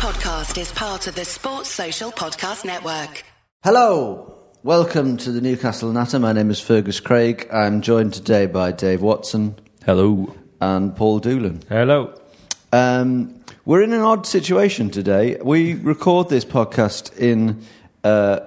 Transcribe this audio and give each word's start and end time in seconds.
podcast 0.00 0.58
is 0.58 0.72
part 0.72 1.06
of 1.06 1.14
the 1.14 1.26
Sports 1.26 1.68
Social 1.68 2.10
Podcast 2.10 2.64
Network. 2.64 3.22
Hello, 3.62 4.34
welcome 4.62 5.18
to 5.18 5.30
the 5.30 5.42
Newcastle 5.42 5.92
Natter. 5.92 6.18
My 6.18 6.32
name 6.32 6.50
is 6.50 6.58
Fergus 6.58 7.00
Craig. 7.00 7.46
I'm 7.52 7.82
joined 7.82 8.14
today 8.14 8.46
by 8.46 8.72
Dave 8.72 9.02
Watson 9.02 9.56
Hello. 9.84 10.34
and 10.58 10.96
Paul 10.96 11.20
Doolan. 11.20 11.60
Hello. 11.68 12.18
Um, 12.72 13.44
we're 13.66 13.82
in 13.82 13.92
an 13.92 14.00
odd 14.00 14.26
situation 14.26 14.88
today. 14.88 15.36
We 15.42 15.74
record 15.74 16.30
this 16.30 16.46
podcast 16.46 17.14
in 17.18 17.62
uh, 18.02 18.40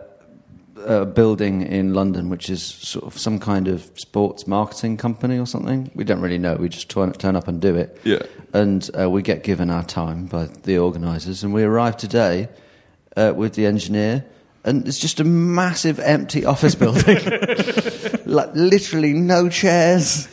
a 0.86 1.06
building 1.06 1.62
in 1.62 1.94
London, 1.94 2.30
which 2.30 2.50
is 2.50 2.64
sort 2.64 3.06
of 3.06 3.18
some 3.18 3.40
kind 3.40 3.68
of 3.68 3.90
sports 3.96 4.48
marketing 4.48 4.98
company 4.98 5.38
or 5.38 5.46
something. 5.46 5.92
We 5.96 6.04
don't 6.04 6.22
really 6.22 6.38
know. 6.38 6.56
We 6.56 6.70
just 6.70 6.90
turn, 6.90 7.14
turn 7.14 7.36
up 7.36 7.48
and 7.48 7.62
do 7.62 7.76
it. 7.76 8.00
Yeah. 8.04 8.24
And 8.54 8.90
uh, 9.00 9.10
we 9.10 9.22
get 9.22 9.44
given 9.44 9.70
our 9.70 9.84
time 9.84 10.26
by 10.26 10.46
the 10.46 10.78
organisers. 10.78 11.44
And 11.44 11.54
we 11.54 11.64
arrive 11.64 11.98
today 11.98 12.50
uh, 13.18 13.34
with 13.36 13.54
the 13.54 13.66
engineer. 13.66 14.26
And 14.64 14.88
it's 14.88 15.00
just 15.00 15.20
a 15.20 15.24
massive 15.24 16.00
empty 16.00 16.46
office 16.46 16.76
building. 16.76 17.18
like 18.26 18.50
literally 18.54 19.14
no 19.14 19.50
chairs. 19.50 20.28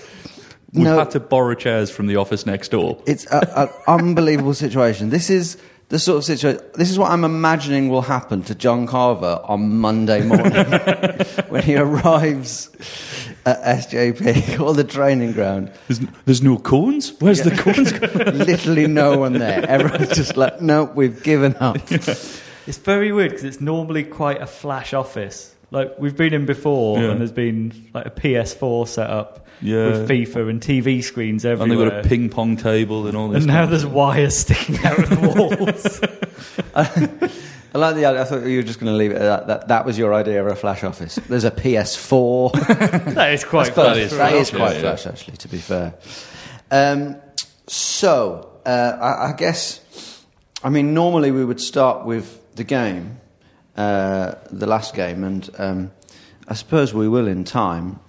We've 0.72 0.84
no, 0.84 0.98
had 0.98 1.10
to 1.12 1.20
borrow 1.20 1.54
chairs 1.54 1.90
from 1.90 2.06
the 2.06 2.16
office 2.16 2.46
next 2.46 2.70
door. 2.70 3.02
it's 3.06 3.26
an 3.26 3.68
unbelievable 3.88 4.54
situation. 4.54 5.10
This 5.10 5.28
is 5.28 5.56
the 5.90 5.98
sort 5.98 6.18
of 6.18 6.24
situation. 6.24 6.62
This 6.74 6.88
is 6.90 6.98
what 6.98 7.10
I'm 7.10 7.24
imagining 7.24 7.88
will 7.88 8.02
happen 8.02 8.42
to 8.44 8.54
John 8.54 8.86
Carver 8.86 9.40
on 9.44 9.76
Monday 9.76 10.24
morning 10.24 10.64
when 11.48 11.62
he 11.62 11.76
arrives 11.76 12.70
at 13.44 13.60
SJP 13.86 14.60
or 14.64 14.72
the 14.72 14.84
training 14.84 15.32
ground. 15.32 15.72
There's, 15.88 16.00
there's 16.24 16.42
no 16.42 16.58
cones? 16.58 17.12
Where's 17.20 17.42
the 17.42 17.50
cones? 17.50 17.92
Literally 18.48 18.86
no 18.86 19.18
one 19.18 19.34
there. 19.34 19.68
Everyone's 19.68 20.14
just 20.16 20.36
like, 20.36 20.60
no, 20.60 20.84
we've 20.84 21.22
given 21.22 21.56
up. 21.56 21.76
It's 21.90 22.78
very 22.78 23.10
weird 23.12 23.30
because 23.30 23.44
it's 23.44 23.60
normally 23.60 24.04
quite 24.04 24.40
a 24.40 24.46
flash 24.46 24.94
office. 24.94 25.54
Like 25.72 25.98
we've 25.98 26.16
been 26.16 26.34
in 26.34 26.46
before, 26.46 26.98
Yeah. 26.98 27.10
and 27.10 27.20
there's 27.20 27.32
been 27.32 27.90
like 27.94 28.06
a 28.06 28.10
PS4 28.10 28.86
set 28.88 29.10
up 29.10 29.46
Yeah. 29.62 29.86
with 29.88 30.08
FIFA 30.08 30.48
and 30.50 30.60
TV 30.60 31.02
screens 31.04 31.44
everywhere. 31.44 31.72
and 31.72 31.80
they've 31.80 31.90
got 31.90 32.06
a 32.06 32.08
ping 32.08 32.30
pong 32.30 32.56
table 32.56 33.06
and 33.06 33.16
all 33.16 33.28
this. 33.28 33.44
and 33.44 33.46
now 33.46 33.66
there's 33.66 33.82
stuff. 33.82 33.92
wires 33.92 34.36
sticking 34.36 34.78
out 34.84 34.98
of 34.98 35.08
the 35.10 35.20
walls. 35.36 36.00
I 37.72 37.78
like 37.78 37.94
the 37.94 38.04
idea. 38.04 38.22
I 38.22 38.24
thought 38.24 38.44
you 38.44 38.56
were 38.56 38.62
just 38.64 38.80
going 38.80 38.90
to 38.92 38.96
leave 38.96 39.12
it 39.12 39.16
at 39.18 39.22
that. 39.22 39.46
that. 39.46 39.68
That 39.68 39.84
was 39.84 39.96
your 39.96 40.12
idea 40.12 40.44
of 40.44 40.50
a 40.50 40.56
flash 40.56 40.82
office. 40.82 41.16
There's 41.28 41.44
a 41.44 41.50
PS4. 41.52 42.52
that 43.14 43.32
is 43.32 43.44
quite 43.44 43.66
That 43.66 43.74
flash. 43.74 43.96
is, 43.98 44.12
is 44.12 44.18
that 44.18 44.30
flash, 44.30 44.40
is 44.42 44.50
quite 44.50 44.74
yeah, 44.76 44.80
flash, 44.80 45.06
actually, 45.06 45.36
to 45.36 45.48
be 45.48 45.58
fair. 45.58 45.94
Um, 46.70 47.16
so, 47.68 48.50
uh, 48.66 48.68
I, 49.00 49.30
I 49.30 49.34
guess, 49.36 50.24
I 50.64 50.70
mean, 50.70 50.94
normally 50.94 51.30
we 51.30 51.44
would 51.44 51.60
start 51.60 52.04
with 52.04 52.40
the 52.56 52.64
game, 52.64 53.20
uh, 53.76 54.34
the 54.50 54.66
last 54.66 54.94
game, 54.94 55.22
and 55.22 55.48
um, 55.58 55.90
I 56.48 56.54
suppose 56.54 56.92
we 56.92 57.08
will 57.08 57.28
in 57.28 57.44
time, 57.44 58.00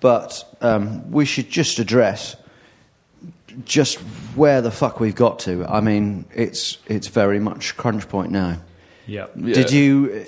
but 0.00 0.44
um, 0.60 1.10
we 1.10 1.24
should 1.24 1.48
just 1.50 1.78
address 1.78 2.36
just 3.64 3.98
where 4.34 4.60
the 4.60 4.70
fuck 4.70 5.00
we've 5.00 5.14
got 5.14 5.38
to. 5.40 5.64
I 5.66 5.80
mean, 5.80 6.26
it's 6.34 6.78
it's 6.86 7.08
very 7.08 7.38
much 7.38 7.76
crunch 7.76 8.08
point 8.08 8.30
now. 8.30 8.58
Yeah. 9.06 9.26
Yeah. 9.36 9.54
Did 9.54 9.70
you, 9.70 10.26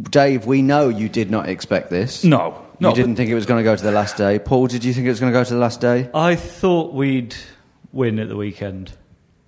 Dave? 0.00 0.46
We 0.46 0.62
know 0.62 0.88
you 0.88 1.08
did 1.08 1.30
not 1.30 1.48
expect 1.48 1.90
this. 1.90 2.24
No. 2.24 2.62
No. 2.78 2.90
you 2.90 2.94
didn't 2.94 3.16
think 3.16 3.30
it 3.30 3.34
was 3.34 3.46
going 3.46 3.58
to 3.58 3.64
go 3.64 3.76
to 3.76 3.82
the 3.82 3.92
last 3.92 4.16
day. 4.16 4.38
Paul, 4.38 4.66
did 4.66 4.84
you 4.84 4.92
think 4.92 5.06
it 5.06 5.10
was 5.10 5.20
going 5.20 5.32
to 5.32 5.38
go 5.38 5.44
to 5.44 5.54
the 5.54 5.60
last 5.60 5.80
day? 5.80 6.10
I 6.12 6.34
thought 6.34 6.92
we'd 6.92 7.34
win 7.92 8.18
at 8.18 8.28
the 8.28 8.34
weekend, 8.36 8.92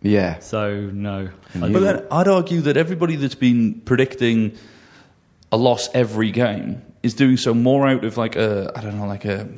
Yeah. 0.00 0.38
so 0.38 0.72
no. 0.92 1.30
But 1.54 1.72
then 1.80 2.06
I'd 2.12 2.28
argue 2.28 2.60
that 2.62 2.76
everybody 2.76 3.16
that's 3.16 3.34
been 3.34 3.80
predicting 3.80 4.56
a 5.50 5.56
loss 5.56 5.88
every 5.94 6.30
game 6.30 6.82
is 7.04 7.14
doing 7.14 7.36
so 7.36 7.54
more 7.54 7.86
out 7.86 8.04
of 8.04 8.16
like 8.16 8.34
a 8.36 8.72
I 8.74 8.80
don't 8.80 8.96
know 8.98 9.06
like 9.06 9.24
a 9.24 9.48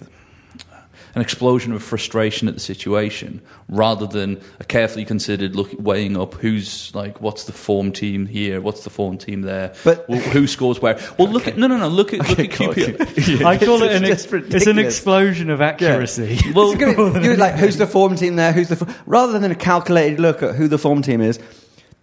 an 1.14 1.22
explosion 1.22 1.72
of 1.72 1.82
frustration 1.82 2.46
at 2.46 2.52
the 2.52 2.60
situation 2.60 3.40
rather 3.70 4.06
than 4.06 4.38
a 4.60 4.64
carefully 4.64 5.02
considered 5.06 5.56
look 5.56 5.70
weighing 5.78 6.14
up 6.14 6.34
who's 6.34 6.94
like 6.94 7.22
what's 7.22 7.44
the 7.44 7.52
form 7.52 7.90
team 7.90 8.26
here 8.26 8.60
what's 8.60 8.84
the 8.84 8.90
form 8.90 9.16
team 9.16 9.40
there 9.40 9.72
But- 9.82 10.06
well, 10.10 10.20
who 10.20 10.46
scores 10.46 10.82
where 10.82 10.98
well 11.18 11.28
look 11.28 11.48
at 11.48 11.56
no 11.56 11.68
no 11.68 11.78
no 11.78 11.88
look 11.88 12.12
at 12.12 12.20
look 12.28 12.38
at 12.38 12.58
go 12.58 12.66
on. 12.66 12.74
QPR 12.74 13.44
I 13.46 13.56
call 13.56 13.82
it 13.82 13.92
It's 13.92 13.96
an 13.96 14.04
just 14.04 14.32
ex- 14.34 14.54
it's 14.54 14.66
an 14.66 14.78
explosion 14.78 15.48
of 15.48 15.62
accuracy. 15.62 16.38
well 16.54 16.72
It's 16.72 17.24
you're 17.24 17.36
like, 17.38 17.54
who's 17.54 17.78
the 17.78 17.86
form 17.86 18.14
team 18.16 18.36
there? 18.36 18.52
Who's 18.52 18.68
the 18.68 18.76
fo-? 18.76 18.92
rather 19.06 19.38
than 19.38 19.50
a 19.50 19.54
calculated 19.54 20.20
look 20.20 20.42
at 20.42 20.54
who 20.56 20.68
the 20.68 20.78
form 20.78 21.00
team 21.00 21.22
is? 21.22 21.38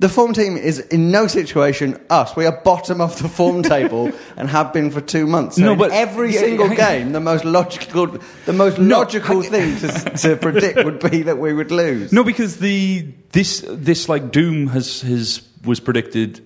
The 0.03 0.09
form 0.09 0.33
team 0.33 0.57
is 0.57 0.79
in 0.79 1.11
no 1.11 1.27
situation 1.27 1.97
us. 2.09 2.35
We 2.35 2.45
are 2.45 2.51
bottom 2.51 2.99
of 2.99 3.17
the 3.21 3.29
form 3.29 3.63
table 3.77 4.11
and 4.35 4.49
have 4.49 4.73
been 4.73 4.91
for 4.91 4.99
two 4.99 5.25
months. 5.25 5.55
So 5.55 5.61
No, 5.63 5.77
but- 5.77 5.91
every 5.93 6.33
yeah, 6.33 6.41
single 6.41 6.67
hang- 6.67 6.75
game, 6.75 7.11
the 7.13 7.21
most 7.21 7.45
logical, 7.45 8.07
the 8.45 8.51
most 8.51 8.77
No, 8.79 8.99
logical 8.99 9.41
thing 9.41 9.77
to, 9.77 9.87
to 10.23 10.35
predict 10.35 10.83
would 10.83 10.99
be 11.09 11.21
that 11.21 11.37
we 11.37 11.53
would 11.53 11.71
lose. 11.71 12.11
No, 12.11 12.25
because 12.25 12.57
the 12.57 13.07
this 13.31 13.63
this 13.69 14.09
like 14.09 14.29
doom 14.29 14.67
has 14.67 15.03
has 15.03 15.41
was 15.63 15.79
predicted 15.79 16.41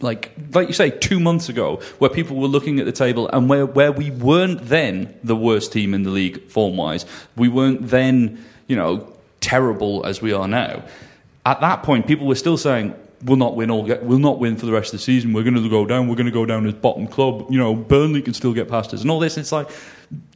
like 0.00 0.32
like 0.52 0.66
you 0.66 0.74
say 0.74 0.90
two 0.90 1.20
months 1.20 1.48
ago, 1.48 1.76
where 2.00 2.10
people 2.10 2.34
were 2.34 2.48
looking 2.48 2.80
at 2.80 2.86
the 2.86 2.90
table 3.06 3.28
and 3.32 3.48
where 3.48 3.64
where 3.64 3.92
we 3.92 4.10
weren't 4.10 4.66
then 4.66 5.14
the 5.22 5.36
worst 5.36 5.72
team 5.72 5.94
in 5.94 6.02
the 6.02 6.10
league 6.10 6.48
form 6.48 6.76
wise, 6.76 7.06
we 7.36 7.48
weren't 7.48 7.90
then 7.90 8.44
you 8.66 8.74
know 8.74 9.06
terrible 9.38 10.04
as 10.04 10.20
we 10.20 10.32
are 10.32 10.48
now. 10.48 10.82
At 11.48 11.60
that 11.62 11.82
point, 11.82 12.06
people 12.06 12.26
were 12.26 12.34
still 12.34 12.56
saying. 12.58 12.94
We'll 13.24 13.36
not 13.36 13.56
win 13.56 13.68
all. 13.68 13.84
Get, 13.84 14.04
we'll 14.04 14.20
not 14.20 14.38
win 14.38 14.56
for 14.56 14.64
the 14.66 14.70
rest 14.70 14.94
of 14.94 15.00
the 15.00 15.04
season. 15.04 15.32
We're 15.32 15.42
going 15.42 15.56
to 15.60 15.68
go 15.68 15.84
down. 15.84 16.06
We're 16.06 16.14
going 16.14 16.26
to 16.26 16.38
go 16.40 16.46
down 16.46 16.64
as 16.68 16.74
bottom 16.74 17.08
club. 17.08 17.46
You 17.50 17.58
know, 17.58 17.74
Burnley 17.74 18.22
can 18.22 18.32
still 18.32 18.52
get 18.52 18.68
past 18.68 18.94
us, 18.94 19.02
and 19.02 19.10
all 19.10 19.18
this. 19.18 19.36
It's 19.36 19.50
like 19.50 19.68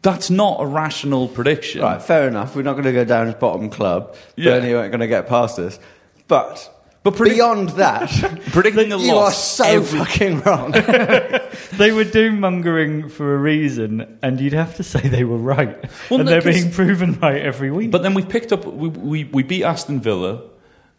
that's 0.02 0.30
not 0.30 0.56
a 0.60 0.66
rational 0.66 1.28
prediction. 1.28 1.80
Right, 1.82 2.02
fair 2.02 2.26
enough. 2.26 2.56
We're 2.56 2.62
not 2.62 2.72
going 2.72 2.86
to 2.86 2.92
go 2.92 3.04
down 3.04 3.28
as 3.28 3.34
bottom 3.36 3.70
club. 3.70 4.16
Yeah. 4.34 4.54
Burnley 4.54 4.74
aren't 4.74 4.90
going 4.90 5.00
to 5.00 5.06
get 5.06 5.28
past 5.28 5.60
us. 5.60 5.78
But, 6.26 6.68
But 7.04 7.14
predict- 7.14 7.36
beyond 7.36 7.68
that, 7.84 8.08
Predicting 8.50 8.92
a 8.92 8.98
you 9.06 9.14
loss 9.14 9.60
are 9.60 9.64
so 9.64 9.72
every- 9.76 9.98
fucking 10.00 10.40
wrong. 10.40 10.74
They 11.78 11.92
were 11.92 12.04
doom 12.04 12.40
mongering 12.40 13.08
for 13.08 13.34
a 13.34 13.38
reason, 13.38 14.18
and 14.22 14.40
you'd 14.40 14.52
have 14.54 14.74
to 14.76 14.82
say 14.82 15.00
they 15.08 15.24
were 15.24 15.38
right. 15.38 15.78
Well, 16.10 16.20
and 16.20 16.28
no, 16.28 16.40
they're 16.40 16.52
being 16.52 16.70
proven 16.72 17.18
right 17.20 17.40
every 17.40 17.70
week. 17.70 17.90
But 17.92 18.02
then 18.02 18.14
we 18.14 18.24
picked 18.24 18.52
up, 18.52 18.66
we, 18.66 18.88
we, 18.88 19.24
we 19.24 19.42
beat 19.42 19.62
Aston 19.64 20.00
Villa, 20.00 20.42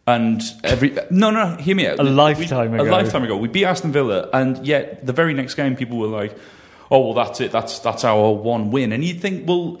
and 0.06 0.42
every 0.62 0.96
no, 1.10 1.30
no, 1.30 1.56
hear 1.56 1.74
me 1.74 1.86
out. 1.86 1.98
A 1.98 2.02
lifetime 2.02 2.72
We- 2.72 2.78
ago. 2.80 2.90
A 2.90 2.92
lifetime 2.92 3.24
ago, 3.24 3.36
we 3.36 3.48
beat 3.48 3.64
Aston 3.64 3.92
Villa, 3.92 4.28
and 4.32 4.66
yet 4.66 5.04
the 5.06 5.12
very 5.12 5.34
next 5.34 5.54
game, 5.54 5.76
people 5.76 5.98
were 5.98 6.06
like, 6.08 6.36
"Oh, 6.90 7.00
well, 7.00 7.14
that's 7.14 7.40
it. 7.40 7.52
That's 7.52 7.78
that's 7.78 8.04
our 8.04 8.32
one 8.32 8.70
win." 8.70 8.92
And 8.92 9.02
you'd 9.04 9.20
think, 9.20 9.48
well, 9.48 9.80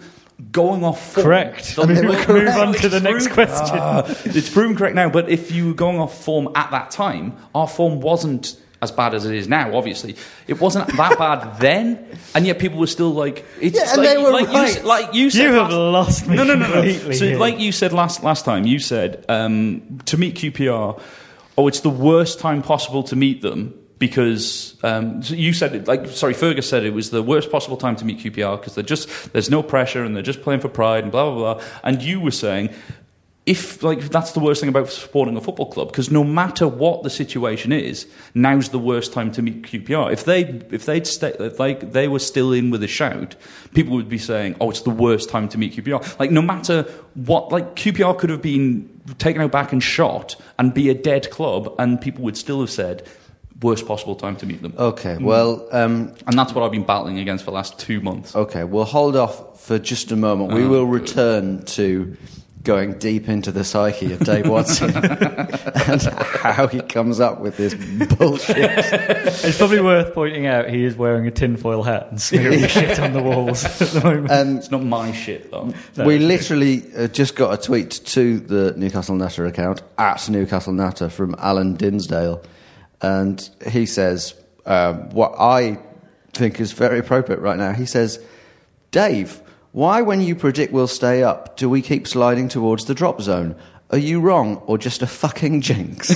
going 0.50 0.82
off 0.82 1.12
form, 1.12 1.24
correct. 1.26 1.76
the- 1.76 1.86
they 1.86 1.94
Move, 2.02 2.04
were 2.04 2.10
move 2.12 2.24
correct. 2.26 2.58
on 2.58 2.72
to 2.74 2.88
the 2.88 2.96
It's 2.96 3.04
next 3.04 3.28
proven- 3.28 3.32
question. 3.34 3.78
Ah, 3.80 4.04
it's 4.24 4.48
proven 4.50 4.76
correct 4.76 4.94
now, 4.96 5.10
but 5.10 5.28
if 5.28 5.52
you 5.52 5.68
were 5.68 5.74
going 5.74 5.98
off 5.98 6.24
form 6.24 6.48
at 6.54 6.70
that 6.70 6.90
time, 6.90 7.36
our 7.54 7.68
form 7.68 8.00
wasn't 8.00 8.56
as 8.84 8.92
bad 8.92 9.14
as 9.14 9.24
it 9.26 9.34
is 9.34 9.48
now. 9.48 9.74
Obviously, 9.76 10.14
it 10.46 10.60
wasn't 10.60 10.86
that 10.96 11.18
bad 11.24 11.58
then, 11.58 12.06
and 12.34 12.46
yet 12.46 12.60
people 12.60 12.78
were 12.78 12.86
still 12.86 13.10
like, 13.10 13.44
"It's 13.60 13.76
Yeah, 13.76 13.92
and 13.94 13.98
like, 14.02 14.08
they 14.08 14.22
were 14.22 14.30
like, 14.30 14.48
right. 14.48 14.76
you, 14.76 14.82
like 14.86 15.14
you 15.14 15.30
said." 15.30 15.42
you 15.42 15.52
have 15.54 15.70
last- 15.72 16.26
lost 16.26 16.28
me 16.28 16.36
no, 16.36 16.44
no, 16.44 16.54
no, 16.54 16.66
no. 16.68 16.72
completely. 16.72 17.14
So, 17.16 17.26
here. 17.26 17.38
like 17.38 17.58
you 17.58 17.72
said 17.72 17.92
last 17.92 18.22
last 18.22 18.44
time, 18.44 18.66
you 18.66 18.78
said 18.78 19.24
um, 19.28 19.98
to 20.06 20.16
meet 20.16 20.36
QPR, 20.36 21.00
oh, 21.58 21.66
it's 21.68 21.80
the 21.80 21.90
worst 21.90 22.38
time 22.38 22.62
possible 22.62 23.02
to 23.04 23.16
meet 23.16 23.42
them 23.42 23.74
because 23.98 24.76
um, 24.82 25.22
so 25.22 25.34
you 25.34 25.52
said 25.52 25.74
it. 25.74 25.88
Like, 25.88 26.06
sorry, 26.08 26.34
Fergus 26.34 26.68
said 26.68 26.84
it 26.84 26.92
was 26.94 27.10
the 27.10 27.22
worst 27.22 27.50
possible 27.50 27.76
time 27.76 27.96
to 27.96 28.04
meet 28.04 28.18
QPR 28.18 28.60
because 28.60 28.74
they're 28.74 28.84
just 28.84 29.32
there's 29.32 29.50
no 29.50 29.62
pressure 29.62 30.04
and 30.04 30.14
they're 30.14 30.22
just 30.22 30.42
playing 30.42 30.60
for 30.60 30.68
pride 30.68 31.04
and 31.04 31.12
blah 31.12 31.30
blah 31.30 31.54
blah. 31.54 31.64
And 31.82 32.02
you 32.02 32.20
were 32.20 32.30
saying. 32.32 32.70
If 33.46 33.82
like 33.82 34.08
that's 34.08 34.32
the 34.32 34.40
worst 34.40 34.60
thing 34.60 34.70
about 34.70 34.88
supporting 34.88 35.36
a 35.36 35.40
football 35.40 35.66
club, 35.70 35.88
because 35.88 36.10
no 36.10 36.24
matter 36.24 36.66
what 36.66 37.02
the 37.02 37.10
situation 37.10 37.72
is, 37.72 38.06
now's 38.34 38.70
the 38.70 38.78
worst 38.78 39.12
time 39.12 39.30
to 39.32 39.42
meet 39.42 39.64
QPR. 39.64 40.10
If 40.10 40.24
they 40.24 40.44
if 40.70 40.86
they'd 40.86 41.06
stay, 41.06 41.34
if 41.38 41.60
like 41.60 41.92
they 41.92 42.08
were 42.08 42.20
still 42.20 42.54
in 42.54 42.70
with 42.70 42.82
a 42.82 42.88
shout, 42.88 43.36
people 43.74 43.96
would 43.96 44.08
be 44.08 44.16
saying, 44.16 44.56
"Oh, 44.62 44.70
it's 44.70 44.80
the 44.80 44.88
worst 44.90 45.28
time 45.28 45.50
to 45.50 45.58
meet 45.58 45.74
QPR." 45.74 46.18
Like 46.18 46.30
no 46.30 46.40
matter 46.40 46.84
what, 47.12 47.52
like 47.52 47.76
QPR 47.76 48.16
could 48.18 48.30
have 48.30 48.40
been 48.40 48.88
taken 49.18 49.42
out 49.42 49.52
back 49.52 49.72
and 49.74 49.82
shot 49.82 50.36
and 50.58 50.72
be 50.72 50.88
a 50.88 50.94
dead 50.94 51.28
club, 51.30 51.74
and 51.78 52.00
people 52.00 52.24
would 52.24 52.38
still 52.38 52.60
have 52.62 52.70
said, 52.70 53.06
"Worst 53.60 53.86
possible 53.86 54.14
time 54.14 54.36
to 54.36 54.46
meet 54.46 54.62
them." 54.62 54.72
okay, 54.78 55.18
well, 55.18 55.68
um, 55.70 56.14
And 56.26 56.38
that's 56.38 56.54
what 56.54 56.64
I've 56.64 56.72
been 56.72 56.84
battling 56.86 57.18
against 57.18 57.44
for 57.44 57.50
the 57.50 57.56
last 57.56 57.78
two 57.78 58.00
months. 58.00 58.34
Okay, 58.34 58.64
we'll 58.64 58.84
hold 58.84 59.16
off 59.16 59.60
for 59.60 59.78
just 59.78 60.12
a 60.12 60.16
moment. 60.16 60.54
We 60.54 60.62
Oh, 60.64 60.68
will 60.70 60.86
return 60.86 61.62
to 61.76 62.16
going 62.64 62.94
deep 62.98 63.28
into 63.28 63.52
the 63.52 63.62
psyche 63.62 64.12
of 64.14 64.20
Dave 64.20 64.48
Watson 64.48 64.90
and 64.96 66.02
how 66.02 66.66
he 66.66 66.80
comes 66.80 67.20
up 67.20 67.40
with 67.40 67.56
this 67.58 67.74
bullshit. 68.16 68.56
It's 69.44 69.58
probably 69.58 69.80
worth 69.80 70.14
pointing 70.14 70.46
out 70.46 70.70
he 70.70 70.84
is 70.84 70.96
wearing 70.96 71.26
a 71.26 71.30
tinfoil 71.30 71.82
hat 71.82 72.08
and 72.10 72.20
smearing 72.20 72.66
shit 72.66 72.98
on 72.98 73.12
the 73.12 73.22
walls 73.22 73.64
at 73.64 73.88
the 73.88 74.00
moment. 74.02 74.30
Um, 74.30 74.56
It's 74.56 74.70
not 74.70 74.82
my 74.82 75.12
shit 75.12 75.50
though. 75.50 75.72
No. 75.96 76.04
We 76.04 76.18
literally 76.18 76.82
uh, 76.96 77.08
just 77.08 77.36
got 77.36 77.52
a 77.52 77.62
tweet 77.62 77.90
to 78.06 78.40
the 78.40 78.72
Newcastle 78.76 79.14
Natter 79.16 79.44
account 79.44 79.82
at 79.98 80.28
Newcastle 80.30 80.72
Natter 80.72 81.10
from 81.10 81.34
Alan 81.38 81.74
Dinsdale, 81.74 82.42
and 83.02 83.48
he 83.68 83.84
says 83.84 84.34
uh, 84.64 84.94
what 84.94 85.34
I 85.38 85.78
think 86.32 86.60
is 86.60 86.72
very 86.72 86.98
appropriate 86.98 87.40
right 87.40 87.58
now. 87.58 87.72
He 87.72 87.86
says, 87.86 88.18
"Dave, 88.90 89.40
why, 89.74 90.00
when 90.02 90.20
you 90.22 90.34
predict 90.34 90.72
we'll 90.72 90.86
stay 90.86 91.22
up, 91.22 91.56
do 91.58 91.68
we 91.68 91.82
keep 91.82 92.06
sliding 92.08 92.48
towards 92.48 92.84
the 92.86 92.94
drop 92.94 93.20
zone? 93.20 93.54
Are 93.90 93.98
you 93.98 94.20
wrong 94.20 94.56
or 94.66 94.78
just 94.78 95.02
a 95.02 95.06
fucking 95.06 95.60
jinx?" 95.60 96.08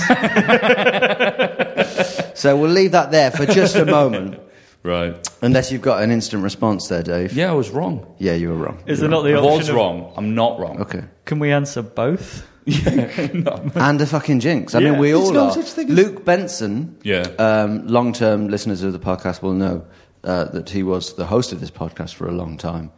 so 2.33 2.55
we'll 2.57 2.71
leave 2.71 2.91
that 2.91 3.11
there 3.11 3.31
for 3.31 3.45
just 3.45 3.75
a 3.75 3.85
moment, 3.85 4.39
Right. 4.83 5.15
unless 5.41 5.71
you've 5.71 5.81
got 5.81 6.01
an 6.03 6.09
instant 6.11 6.41
response 6.43 6.87
there, 6.87 7.03
Dave. 7.03 7.33
Yeah, 7.33 7.51
I 7.51 7.53
was 7.53 7.69
wrong. 7.69 8.05
Yeah, 8.17 8.33
you 8.33 8.49
were 8.49 8.55
wrong. 8.55 8.81
is 8.85 8.99
You 9.01 9.07
there 9.07 9.09
were 9.09 9.15
not 9.15 9.21
the 9.23 9.33
I 9.35 9.37
option 9.37 9.57
was 9.57 9.69
of- 9.69 9.75
wrong. 9.75 10.13
I'm 10.15 10.35
not 10.35 10.59
wrong. 10.59 10.79
Okay. 10.81 11.03
Can 11.25 11.39
we 11.39 11.51
answer 11.51 11.81
both? 11.81 12.45
Yeah. 12.65 13.71
And 13.75 13.99
a 13.99 14.05
fucking 14.05 14.41
jinx. 14.41 14.75
I 14.75 14.79
Yeah. 14.79 14.91
mean, 14.91 14.99
we 14.99 15.11
There's 15.11 15.21
all 15.27 15.33
no 15.33 15.45
are. 15.45 15.51
such 15.53 15.71
thing 15.71 15.89
as- 15.89 15.95
Luke 15.97 16.23
Benson, 16.23 16.97
Yeah. 17.03 17.23
um, 17.39 17.87
long-term 17.87 18.47
listeners 18.49 18.83
of 18.83 18.93
the 18.93 18.99
podcast 18.99 19.41
will 19.41 19.53
know 19.53 19.85
uh, 20.23 20.43
that 20.45 20.69
he 20.69 20.83
was 20.83 21.13
the 21.15 21.25
host 21.25 21.51
of 21.51 21.61
this 21.61 21.71
podcast 21.71 22.13
for 22.13 22.27
a 22.27 22.31
long 22.31 22.57
time. 22.57 22.91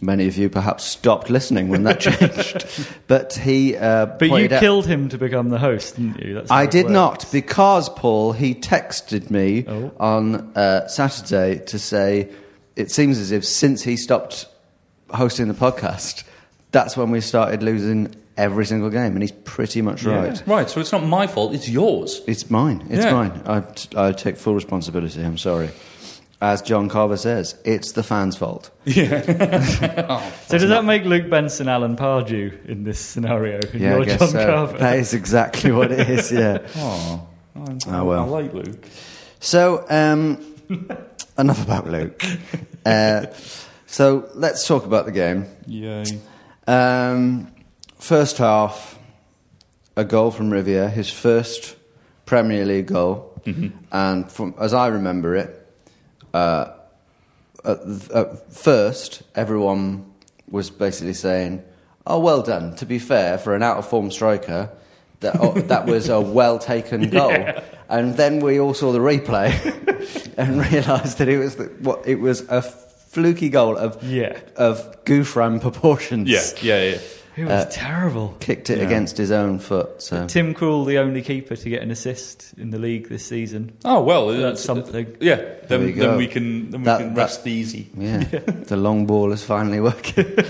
Many 0.00 0.26
of 0.26 0.36
you 0.36 0.48
perhaps 0.48 0.84
stopped 0.84 1.30
listening 1.30 1.68
when 1.68 1.84
that 1.84 2.00
changed, 2.08 2.86
but 3.06 3.34
he. 3.34 3.76
Uh, 3.76 4.06
But 4.06 4.22
you 4.24 4.30
pointed 4.30 4.52
out- 4.54 4.60
killed 4.60 4.86
him 4.86 5.08
to 5.10 5.18
become 5.18 5.48
the 5.50 5.58
host, 5.58 5.96
didn't 5.96 6.18
you? 6.20 6.34
That's 6.34 6.50
I 6.50 6.66
did 6.66 6.84
works. 6.86 6.92
not 6.92 7.26
because 7.32 7.88
Paul 7.88 8.32
he 8.32 8.54
texted 8.54 9.30
me 9.30 9.64
Oh. 9.68 9.92
on 10.00 10.52
uh, 10.56 10.88
Saturday 10.88 11.64
to 11.66 11.78
say 11.78 12.28
it 12.74 12.90
seems 12.90 13.18
as 13.18 13.30
if 13.32 13.44
since 13.44 13.82
he 13.82 13.96
stopped 13.96 14.46
hosting 15.10 15.46
the 15.48 15.54
podcast, 15.54 16.24
that's 16.72 16.96
when 16.96 17.10
we 17.10 17.20
started 17.20 17.62
losing 17.62 18.14
every 18.38 18.64
single 18.64 18.88
game, 18.88 19.12
and 19.12 19.22
he's 19.22 19.30
pretty 19.30 19.82
much 19.82 20.04
Yeah. 20.04 20.14
right. 20.24 20.42
Right, 20.46 20.70
so 20.70 20.80
it's 20.80 20.90
not 20.90 21.04
my 21.04 21.26
fault, 21.26 21.54
it's 21.54 21.68
yours. 21.68 22.22
It's 22.26 22.50
mine. 22.50 22.82
It's 22.88 23.04
Yeah. 23.04 23.12
mine. 23.12 23.42
I, 23.46 23.62
I 24.08 24.12
take 24.12 24.36
full 24.38 24.54
responsibility. 24.54 25.22
I'm 25.22 25.36
sorry. 25.38 25.68
As 26.42 26.60
John 26.60 26.88
Carver 26.88 27.16
says, 27.16 27.54
it's 27.64 27.92
the 27.92 28.02
fans' 28.02 28.36
fault. 28.36 28.70
Yeah. 28.84 30.28
So 30.48 30.58
does 30.58 30.68
that 30.70 30.84
make 30.84 31.04
Luke 31.04 31.30
Benson 31.30 31.68
Alan 31.68 31.94
Pardew 31.96 32.66
in 32.66 32.82
this 32.82 32.98
scenario? 32.98 33.60
And 33.72 33.74
Yeah, 33.80 33.96
I 33.98 34.04
guess 34.04 34.18
John 34.18 34.28
so. 34.30 34.44
Carver? 34.44 34.78
That 34.78 34.98
is 34.98 35.14
exactly 35.14 35.70
what 35.70 35.92
it 35.92 36.10
is. 36.10 36.32
Yeah. 36.32 36.58
Oh, 36.76 37.26
I, 37.54 37.76
Oh, 37.86 38.04
well. 38.04 38.24
I 38.24 38.42
like 38.42 38.52
Luke. 38.52 38.84
So, 39.38 39.86
um, 39.88 40.44
enough 41.38 41.62
about 41.64 41.88
Luke. 41.88 42.20
Uh, 42.84 43.26
so 43.86 44.28
let's 44.34 44.66
talk 44.66 44.84
about 44.84 45.06
the 45.06 45.12
game. 45.12 45.46
Yay. 45.66 46.04
Um, 46.66 47.52
first 47.98 48.38
half, 48.38 48.98
a 49.96 50.04
goal 50.04 50.32
from 50.32 50.50
Riviere, 50.50 50.88
his 50.90 51.08
first 51.08 51.76
Premier 52.26 52.64
League 52.64 52.86
goal, 52.88 53.40
and 53.92 54.30
from 54.30 54.54
as 54.58 54.74
I 54.74 54.88
remember 54.88 55.36
it, 55.36 55.61
uh, 56.34 56.72
at, 57.64 57.78
at 58.14 58.52
first 58.52 59.22
everyone 59.34 60.04
was 60.50 60.70
basically 60.70 61.14
saying, 61.14 61.62
"Oh, 62.06 62.18
well 62.20 62.42
done." 62.42 62.74
To 62.76 62.86
be 62.86 62.98
fair, 62.98 63.38
for 63.38 63.54
an 63.54 63.62
out 63.62 63.78
of 63.78 63.88
form 63.88 64.10
striker, 64.10 64.70
that 65.20 65.36
oh, 65.40 65.52
that 65.72 65.86
was 65.86 66.08
a 66.08 66.20
well 66.20 66.58
taken 66.58 67.08
goal. 67.10 67.34
And 67.88 68.16
then 68.16 68.40
we 68.40 68.58
all 68.58 68.74
saw 68.74 68.92
the 68.92 68.98
replay 69.00 69.52
and 70.38 70.58
realised 70.72 71.18
that 71.18 71.28
it 71.28 71.38
was 71.38 71.56
the, 71.56 71.64
what 71.80 72.06
it 72.06 72.16
was 72.20 72.40
a 72.48 72.62
fluky 72.62 73.50
goal 73.50 73.76
of 73.76 74.02
Yeah. 74.02 74.38
of 74.56 75.04
Gouffran 75.04 75.60
proportions. 75.60 76.28
Yeah, 76.28 76.42
yeah, 76.62 76.90
yeah. 76.92 76.98
It 77.36 77.46
was 77.46 77.74
terrible. 77.74 78.36
Kicked 78.40 78.68
it 78.68 78.78
Yeah. 78.78 78.84
against 78.84 79.16
his 79.16 79.30
own 79.30 79.58
foot. 79.58 80.02
So 80.02 80.26
Tim 80.26 80.54
Krul, 80.54 80.86
the 80.86 80.98
only 80.98 81.22
keeper 81.22 81.56
to 81.56 81.68
get 81.70 81.80
an 81.82 81.90
assist 81.90 82.52
in 82.58 82.70
the 82.70 82.78
league 82.78 83.08
this 83.08 83.24
season. 83.24 83.72
Oh 83.84 84.02
well, 84.02 84.28
That's 84.28 84.60
uh, 84.62 84.74
something. 84.74 85.16
Yeah, 85.20 85.40
then, 85.68 85.84
we 85.84 85.92
then 85.92 86.16
we 86.18 86.26
can 86.26 86.70
then 86.70 86.80
we 86.82 86.84
That- 86.84 86.98
can 86.98 87.14
that- 87.14 87.20
rest 87.20 87.46
easy. 87.46 87.88
yeah, 87.96 88.18
the 88.68 88.76
long 88.76 89.06
ball 89.06 89.32
is 89.32 89.42
finally 89.44 89.80
working. 89.80 90.26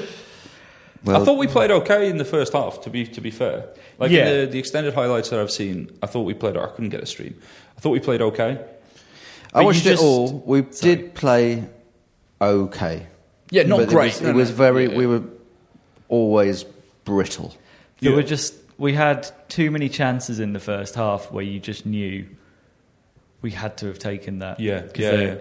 Well, 1.05 1.21
I 1.21 1.25
thought 1.25 1.37
we 1.37 1.49
played 1.49 1.73
okay 1.73 2.09
in 2.09 2.19
the 2.19 2.25
first 2.25 2.53
half. 2.53 2.83
To 2.83 2.91
be 2.91 3.05
to 3.09 3.21
be 3.21 3.33
fair, 3.33 3.65
like 3.99 4.13
Yeah. 4.13 4.29
in 4.29 4.41
the, 4.43 4.53
the 4.53 4.59
extended 4.61 4.95
highlights 4.95 5.31
that 5.31 5.41
I've 5.41 5.51
seen, 5.51 5.91
I 6.01 6.07
thought 6.07 6.23
we 6.23 6.33
played. 6.35 6.57
I 6.57 6.67
couldn't 6.69 6.91
get 6.91 7.03
a 7.03 7.07
stream. 7.07 7.35
I 7.77 7.81
thought 7.81 7.91
we 7.91 7.99
played 7.99 8.23
okay. 8.23 8.53
I 9.53 9.53
but 9.53 9.65
watched 9.65 9.85
you 9.85 9.93
it 9.95 9.99
all. 9.99 10.45
We 10.47 10.65
Sorry. 10.71 10.95
did 10.97 11.15
play 11.15 11.65
okay. 12.41 13.07
Yeah, 13.51 13.65
not 13.65 13.81
But 13.81 13.89
great. 13.89 14.13
It 14.13 14.15
was, 14.15 14.23
No, 14.23 14.29
it 14.29 14.33
no. 14.35 14.39
was 14.39 14.51
very. 14.51 14.91
Yeah. 14.93 14.97
We 14.97 15.07
were 15.07 15.23
always 16.13 16.65
brittle. 17.05 17.55
There 18.01 18.11
Yeah. 18.11 18.17
were 18.17 18.23
just 18.37 18.55
we 18.79 18.93
had 18.95 19.31
too 19.49 19.71
many 19.71 19.89
chances 19.89 20.39
in 20.41 20.53
the 20.53 20.61
first 20.61 20.95
half 20.95 21.31
where 21.33 21.45
you 21.45 21.59
just 21.61 21.85
knew 21.87 22.27
we 23.43 23.51
had 23.51 23.77
to 23.79 23.87
have 23.87 23.99
taken 23.99 24.39
that. 24.41 24.61
Yeah, 24.61 24.81
'Cause 24.83 24.99
yeah, 24.99 25.11
they- 25.11 25.27
yeah. 25.27 25.35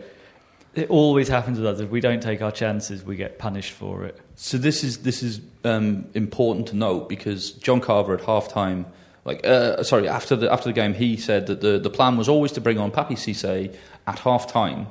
It 0.73 0.89
always 0.89 1.27
happens 1.27 1.59
with 1.59 1.67
us. 1.67 1.81
If 1.81 1.89
we 1.89 1.99
don't 1.99 2.23
take 2.23 2.41
our 2.41 2.51
chances, 2.51 3.03
we 3.03 3.17
get 3.17 3.37
punished 3.37 3.73
for 3.73 4.05
it. 4.05 4.17
So 4.35 4.57
this 4.57 4.83
is 4.85 4.99
this 4.99 5.21
is 5.21 5.41
um, 5.65 6.05
important 6.13 6.67
to 6.69 6.75
note 6.77 7.09
because 7.09 7.51
John 7.51 7.81
Carver 7.81 8.13
at 8.13 8.21
halftime, 8.21 8.85
like 9.25 9.45
uh, 9.45 9.83
sorry, 9.83 10.07
after 10.07 10.37
the 10.37 10.49
after 10.49 10.69
the 10.69 10.73
game, 10.73 10.93
he 10.93 11.17
said 11.17 11.47
that 11.47 11.59
the, 11.59 11.77
the 11.77 11.89
plan 11.89 12.15
was 12.15 12.29
always 12.29 12.53
to 12.53 12.61
bring 12.61 12.77
on 12.79 12.89
Papi 12.89 13.17
Cisse 13.17 13.75
at 14.07 14.17
halftime, 14.19 14.87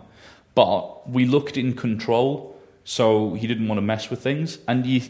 but 0.54 1.08
we 1.08 1.24
looked 1.24 1.56
in 1.56 1.72
control, 1.72 2.49
so 2.90 3.34
he 3.34 3.46
didn't 3.46 3.68
want 3.68 3.76
to 3.76 3.82
mess 3.82 4.10
with 4.10 4.20
things. 4.20 4.58
And 4.66 4.84
you 4.84 5.00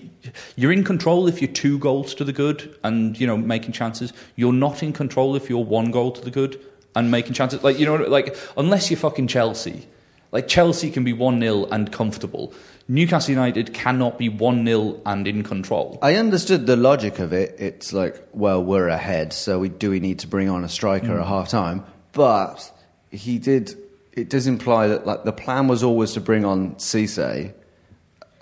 you're 0.55 0.71
in 0.71 0.85
control 0.85 1.27
if 1.29 1.41
you're 1.41 1.51
two 1.51 1.79
goals 1.79 2.15
to 2.17 2.25
the 2.25 2.33
good 2.33 2.77
and 2.85 3.19
you 3.19 3.27
know 3.27 3.39
making 3.39 3.73
chances. 3.73 4.13
You're 4.37 4.53
not 4.53 4.83
in 4.83 4.93
control 4.93 5.35
if 5.35 5.49
you're 5.49 5.65
one 5.65 5.91
goal 5.91 6.13
to 6.13 6.21
the 6.21 6.31
good 6.31 6.61
and 6.95 7.11
making 7.11 7.33
chances. 7.33 7.63
Like 7.63 7.79
you 7.79 7.87
know, 7.87 7.97
like 7.97 8.37
unless 8.59 8.91
you're 8.91 8.99
fucking 8.99 9.29
Chelsea. 9.29 9.87
Like 10.31 10.47
Chelsea 10.47 10.91
can 10.91 11.05
be 11.05 11.15
1 11.15 11.41
0 11.41 11.65
and 11.73 11.91
comfortable. 11.91 12.53
Newcastle 12.87 13.31
United 13.31 13.73
cannot 13.73 14.19
be 14.19 14.29
1 14.29 14.67
0 14.67 15.01
and 15.07 15.27
in 15.27 15.43
control. 15.43 15.99
I 16.03 16.17
understood 16.17 16.67
the 16.67 16.77
logic 16.77 17.19
of 17.19 17.33
it. 17.33 17.57
It's 17.59 17.95
like, 17.95 18.23
well, 18.35 18.63
we're 18.63 18.89
ahead, 18.89 19.33
so 19.33 19.59
we 19.59 19.71
do 19.71 19.91
we 19.91 20.01
need 20.01 20.19
to 20.19 20.27
bring 20.27 20.51
on 20.51 20.65
a 20.65 20.69
striker 20.69 21.15
Mm. 21.15 21.21
at 21.23 21.27
half 21.27 21.49
time? 21.49 21.85
But 22.13 22.71
he 23.11 23.39
did. 23.39 23.75
It 24.13 24.29
does 24.29 24.47
imply 24.47 24.89
that 24.89 25.07
like 25.07 25.25
the 25.25 25.33
plan 25.33 25.67
was 25.67 25.83
always 25.83 26.13
to 26.13 26.21
bring 26.21 26.45
on 26.45 26.75
Cisse 26.75 27.55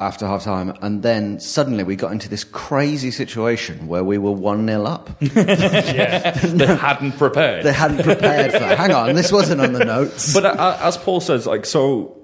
after 0.00 0.26
half 0.26 0.44
time, 0.44 0.72
and 0.80 1.02
then 1.02 1.40
suddenly 1.40 1.82
we 1.82 1.96
got 1.96 2.12
into 2.12 2.28
this 2.28 2.44
crazy 2.44 3.10
situation 3.10 3.88
where 3.88 4.04
we 4.04 4.16
were 4.16 4.30
one 4.30 4.66
0 4.66 4.84
up. 4.84 5.10
yeah. 5.20 6.30
they 6.30 6.66
hadn't 6.66 7.12
prepared. 7.12 7.64
they 7.64 7.72
hadn't 7.72 8.04
prepared 8.04 8.52
for 8.52 8.60
that. 8.60 8.78
Hang 8.78 8.92
on, 8.92 9.14
this 9.14 9.32
wasn't 9.32 9.60
on 9.60 9.72
the 9.72 9.84
notes. 9.84 10.32
but 10.32 10.44
uh, 10.44 10.78
as 10.81 10.96
Paul 10.96 11.20
says, 11.20 11.46
like 11.46 11.67
so, 11.67 12.17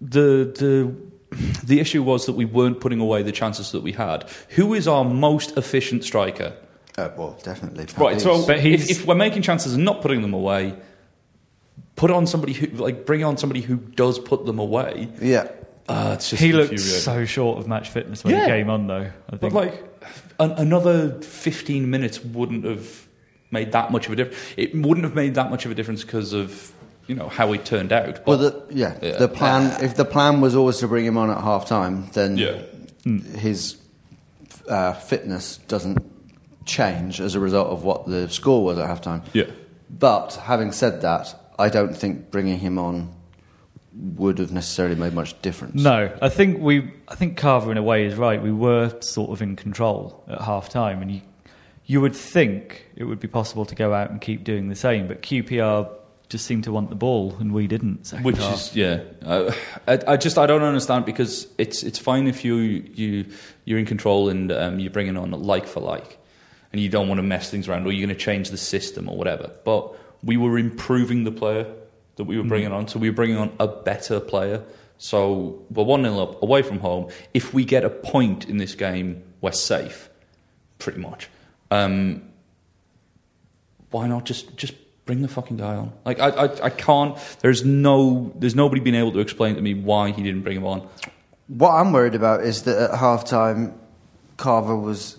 the 0.00 0.52
the 0.58 0.94
the 1.64 1.80
issue 1.80 2.02
was 2.02 2.26
that 2.26 2.32
we 2.32 2.46
weren't 2.46 2.80
putting 2.80 3.00
away 3.00 3.22
the 3.22 3.32
chances 3.32 3.72
that 3.72 3.82
we 3.82 3.92
had. 3.92 4.28
Who 4.50 4.72
is 4.72 4.88
our 4.88 5.04
most 5.04 5.56
efficient 5.58 6.04
striker? 6.04 6.54
Uh, 6.96 7.10
well, 7.16 7.38
definitely. 7.42 7.86
Right. 7.96 8.20
So 8.20 8.44
But 8.46 8.58
if, 8.64 8.90
if 8.90 9.06
we're 9.06 9.14
making 9.14 9.42
chances 9.42 9.74
and 9.74 9.84
not 9.84 10.00
putting 10.00 10.22
them 10.22 10.32
away, 10.32 10.74
put 11.94 12.10
on 12.10 12.26
somebody 12.26 12.54
who 12.54 12.66
like 12.82 13.04
bring 13.06 13.22
on 13.22 13.36
somebody 13.36 13.60
who 13.60 13.76
does 13.76 14.18
put 14.18 14.46
them 14.46 14.58
away. 14.58 15.08
yeah. 15.20 15.48
Uh, 15.88 16.12
it's 16.14 16.30
just 16.30 16.42
he 16.42 16.52
looked 16.52 16.78
so 16.80 17.24
short 17.24 17.58
of 17.58 17.66
match 17.66 17.88
fitness 17.88 18.22
when 18.24 18.34
Yeah. 18.34 18.44
he 18.44 18.50
came 18.50 18.70
on, 18.70 18.86
though. 18.86 19.06
I 19.30 19.36
But 19.36 19.40
think. 19.40 19.54
like 19.54 19.84
an, 20.38 20.52
another 20.52 21.20
15 21.22 21.88
minutes 21.88 22.22
wouldn't 22.22 22.64
have 22.64 23.06
made 23.50 23.72
that 23.72 23.90
much 23.90 24.06
of 24.06 24.12
a 24.12 24.16
difference. 24.16 24.38
It 24.56 24.74
wouldn't 24.74 25.04
have 25.04 25.14
made 25.14 25.34
that 25.36 25.50
much 25.50 25.64
of 25.64 25.70
a 25.70 25.74
difference 25.74 26.02
because 26.04 26.32
of 26.34 26.72
you 27.06 27.14
know 27.14 27.28
how 27.28 27.52
it 27.54 27.64
turned 27.64 27.90
out. 27.90 28.26
Well, 28.26 28.36
But 28.36 28.68
the, 28.68 28.74
yeah, 28.74 28.98
Yeah. 29.00 29.16
the 29.16 29.28
plan. 29.28 29.82
If 29.82 29.94
the 29.96 30.04
plan 30.04 30.42
was 30.42 30.54
always 30.54 30.76
to 30.78 30.88
bring 30.88 31.06
him 31.06 31.16
on 31.16 31.30
at 31.30 31.40
half 31.42 31.64
time, 31.66 32.10
then 32.12 32.36
Yeah. 32.36 32.58
his 33.38 33.76
uh, 34.68 34.92
fitness 34.92 35.56
doesn't 35.68 35.98
change 36.66 37.18
as 37.22 37.34
a 37.34 37.40
result 37.40 37.68
of 37.68 37.82
what 37.82 38.06
the 38.06 38.28
score 38.28 38.62
was 38.62 38.76
at 38.76 38.86
half 38.86 39.00
time. 39.00 39.22
yeah, 39.32 39.44
But 39.88 40.34
having 40.42 40.70
said 40.72 41.00
that, 41.00 41.34
I 41.58 41.70
don't 41.70 41.96
think 41.96 42.30
bringing 42.30 42.58
him 42.58 42.78
on 42.78 43.08
would 43.98 44.38
have 44.38 44.52
necessarily 44.52 44.94
made 44.94 45.12
much 45.12 45.40
difference. 45.42 45.82
No, 45.82 46.16
I 46.22 46.28
think 46.28 46.60
we. 46.60 46.92
I 47.08 47.14
think 47.14 47.36
Carver, 47.36 47.70
in 47.72 47.78
a 47.78 47.82
way, 47.82 48.04
is 48.04 48.14
right. 48.14 48.40
We 48.40 48.52
were 48.52 48.94
sort 49.00 49.30
of 49.30 49.42
in 49.42 49.56
control 49.56 50.24
at 50.28 50.40
half 50.40 50.68
time, 50.68 51.02
and 51.02 51.10
you, 51.10 51.20
you 51.86 52.00
would 52.00 52.14
think 52.14 52.86
it 52.94 53.04
would 53.04 53.20
be 53.20 53.28
possible 53.28 53.64
to 53.66 53.74
go 53.74 53.92
out 53.92 54.10
and 54.10 54.20
keep 54.20 54.44
doing 54.44 54.68
the 54.68 54.76
same. 54.76 55.08
But 55.08 55.22
QPR 55.22 55.90
just 56.28 56.46
seemed 56.46 56.64
to 56.64 56.72
want 56.72 56.90
the 56.90 56.96
ball, 56.96 57.36
and 57.40 57.52
we 57.52 57.66
didn't. 57.66 58.12
Which 58.22 58.36
half. 58.36 58.54
is 58.54 58.76
yeah, 58.76 59.00
uh, 59.24 59.52
I, 59.88 59.98
I 60.06 60.16
just 60.16 60.38
I 60.38 60.46
don't 60.46 60.62
understand 60.62 61.04
because 61.04 61.48
it's 61.58 61.82
it's 61.82 61.98
fine 61.98 62.28
if 62.28 62.44
you 62.44 62.56
you 62.56 63.26
you're 63.64 63.78
in 63.78 63.86
control 63.86 64.28
and 64.28 64.52
um, 64.52 64.78
you're 64.78 64.90
bringing 64.92 65.16
on 65.16 65.30
like 65.32 65.66
for 65.66 65.80
like, 65.80 66.18
and 66.72 66.80
you 66.80 66.88
don't 66.88 67.08
want 67.08 67.18
to 67.18 67.24
mess 67.24 67.50
things 67.50 67.68
around 67.68 67.86
or 67.86 67.92
you're 67.92 68.06
going 68.06 68.16
to 68.16 68.24
change 68.24 68.50
the 68.50 68.58
system 68.58 69.08
or 69.08 69.16
whatever. 69.16 69.50
But 69.64 69.96
we 70.22 70.36
were 70.36 70.56
improving 70.56 71.24
the 71.24 71.32
player 71.32 71.66
that 72.18 72.24
we 72.24 72.36
were 72.36 72.44
bringing 72.44 72.72
on, 72.72 72.86
so 72.86 72.98
we 72.98 73.08
were 73.08 73.16
bringing 73.16 73.38
on 73.38 73.52
a 73.58 73.66
better 73.66 74.20
player. 74.20 74.62
So 74.98 75.64
we're 75.70 75.84
one 75.84 76.02
0 76.02 76.18
up 76.18 76.42
away 76.42 76.62
from 76.62 76.80
home. 76.80 77.10
If 77.32 77.54
we 77.54 77.64
get 77.64 77.84
a 77.84 77.90
point 77.90 78.48
in 78.48 78.58
this 78.58 78.74
game, 78.74 79.22
we're 79.40 79.52
safe, 79.52 80.10
pretty 80.78 80.98
much. 80.98 81.28
Um, 81.70 82.22
why 83.90 84.08
not 84.08 84.24
just 84.24 84.56
just 84.56 84.74
bring 85.06 85.22
the 85.22 85.28
fucking 85.28 85.56
guy 85.56 85.76
on? 85.76 85.92
Like 86.04 86.18
I, 86.18 86.28
I, 86.28 86.64
I 86.66 86.70
can't. 86.70 87.16
There's 87.40 87.64
no. 87.64 88.32
There's 88.36 88.56
nobody 88.56 88.80
been 88.80 88.96
able 88.96 89.12
to 89.12 89.20
explain 89.20 89.54
to 89.54 89.62
me 89.62 89.74
why 89.74 90.10
he 90.10 90.22
didn't 90.22 90.42
bring 90.42 90.56
him 90.56 90.66
on. 90.66 90.88
What 91.46 91.70
I'm 91.70 91.92
worried 91.92 92.14
about 92.14 92.42
is 92.42 92.64
that 92.64 92.90
at 92.90 92.98
half 92.98 93.24
time, 93.24 93.78
Carver 94.36 94.76
was 94.76 95.17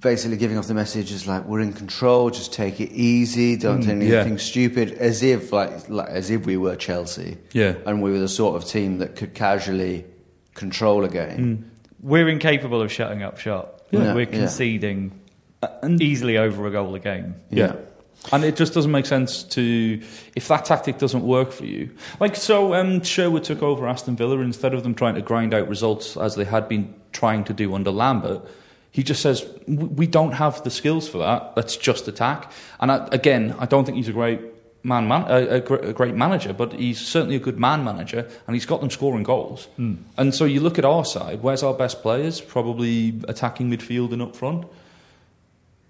basically 0.00 0.36
giving 0.36 0.56
off 0.58 0.66
the 0.66 0.74
message 0.74 1.12
is 1.12 1.26
like, 1.26 1.44
we're 1.44 1.60
in 1.60 1.72
control, 1.72 2.30
just 2.30 2.52
take 2.52 2.80
it 2.80 2.90
easy, 2.92 3.56
don't 3.56 3.82
mm, 3.82 4.00
do 4.00 4.06
yeah. 4.06 4.20
anything 4.20 4.38
stupid, 4.38 4.92
as 4.92 5.22
if, 5.22 5.52
like, 5.52 5.88
like, 5.88 6.08
as 6.08 6.30
if 6.30 6.46
we 6.46 6.56
were 6.56 6.76
Chelsea. 6.76 7.36
Yeah. 7.52 7.74
And 7.86 8.02
we 8.02 8.10
were 8.10 8.18
the 8.18 8.28
sort 8.28 8.56
of 8.56 8.68
team 8.68 8.98
that 8.98 9.16
could 9.16 9.34
casually 9.34 10.06
control 10.54 11.04
a 11.04 11.08
game. 11.08 11.38
Mm. 11.38 11.64
We're 12.02 12.28
incapable 12.28 12.80
of 12.80 12.90
shutting 12.90 13.22
up 13.22 13.38
shop. 13.38 13.86
Yeah. 13.90 14.14
We're 14.14 14.20
Yeah. 14.20 14.26
conceding 14.26 15.20
uh, 15.62 15.68
and- 15.82 16.00
easily 16.00 16.38
over 16.38 16.66
a 16.66 16.70
goal 16.70 16.94
a 16.94 16.98
game. 16.98 17.34
Yeah. 17.50 17.76
And 18.32 18.44
it 18.44 18.54
just 18.54 18.74
doesn't 18.74 18.90
make 18.90 19.06
sense 19.06 19.42
to 19.44 20.00
if 20.36 20.48
that 20.48 20.66
tactic 20.66 20.98
doesn't 20.98 21.22
work 21.22 21.52
for 21.52 21.64
you. 21.64 21.90
Like 22.20 22.36
so, 22.36 22.74
um, 22.74 23.02
Sherwood 23.02 23.44
took 23.44 23.62
over 23.62 23.88
Aston 23.88 24.14
Villa 24.14 24.38
instead 24.40 24.74
of 24.74 24.82
them 24.82 24.94
trying 24.94 25.14
to 25.14 25.22
grind 25.22 25.54
out 25.54 25.68
results 25.68 26.18
as 26.18 26.36
they 26.36 26.44
had 26.44 26.68
been 26.68 26.94
trying 27.12 27.44
to 27.44 27.54
do 27.54 27.74
under 27.74 27.90
Lambert. 27.90 28.42
He 28.92 29.02
just 29.02 29.22
says 29.22 29.46
we 29.68 30.06
don't 30.06 30.32
have 30.32 30.64
the 30.64 30.70
skills 30.70 31.08
for 31.08 31.18
that. 31.18 31.52
Let's 31.56 31.76
just 31.76 32.08
attack. 32.08 32.50
And 32.80 32.90
I, 32.90 33.08
again, 33.12 33.54
I 33.58 33.66
don't 33.66 33.84
think 33.84 33.96
he's 33.96 34.08
a 34.08 34.12
great 34.12 34.40
man, 34.82 35.06
man 35.06 35.22
a, 35.28 35.56
a, 35.56 35.60
gr- 35.60 35.74
a 35.76 35.92
great 35.92 36.14
manager, 36.14 36.52
but 36.52 36.72
he's 36.72 36.98
certainly 36.98 37.36
a 37.36 37.40
good 37.40 37.58
man 37.60 37.84
manager, 37.84 38.28
and 38.46 38.56
he's 38.56 38.66
got 38.66 38.80
them 38.80 38.90
scoring 38.90 39.22
goals. 39.22 39.66
Hmm. 39.76 39.94
And 40.16 40.34
so 40.34 40.44
you 40.44 40.60
look 40.60 40.78
at 40.78 40.84
our 40.84 41.04
side. 41.04 41.42
Where's 41.42 41.62
our 41.62 41.74
best 41.74 42.02
players? 42.02 42.40
Probably 42.40 43.14
attacking 43.28 43.70
midfield 43.70 44.12
and 44.12 44.22
up 44.22 44.34
front, 44.34 44.66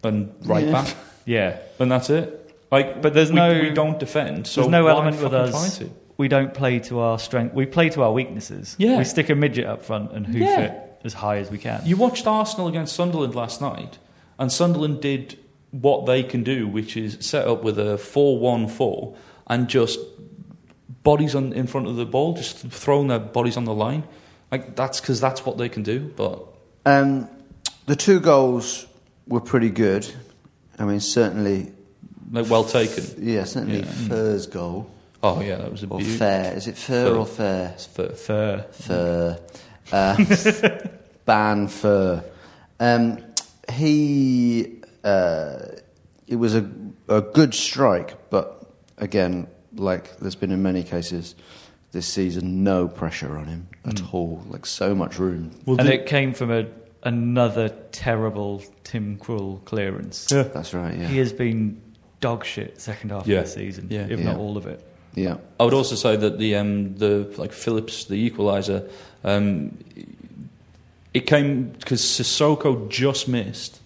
and 0.02 0.34
right 0.44 0.66
Yeah. 0.66 0.72
back 0.72 0.96
Yeah. 1.26 1.58
and 1.78 1.90
that's 1.90 2.10
it. 2.10 2.36
Like, 2.70 3.02
But 3.02 3.14
there's 3.14 3.30
we, 3.30 3.36
no- 3.36 3.60
we 3.60 3.70
don't 3.70 3.98
defend. 3.98 4.46
So 4.46 4.60
There's 4.62 4.70
no 4.70 4.84
why 4.84 4.90
element 4.90 5.22
with 5.22 5.32
us. 5.34 5.82
We 6.16 6.28
don't 6.28 6.52
play 6.52 6.80
to 6.80 7.00
our 7.00 7.18
strength. 7.18 7.54
We 7.54 7.64
play 7.64 7.88
to 7.90 8.02
our 8.02 8.12
weaknesses. 8.12 8.76
Yeah. 8.78 8.98
We 8.98 9.04
stick 9.04 9.30
a 9.30 9.34
midget 9.34 9.64
up 9.66 9.82
front 9.82 10.12
and 10.12 10.26
hoof 10.26 10.36
Yeah. 10.36 10.60
it 10.60 10.89
as 11.04 11.14
high 11.14 11.38
as 11.38 11.50
we 11.50 11.58
can. 11.58 11.82
You 11.84 11.96
watched 11.96 12.26
Arsenal 12.26 12.68
against 12.68 12.94
Sunderland 12.94 13.34
last 13.34 13.60
night, 13.60 13.98
and 14.38 14.50
Sunderland 14.52 15.00
did 15.00 15.38
what 15.70 16.06
they 16.06 16.22
can 16.22 16.42
do, 16.42 16.66
which 16.66 16.96
is 16.96 17.16
set 17.20 17.46
up 17.46 17.62
with 17.62 17.78
a 17.78 17.96
four-one-four 17.98 19.16
and 19.46 19.68
just 19.68 19.98
bodies 21.02 21.34
on 21.34 21.52
in 21.52 21.66
front 21.66 21.86
of 21.86 21.96
the 21.96 22.04
ball, 22.06 22.34
just 22.34 22.58
throwing 22.58 23.08
their 23.08 23.18
bodies 23.18 23.56
on 23.56 23.64
the 23.64 23.74
line. 23.74 24.04
Like 24.50 24.74
that's 24.76 25.00
because 25.00 25.20
that's 25.20 25.46
what 25.46 25.58
they 25.58 25.68
can 25.68 25.82
do. 25.82 26.12
But 26.16 26.42
Um, 26.84 27.28
the 27.86 27.96
two 27.96 28.20
goals 28.20 28.86
were 29.26 29.40
pretty 29.40 29.70
good. 29.70 30.06
I 30.78 30.84
mean, 30.84 31.00
certainly, 31.00 31.72
like, 32.32 32.50
well 32.50 32.64
taken. 32.64 33.04
yeah, 33.18 33.44
certainly 33.44 33.80
Yeah. 33.80 33.84
Fur's 34.08 34.46
goal. 34.46 34.90
Oh 35.22 35.40
yeah, 35.40 35.56
that 35.56 35.70
was 35.70 35.82
a 35.82 35.86
Or 35.88 35.98
beauty. 35.98 36.16
Fair. 36.16 36.56
Is 36.56 36.66
it 36.66 36.76
Fur 36.76 37.14
or 37.16 37.26
Fair? 37.26 37.72
It's 37.74 37.86
fair. 37.86 38.08
Fur. 38.10 38.66
Fur. 38.72 39.38
Uh, 39.92 40.14
ban 41.30 41.68
Fur. 41.68 42.24
Um, 42.80 43.18
he. 43.72 44.80
Uh, 45.04 45.58
it 46.26 46.36
was 46.36 46.54
a, 46.56 46.68
a 47.08 47.20
good 47.20 47.54
strike, 47.54 48.30
but 48.30 48.66
again, 48.98 49.46
like 49.76 50.16
there's 50.18 50.34
been 50.34 50.50
in 50.50 50.60
many 50.62 50.82
cases 50.82 51.34
this 51.92 52.06
season, 52.06 52.62
no 52.64 52.86
pressure 52.88 53.36
on 53.38 53.46
him 53.46 53.68
at 53.84 54.02
all. 54.12 54.42
Like 54.48 54.66
so 54.66 54.92
much 54.94 55.18
room. 55.20 55.52
Well, 55.66 55.78
and 55.78 55.88
the- 55.88 55.94
it 55.94 56.06
came 56.06 56.34
from 56.34 56.50
a, 56.50 56.66
another 57.04 57.68
terrible 57.92 58.62
Tim 58.84 59.16
Krul 59.18 59.64
clearance. 59.64 60.28
Yeah. 60.32 60.42
That's 60.42 60.74
right. 60.74 60.94
Yeah, 60.96 61.06
he 61.08 61.18
has 61.18 61.32
been 61.32 61.80
dog 62.20 62.44
shit 62.44 62.80
second 62.80 63.10
half 63.10 63.26
Yeah. 63.26 63.38
of 63.40 63.44
the 63.46 63.50
season, 63.52 63.86
Yeah. 63.88 64.06
if 64.10 64.18
Yeah. 64.18 64.26
not 64.26 64.36
all 64.36 64.56
of 64.56 64.66
it. 64.66 64.84
Yeah. 65.14 65.36
I 65.60 65.64
would 65.64 65.74
also 65.74 65.94
say 65.96 66.16
that 66.16 66.38
the 66.38 66.56
um, 66.56 66.94
the 66.96 67.32
like 67.38 67.52
Phillips, 67.52 68.04
the 68.04 68.30
equaliser, 68.30 68.88
um, 69.24 69.78
it 71.12 71.26
came 71.26 71.70
because 71.70 72.00
Sissoko 72.00 72.88
just 72.88 73.28
missed 73.28 73.80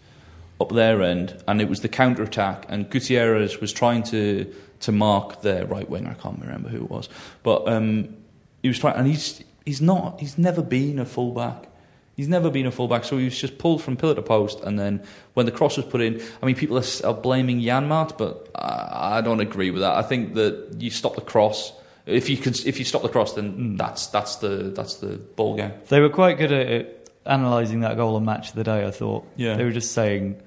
up 0.61 0.71
their 0.71 1.03
end, 1.03 1.43
and 1.49 1.61
it 1.61 1.69
was 1.69 1.81
the 1.81 1.89
counter 1.89 2.23
attack, 2.23 2.67
and 2.69 2.89
Gutierrez 2.89 3.61
was 3.61 3.73
trying 3.73 4.03
to 4.05 4.53
to 4.81 4.93
mark 4.93 5.43
their 5.43 5.67
right 5.67 5.89
wing. 5.89 6.07
I 6.07 6.15
can't 6.15 6.41
remember 6.41 6.69
who 6.69 6.85
it 6.85 6.91
was, 6.91 7.09
but 7.43 7.67
um, 7.69 8.17
he 8.63 8.69
was 8.69 8.79
trying, 8.79 8.97
and 8.97 9.07
he's 9.07 9.43
he's 9.65 9.81
not, 9.81 10.21
he's 10.21 10.39
never 10.39 10.63
been 10.63 10.99
a 10.99 11.05
fullback. 11.05 11.69
He's 12.17 12.29
never 12.29 12.49
been 12.49 12.67
a 12.67 12.71
fullback, 12.71 13.05
so 13.05 13.19
he 13.19 13.25
was 13.25 13.37
just 13.37 13.59
pulled 13.59 13.83
from 13.83 13.97
pillar 13.97 14.15
to 14.15 14.23
post, 14.23 14.61
and 14.61 14.79
then 14.79 15.03
when 15.33 15.47
the 15.47 15.53
cross 15.53 15.77
was 15.77 15.87
put 15.87 16.01
in, 16.01 16.23
I 16.41 16.47
mean, 16.47 16.55
people 16.55 16.79
are, 16.79 16.85
are 17.05 17.15
blaming 17.15 17.61
Janmaat, 17.61 18.17
but 18.17 18.49
I, 18.55 19.19
I 19.19 19.21
don't 19.21 19.41
agree 19.41 19.73
with 19.73 19.83
that. 19.83 19.97
I 19.97 20.03
think 20.03 20.35
that 20.35 20.77
you 20.79 20.91
stop 20.91 21.17
the 21.17 21.23
cross. 21.23 21.73
If 22.07 22.29
you 22.29 22.37
could, 22.37 22.65
if 22.67 22.79
you 22.79 22.85
stop 22.85 23.03
the 23.03 23.09
cross, 23.09 23.33
then 23.33 23.77
that's 23.77 24.07
that's 24.09 24.37
the 24.37 24.73
that's 24.77 24.97
the 24.97 25.17
ball 25.37 25.57
game. 25.57 25.73
They 25.89 26.01
were 26.01 26.11
quite 26.11 26.39
good 26.39 26.53
at 26.53 26.67
it, 26.69 27.04
analysing 27.27 27.81
that 27.81 27.97
goal 27.97 28.17
on 28.17 28.25
match 28.25 28.51
of 28.51 28.55
the 28.57 28.65
day, 28.65 28.87
I 28.87 28.91
thought. 28.91 29.27
Yeah. 29.37 29.57
They 29.57 29.65
were 29.65 29.71
just 29.73 29.93
saying 29.93 30.41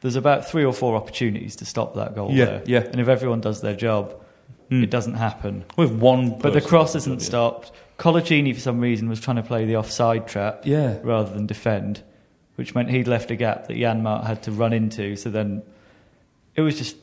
there's 0.00 0.16
about 0.16 0.46
three 0.48 0.64
or 0.64 0.72
four 0.72 0.96
opportunities 0.96 1.56
to 1.56 1.64
stop 1.64 1.94
that 1.94 2.14
goal 2.14 2.30
Yeah, 2.30 2.44
there. 2.44 2.62
yeah. 2.66 2.78
And 2.80 3.00
if 3.00 3.08
everyone 3.08 3.40
does 3.40 3.60
their 3.60 3.74
job, 3.76 4.14
Mm. 4.70 4.82
it 4.82 4.90
doesn't 4.90 5.14
happen. 5.14 5.64
With 5.76 5.92
one, 5.92 6.38
But 6.38 6.54
the 6.54 6.60
cross 6.60 6.94
isn't 6.94 7.20
stopped. 7.22 7.70
Colaccini, 7.98 8.54
for 8.54 8.60
some 8.60 8.80
reason, 8.80 9.08
was 9.08 9.20
trying 9.20 9.36
to 9.36 9.42
play 9.42 9.66
the 9.66 9.76
offside 9.76 10.26
trap 10.26 10.62
Yeah. 10.64 10.96
rather 11.02 11.32
than 11.32 11.46
defend, 11.46 12.02
which 12.56 12.74
meant 12.74 12.90
he'd 12.90 13.06
left 13.06 13.30
a 13.30 13.36
gap 13.36 13.68
that 13.68 13.76
Janmaat 13.76 14.24
had 14.26 14.42
to 14.44 14.52
run 14.52 14.72
into. 14.72 15.16
So 15.16 15.28
then 15.30 15.62
it 16.56 16.62
was 16.62 16.78
just 16.78 16.96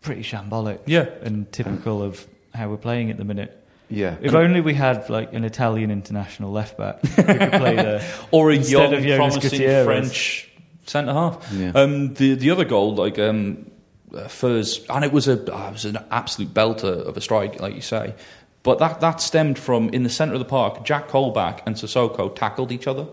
pretty 0.00 0.22
shambolic 0.22 0.78
Yeah. 0.86 1.06
and 1.22 1.50
typical 1.52 2.02
of 2.02 2.26
how 2.54 2.68
we're 2.70 2.76
playing 2.76 3.10
at 3.10 3.16
the 3.18 3.24
minute. 3.24 3.61
Yeah. 3.88 4.16
If 4.22 4.34
only 4.34 4.60
we 4.60 4.74
had 4.74 5.08
like 5.10 5.32
an 5.34 5.44
Italian 5.44 5.90
international 5.90 6.50
left 6.50 6.78
back 6.78 7.04
who 7.04 7.22
could 7.22 7.52
play 7.52 7.76
there. 7.76 8.02
or 8.30 8.50
a 8.50 8.56
young, 8.56 8.90
promising 9.16 9.40
Gutierrez. 9.42 9.84
French 9.84 10.50
centre 10.86 11.12
half. 11.12 11.52
Yeah. 11.52 11.72
Um, 11.74 12.14
the 12.14 12.34
the 12.34 12.50
other 12.50 12.64
goal, 12.64 12.94
like 12.94 13.18
um, 13.18 13.70
uh, 14.14 14.28
Furs, 14.28 14.84
and 14.88 15.04
it 15.04 15.12
was 15.12 15.28
a 15.28 15.52
ah, 15.52 15.68
it 15.68 15.72
was 15.72 15.84
an 15.84 15.98
absolute 16.10 16.54
belter 16.54 17.06
of 17.06 17.16
a 17.16 17.20
strike, 17.20 17.60
like 17.60 17.74
you 17.74 17.82
say. 17.82 18.14
But 18.62 18.78
that 18.78 19.00
that 19.00 19.20
stemmed 19.20 19.58
from 19.58 19.90
in 19.90 20.04
the 20.04 20.10
centre 20.10 20.34
of 20.34 20.38
the 20.38 20.44
park. 20.46 20.84
Jack 20.84 21.08
Colback 21.08 21.60
and 21.66 21.76
Sissoko 21.76 22.34
tackled 22.34 22.72
each 22.72 22.86
other, 22.86 23.06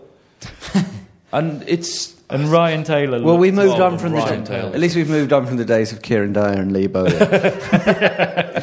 and 1.32 1.62
it's 1.66 2.14
And 2.30 2.48
Ryan 2.48 2.84
Taylor. 2.84 3.20
Well, 3.22 3.36
we 3.36 3.50
looked- 3.50 3.68
moved 3.68 3.80
on 3.80 3.98
from 3.98 4.12
the 4.12 4.18
Ryan 4.18 4.44
Taylor. 4.44 4.70
at 4.72 4.80
least 4.80 4.96
we've 4.96 5.10
moved 5.10 5.32
on 5.32 5.46
from 5.46 5.56
the 5.56 5.64
days 5.64 5.92
of 5.92 6.00
Kieran 6.02 6.32
Dyer 6.32 6.60
and 6.60 6.72
Lee 6.72 6.86
Bowyer. 6.86 7.12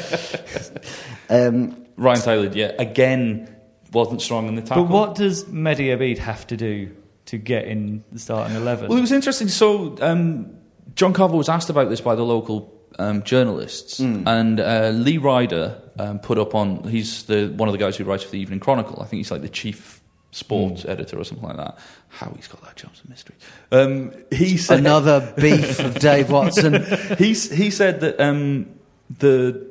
um, 1.29 1.83
Ryan 1.97 2.21
Taylor, 2.21 2.51
yeah, 2.53 2.71
again 2.79 3.53
wasn't 3.91 4.21
strong 4.21 4.47
in 4.47 4.55
the 4.55 4.61
tackle. 4.61 4.83
But 4.83 4.93
what 4.93 5.15
does 5.15 5.45
Mehdi 5.45 5.95
Abeid 5.95 6.17
have 6.19 6.45
to 6.47 6.57
do 6.57 6.95
to 7.25 7.37
get 7.37 7.65
in 7.65 8.03
the 8.11 8.19
starting 8.19 8.55
eleven? 8.55 8.89
Well, 8.89 8.97
it 8.97 9.01
was 9.01 9.11
interesting. 9.11 9.47
So, 9.47 9.95
um, 10.01 10.55
John 10.95 11.13
Carver 11.13 11.35
was 11.35 11.49
asked 11.49 11.69
about 11.69 11.89
this 11.89 12.01
by 12.01 12.15
the 12.15 12.23
local 12.23 12.73
um, 12.99 13.23
journalists, 13.23 13.99
and 13.99 14.59
uh, 14.59 14.89
Lee 14.93 15.17
Ryder 15.17 15.81
um, 15.99 16.19
put 16.19 16.37
up 16.37 16.55
on. 16.55 16.83
He's 16.83 17.23
the 17.23 17.47
one 17.55 17.69
of 17.69 17.73
the 17.73 17.79
guys 17.79 17.97
who 17.97 18.03
writes 18.03 18.23
for 18.23 18.31
the 18.31 18.39
Evening 18.39 18.59
Chronicle. 18.59 19.01
I 19.01 19.05
think 19.05 19.19
he's 19.19 19.31
like 19.31 19.41
the 19.41 19.49
chief 19.49 20.01
sports 20.31 20.85
editor 20.85 21.17
or 21.17 21.23
something 21.23 21.47
like 21.47 21.57
that. 21.57 21.77
How 22.09 22.31
he's 22.35 22.47
got 22.47 22.63
that 22.63 22.75
job's 22.75 23.01
a 23.05 23.09
mystery. 23.09 23.35
Um, 23.71 24.13
he 24.31 24.57
said 24.57 24.79
another 24.79 25.33
beef 25.37 25.79
of 25.79 25.99
Dave 25.99 26.29
Watson. 26.29 26.85
he's, 27.17 27.49
he 27.49 27.71
said 27.71 28.01
that 28.01 28.19
um, 28.19 28.67
the 29.17 29.66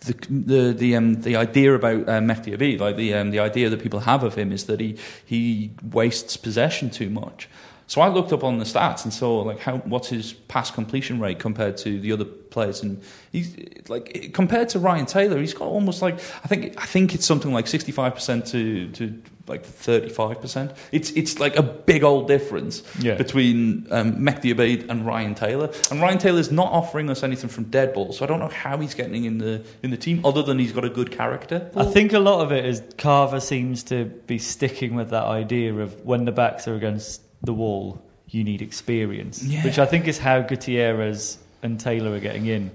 the 0.00 0.12
the 0.30 0.72
the, 0.72 0.96
um, 0.96 1.20
the 1.22 1.36
idea 1.36 1.74
about 1.74 2.08
uh, 2.08 2.20
Mehdi 2.20 2.78
like 2.78 2.96
the 2.96 3.14
um, 3.14 3.30
the 3.30 3.40
idea 3.40 3.68
that 3.68 3.82
people 3.82 4.00
have 4.00 4.22
of 4.22 4.34
him, 4.34 4.52
is 4.52 4.64
that 4.64 4.80
he 4.80 4.96
he 5.24 5.70
wastes 5.92 6.36
possession 6.36 6.90
too 6.90 7.10
much. 7.10 7.48
So 7.86 8.00
I 8.00 8.08
looked 8.08 8.32
up 8.32 8.44
on 8.44 8.58
the 8.58 8.64
stats 8.64 9.02
and 9.02 9.12
saw 9.12 9.42
like 9.42 9.58
how 9.58 9.78
what's 9.78 10.08
his 10.08 10.32
pass 10.32 10.70
completion 10.70 11.18
rate 11.18 11.40
compared 11.40 11.76
to 11.78 12.00
the 12.00 12.12
other 12.12 12.24
players, 12.24 12.82
and 12.82 13.02
he's 13.32 13.56
like 13.88 14.32
compared 14.32 14.68
to 14.70 14.78
Ryan 14.78 15.06
Taylor, 15.06 15.38
he's 15.38 15.54
got 15.54 15.66
almost 15.66 16.00
like 16.00 16.14
I 16.44 16.48
think 16.48 16.80
I 16.80 16.86
think 16.86 17.14
it's 17.14 17.26
something 17.26 17.52
like 17.52 17.66
sixty 17.66 17.92
five 17.92 18.14
percent 18.14 18.46
to 18.46 18.88
to 18.92 19.20
like 19.46 19.64
thirty 19.64 20.08
five 20.08 20.40
percent. 20.40 20.72
It's 20.92 21.10
it's 21.12 21.40
like 21.40 21.56
a 21.56 21.62
big 21.62 22.04
old 22.04 22.28
difference 22.28 22.82
Yeah. 23.00 23.14
between 23.16 23.86
um, 23.90 24.16
Mehdi 24.16 24.54
Abeid 24.54 24.88
and 24.88 25.04
Ryan 25.06 25.34
Taylor, 25.34 25.70
and 25.90 26.00
Ryan 26.00 26.18
Taylor's 26.18 26.52
not 26.52 26.70
offering 26.72 27.10
us 27.10 27.22
anything 27.22 27.48
from 27.50 27.64
Deadball, 27.66 28.12
so 28.14 28.24
I 28.24 28.28
don't 28.28 28.38
know 28.38 28.48
how 28.48 28.78
he's 28.78 28.94
getting 28.94 29.24
in 29.24 29.38
the 29.38 29.62
in 29.82 29.90
the 29.90 29.96
team 29.96 30.24
other 30.24 30.42
than 30.42 30.58
he's 30.58 30.72
got 30.72 30.84
a 30.84 30.90
good 30.90 31.10
character. 31.10 31.70
I 31.74 31.84
think 31.84 32.12
a 32.12 32.18
lot 32.20 32.40
of 32.42 32.52
it 32.52 32.64
is 32.64 32.82
Carver 32.98 33.40
seems 33.40 33.82
to 33.84 34.04
be 34.04 34.38
sticking 34.38 34.94
with 34.94 35.10
that 35.10 35.24
idea 35.24 35.74
of 35.74 36.04
when 36.04 36.24
the 36.26 36.32
backs 36.32 36.68
are 36.68 36.74
against 36.74 37.22
the 37.42 37.54
wall, 37.54 38.00
you 38.28 38.44
need 38.44 38.62
experience, 38.62 39.42
Yeah. 39.42 39.64
which 39.64 39.78
I 39.78 39.86
think 39.86 40.06
is 40.06 40.18
how 40.18 40.42
Gutierrez 40.42 41.38
and 41.62 41.80
Taylor 41.80 42.12
are 42.14 42.20
getting 42.20 42.46
in. 42.46 42.70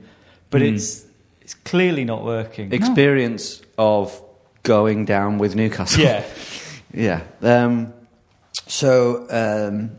But 0.49 0.61
Mm. 0.61 0.73
it's 0.75 1.05
it's 1.41 1.53
clearly 1.53 2.03
not 2.05 2.25
working. 2.25 2.73
Experience 2.73 3.61
of 3.77 4.19
going 4.65 5.05
down 5.05 5.37
with 5.37 5.55
Newcastle. 5.55 6.03
yeah, 6.03 6.23
Yeah. 6.93 7.21
Um, 7.41 7.93
so, 8.67 9.25
um, 9.29 9.91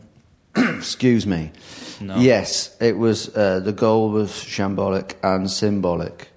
excuse 0.77 1.25
me. 1.25 1.51
No. 1.99 2.17
Yes, 2.17 2.75
it 2.79 2.97
was. 2.97 3.35
Uh, 3.35 3.59
the 3.59 3.71
goal 3.71 4.11
was 4.11 4.29
shambolic 4.31 5.15
and 5.23 5.49
symbolic 5.49 6.29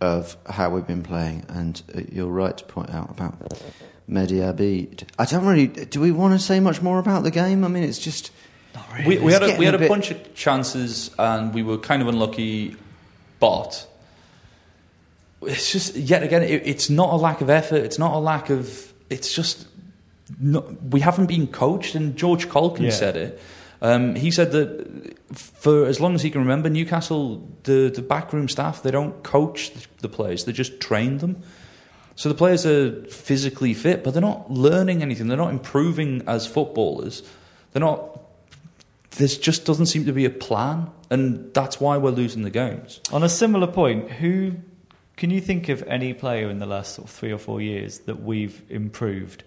of 0.00 0.36
how 0.48 0.70
we've 0.70 0.86
been 0.86 1.02
playing, 1.02 1.44
and 1.48 1.82
uh, 1.94 2.02
you're 2.12 2.26
right 2.28 2.56
to 2.56 2.64
point 2.64 2.90
out 2.90 3.10
about 3.10 3.34
Mehdi 4.08 4.40
Abeid. 4.40 5.04
I 5.18 5.24
don't 5.24 5.44
really. 5.46 5.66
Do 5.66 6.00
we 6.00 6.12
want 6.12 6.34
to 6.34 6.38
say 6.38 6.60
much 6.60 6.82
more 6.82 6.98
about 7.00 7.24
the 7.24 7.30
game? 7.32 7.64
I 7.64 7.68
mean, 7.68 7.82
it's 7.82 7.98
just. 7.98 8.30
We, 9.06 9.18
we 9.18 9.32
had 9.32 9.42
a, 9.42 9.56
we 9.58 9.64
had 9.64 9.74
a 9.74 9.78
a, 9.78 9.80
bit- 9.80 9.88
bunch 9.88 10.10
of 10.10 10.34
chances 10.34 11.10
and 11.18 11.54
we 11.54 11.62
were 11.62 11.78
kind 11.78 12.02
of 12.02 12.08
unlucky, 12.08 12.76
but 13.40 13.86
it's 15.46 15.72
just 15.72 15.94
yet 15.96 16.22
again 16.22 16.42
it, 16.42 16.66
it's 16.66 16.90
not 16.90 17.12
a 17.12 17.16
lack 17.16 17.40
of 17.40 17.50
effort. 17.50 17.76
It's 17.84 17.98
not 17.98 18.12
a 18.14 18.18
lack 18.18 18.50
of. 18.50 18.92
It's 19.10 19.32
just 19.34 19.66
no, 20.40 20.60
we 20.90 21.00
haven't 21.00 21.26
been 21.26 21.46
coached. 21.46 21.94
And 21.94 22.16
George 22.16 22.48
Caulkin 22.48 22.84
Yeah. 22.86 22.90
said 22.90 23.16
it. 23.16 23.40
Um, 23.82 24.14
he 24.14 24.30
said 24.30 24.52
that 24.52 25.14
for 25.34 25.86
as 25.86 26.00
long 26.00 26.14
as 26.14 26.22
he 26.22 26.30
can 26.30 26.40
remember, 26.40 26.70
Newcastle 26.70 27.46
the 27.64 27.90
the 27.94 28.02
backroom 28.02 28.48
staff 28.48 28.82
they 28.82 28.90
don't 28.90 29.22
coach 29.22 29.72
the, 30.00 30.08
players; 30.08 30.44
they 30.44 30.52
just 30.52 30.80
train 30.80 31.18
them. 31.18 31.42
So 32.14 32.30
the 32.30 32.34
players 32.34 32.64
are 32.64 33.04
physically 33.06 33.74
fit, 33.74 34.02
but 34.02 34.14
they're 34.14 34.22
not 34.22 34.50
learning 34.50 35.02
anything. 35.02 35.28
They're 35.28 35.36
not 35.36 35.50
improving 35.50 36.22
as 36.26 36.46
footballers. 36.46 37.22
They're 37.72 37.80
not. 37.80 38.20
There 39.18 39.28
just 39.28 39.64
doesn't 39.66 39.86
seem 39.86 40.06
to 40.06 40.12
be 40.12 40.24
a 40.24 40.30
plan, 40.30 40.90
and 41.10 41.52
that's 41.52 41.78
why 41.78 41.98
we're 41.98 42.10
losing 42.10 42.42
the 42.42 42.50
games. 42.50 43.00
On 43.12 43.22
a 43.22 43.28
similar 43.28 43.66
point, 43.66 44.10
who 44.10 44.52
can 45.16 45.30
you 45.30 45.40
think 45.40 45.68
of 45.68 45.82
any 45.86 46.12
player 46.14 46.48
in 46.50 46.58
the 46.58 46.66
last 46.66 46.94
sort 46.94 47.08
of 47.08 47.14
three 47.14 47.32
or 47.32 47.38
four 47.38 47.60
years 47.60 48.00
that 48.00 48.22
we've 48.22 48.60
improved? 48.68 49.44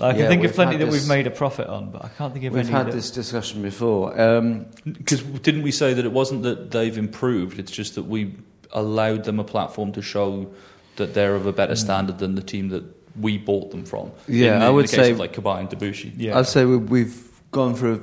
I 0.00 0.10
can 0.12 0.22
Yeah, 0.22 0.28
think 0.28 0.44
of 0.44 0.54
plenty 0.54 0.76
that 0.78 0.86
this- 0.86 0.92
we've 1.02 1.08
made 1.08 1.26
a 1.28 1.30
profit 1.30 1.68
on, 1.68 1.90
but 1.90 2.04
I 2.04 2.08
can't 2.08 2.32
think 2.32 2.44
of 2.46 2.54
any. 2.56 2.64
We've 2.64 2.72
had 2.72 2.86
that- 2.86 2.92
this 2.94 3.10
discussion 3.12 3.62
before. 3.62 4.18
Um, 4.20 4.66
Because 4.84 5.22
didn't 5.22 5.62
we 5.62 5.70
say 5.70 5.94
that 5.94 6.04
it 6.04 6.10
wasn't 6.12 6.42
that 6.42 6.72
they've 6.72 6.98
improved? 6.98 7.58
It's 7.60 7.70
just 7.70 7.94
that 7.94 8.02
we 8.04 8.32
allowed 8.72 9.22
them 9.24 9.38
a 9.38 9.44
platform 9.44 9.92
to 9.92 10.02
show 10.02 10.48
that 10.96 11.14
they're 11.14 11.36
of 11.36 11.46
a 11.46 11.52
better 11.52 11.76
standard 11.76 12.18
than 12.18 12.34
the 12.34 12.42
team 12.42 12.70
that 12.70 12.82
we 13.20 13.38
bought 13.38 13.70
them 13.70 13.84
from. 13.84 14.10
Yeah, 14.26 14.54
in 14.54 14.60
the, 14.60 14.64
I 14.66 14.68
in 14.70 14.74
would 14.74 14.88
say- 14.88 15.10
of 15.12 15.18
like 15.20 15.32
Cabaye 15.32 15.60
and 15.60 15.70
Debuchy. 15.70 16.12
Yeah. 16.16 16.38
I'd 16.38 16.48
say 16.48 16.64
we, 16.64 16.76
we've 16.76 17.30
gone 17.52 17.74
through. 17.76 18.02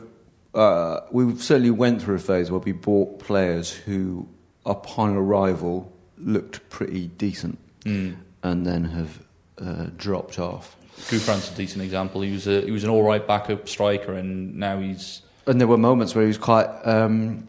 Uh, 0.53 1.01
we 1.11 1.35
certainly 1.37 1.71
went 1.71 2.01
through 2.01 2.15
a 2.15 2.19
phase 2.19 2.49
where 2.51 2.59
we 2.61 2.71
bought 2.71 3.19
players 3.19 3.71
who, 3.71 4.27
upon 4.65 5.15
arrival, 5.17 5.91
looked 6.23 6.67
pretty 6.69 7.07
decent, 7.17 7.57
Mm. 7.85 8.15
and 8.43 8.65
then 8.65 8.85
have 8.85 9.19
uh, 9.59 9.87
dropped 9.97 10.39
off. 10.39 10.75
Gouffran's 11.09 11.51
a 11.51 11.55
decent 11.55 11.83
example. 11.83 12.21
He 12.21 12.31
was 12.31 12.47
a, 12.47 12.61
he 12.61 12.71
was 12.71 12.83
an 12.83 12.89
all 12.89 13.03
right 13.03 13.25
backup 13.25 13.67
striker, 13.67 14.13
and 14.13 14.55
now 14.57 14.79
he's 14.79 15.21
And 15.47 15.59
there 15.59 15.67
were 15.67 15.77
moments 15.77 16.13
where 16.13 16.23
he 16.23 16.27
was 16.27 16.37
quite 16.37 16.67
um, 16.85 17.47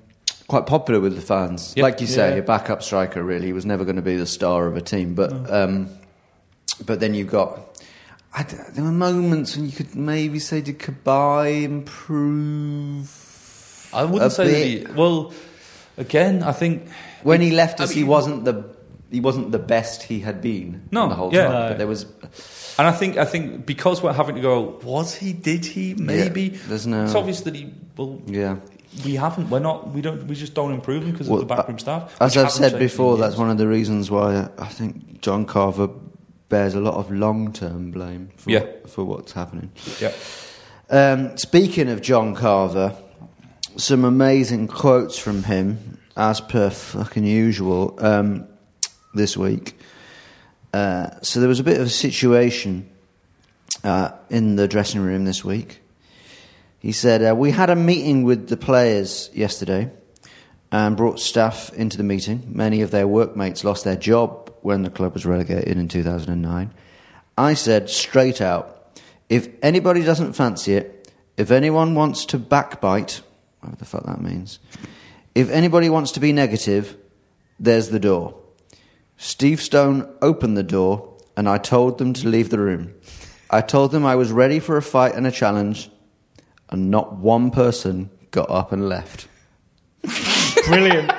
quite 0.49 0.67
popular 0.67 1.01
with 1.01 1.15
the 1.15 1.21
fans. 1.21 1.75
Yep. 1.77 1.83
Like 1.83 2.01
you 2.01 2.07
say, 2.07 2.31
Yeah. 2.31 2.37
a 2.37 2.43
backup 2.43 2.83
striker. 2.83 3.23
Really, 3.23 3.47
he 3.47 3.53
was 3.53 3.67
never 3.67 3.85
going 3.85 3.97
to 3.97 4.03
be 4.03 4.17
the 4.17 4.27
star 4.27 4.67
of 4.67 4.77
a 4.77 4.81
team. 4.81 5.15
But 5.15 5.33
um, 5.53 5.89
but 6.87 7.01
then 7.01 7.15
you 7.15 7.25
got. 7.25 7.61
I 8.35 8.45
there 8.45 8.85
were 8.85 8.91
moments 8.93 9.57
when 9.57 9.67
you 9.67 9.73
could 9.73 9.95
maybe 9.95 10.39
say, 10.39 10.63
did 10.63 10.79
Cabaye 10.79 11.65
improve? 11.65 13.11
I 13.93 14.05
wouldn't 14.05 14.33
say 14.33 14.79
he. 14.79 14.87
Well, 14.87 15.33
again, 15.99 16.43
I 16.43 16.53
think 16.53 16.89
When 17.23 17.41
he 17.41 17.51
left 17.51 17.81
I 17.81 17.85
us, 17.85 17.91
he 17.91 18.05
wasn't 18.05 18.45
the 18.45 18.65
he 19.11 19.21
wasn't 19.21 19.53
the 19.53 19.59
best 19.59 20.03
he 20.05 20.21
had 20.21 20.41
been 20.41 20.89
No, 20.91 21.07
the 21.09 21.15
whole 21.15 21.33
yeah. 21.35 21.45
time. 21.45 21.53
No. 21.53 21.69
But 21.69 21.79
there 21.79 21.87
was 21.87 22.07
And 22.79 22.89
I 22.89 22.93
think 22.93 23.17
I 23.19 23.25
think 23.27 23.67
because 23.67 24.03
we're 24.03 24.13
having 24.15 24.37
to 24.37 24.41
go, 24.41 24.79
was 24.83 25.15
he? 25.15 25.33
Did 25.35 25.65
he? 25.67 25.95
Maybe. 25.95 26.49
there's 26.69 26.87
no- 26.87 27.05
It's 27.05 27.15
obvious 27.15 27.43
that 27.43 27.55
he. 27.55 27.73
Well, 27.97 28.23
yeah. 28.27 28.57
we 29.05 29.17
haven't. 29.17 29.51
We're 29.51 29.59
not. 29.61 29.91
We 29.93 30.01
don't. 30.01 30.27
We 30.27 30.35
just 30.35 30.55
don't 30.55 30.73
improve 30.73 31.03
him 31.05 31.13
because 31.13 31.29
Well, 31.29 31.43
of 31.43 31.47
the 31.49 31.55
backroom 31.55 31.79
staff. 31.79 32.17
As 32.21 32.37
I've 32.39 32.51
said 32.51 32.79
before, 32.79 33.19
that's 33.19 33.37
one 33.37 33.51
of 33.51 33.59
the 33.59 33.69
reasons 33.69 34.11
why 34.11 34.49
I 34.59 34.67
think 34.69 35.21
John 35.21 35.45
Carver 35.45 35.89
bears 36.49 36.75
a 36.75 36.81
lot 36.81 36.95
of 36.95 37.11
long 37.11 37.53
term 37.53 37.91
blame 37.91 38.31
for 38.37 38.51
Yeah. 38.51 38.65
for 38.87 39.05
what's 39.05 39.33
happening. 39.33 39.71
Yeah. 40.01 40.13
Um, 40.89 41.37
speaking 41.37 41.89
of 41.91 42.01
John 42.03 42.35
Carver, 42.35 42.95
some 43.77 44.05
amazing 44.05 44.69
quotes 44.69 45.19
from 45.19 45.43
him, 45.43 45.99
as 46.17 46.41
per 46.41 46.71
fucking 46.71 47.25
usual, 47.25 47.97
um, 47.99 48.47
this 49.15 49.37
week. 49.37 49.79
Uh, 50.73 51.11
so 51.23 51.41
there 51.41 51.49
was 51.49 51.61
a 51.61 51.65
bit 51.65 51.81
of 51.81 51.87
a 51.87 51.91
situation 51.91 52.89
uh, 53.85 54.13
in 54.31 54.57
the 54.57 54.69
dressing 54.69 55.01
room 55.01 55.25
this 55.25 55.45
week. 55.45 55.81
He 56.79 56.93
said, 56.93 57.23
uh, 57.23 57.35
We 57.35 57.51
had 57.51 57.71
a 57.71 57.77
meeting 57.77 58.25
with 58.25 58.49
the 58.49 58.57
players 58.57 59.31
yesterday 59.33 59.91
and 60.71 60.97
brought 60.97 61.21
staff 61.21 61.73
into 61.75 61.97
the 61.97 62.03
meeting. 62.03 62.45
Many 62.49 62.83
of 62.83 62.91
their 62.91 63.07
workmates 63.07 63.65
lost 63.65 63.85
their 63.85 63.97
job 63.97 64.53
when 64.63 64.83
the 64.83 64.91
club 64.91 65.15
was 65.15 65.27
relegated 65.27 65.77
in 65.77 65.89
2009. 65.89 66.73
I 67.37 67.55
said 67.55 67.91
straight 67.91 68.41
out, 68.41 69.01
if 69.29 69.49
anybody 69.63 70.03
doesn't 70.03 70.35
fancy 70.35 70.75
it, 70.75 71.11
if 71.37 71.51
anyone 71.51 71.95
wants 71.95 72.27
to 72.27 72.39
backbite, 72.39 73.23
whatever 73.63 73.77
the 73.79 73.85
fuck 73.85 74.05
that 74.07 74.21
means, 74.21 74.59
if 75.35 75.49
anybody 75.51 75.89
wants 75.89 76.13
to 76.13 76.21
be 76.21 76.33
negative, 76.33 76.97
there's 77.59 77.89
the 77.89 78.01
door. 78.01 78.35
Steve 79.17 79.61
Stone 79.61 80.13
opened 80.21 80.57
the 80.57 80.63
door 80.65 81.17
and 81.37 81.49
I 81.49 81.59
told 81.59 81.99
them 81.99 82.13
to 82.15 82.29
leave 82.29 82.51
the 82.51 82.59
room. 82.59 82.93
I 83.51 83.61
told 83.61 83.93
them 83.93 84.05
I 84.05 84.17
was 84.17 84.33
ready 84.33 84.59
for 84.59 84.77
a 84.77 84.83
fight 84.83 85.15
and 85.15 85.27
a 85.27 85.31
challenge, 85.31 85.91
and 86.71 86.91
not 86.91 87.17
one 87.17 87.51
person 87.51 88.11
got 88.31 88.51
up 88.51 88.73
and 88.73 88.89
left. 88.89 89.29
Brilliant. 90.67 91.13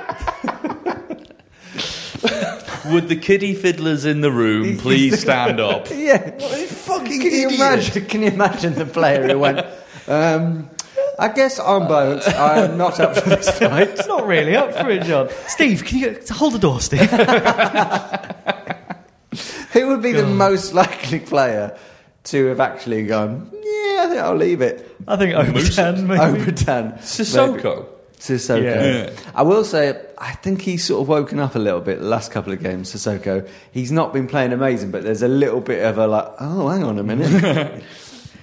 Would 2.87 3.07
the 3.07 3.15
kiddie 3.15 3.55
fiddlers 3.55 4.03
in 4.03 4.21
the 4.21 4.31
room 4.31 4.77
please 4.79 5.21
stand 5.21 5.59
up? 5.59 5.87
Yeah, 5.91 6.31
fucking. 6.67 7.21
Can 7.21 7.31
you 7.31 7.49
imagine? 7.49 8.05
Can 8.05 8.21
you 8.23 8.27
imagine 8.27 8.73
the 8.73 8.85
player 8.85 9.25
who 9.27 9.39
went? 9.39 9.65
Um, 10.07 10.69
I 11.19 11.29
guess 11.29 11.59
I'm 11.59 11.87
balanced. 11.87 12.29
I'm 12.29 12.77
not 12.77 12.99
up 12.99 13.15
for 13.15 13.29
this 13.29 13.49
fight. 13.59 13.89
it's 13.89 14.07
not 14.07 14.25
really 14.25 14.55
up 14.55 14.73
for 14.73 14.89
it, 14.89 15.03
John. 15.03 15.29
Steve, 15.47 15.85
can 15.85 15.99
you 15.99 16.19
hold 16.31 16.53
the 16.53 16.59
door, 16.59 16.81
Steve? 16.81 17.09
Who 19.73 19.87
would 19.87 20.01
be 20.01 20.11
the 20.11 20.27
most 20.27 20.73
likely 20.73 21.19
player 21.19 21.77
to 22.25 22.45
have 22.47 22.59
actually 22.59 23.05
gone? 23.05 23.49
Yeah, 23.51 24.03
I 24.03 24.07
think 24.09 24.21
I'll 24.21 24.35
leave 24.35 24.61
it. 24.61 24.95
I 25.07 25.15
think 25.17 25.33
Obertan, 25.33 26.05
maybe. 26.05 26.21
Overtan. 26.21 26.93
Sissoko. 26.99 27.87
Sissoko. 28.17 28.63
Yeah. 28.63 28.85
Yeah. 28.85 29.09
I 29.35 29.41
will 29.41 29.65
say, 29.65 29.99
I 30.17 30.33
think 30.33 30.61
he's 30.61 30.85
sort 30.85 31.01
of 31.01 31.07
woken 31.09 31.39
up 31.39 31.55
a 31.55 31.59
little 31.59 31.81
bit 31.81 31.99
the 31.99 32.05
last 32.05 32.31
couple 32.31 32.53
of 32.53 32.61
games, 32.61 32.93
Sissoko. 32.93 33.47
He's 33.71 33.91
not 33.91 34.13
been 34.13 34.27
playing 34.27 34.53
amazing, 34.53 34.91
but 34.91 35.03
there's 35.03 35.23
a 35.23 35.27
little 35.27 35.59
bit 35.59 35.83
of 35.83 35.97
a 35.97 36.07
like, 36.07 36.27
oh, 36.39 36.69
hang 36.69 36.83
on 36.83 36.99
a 36.99 37.03
minute. 37.03 37.83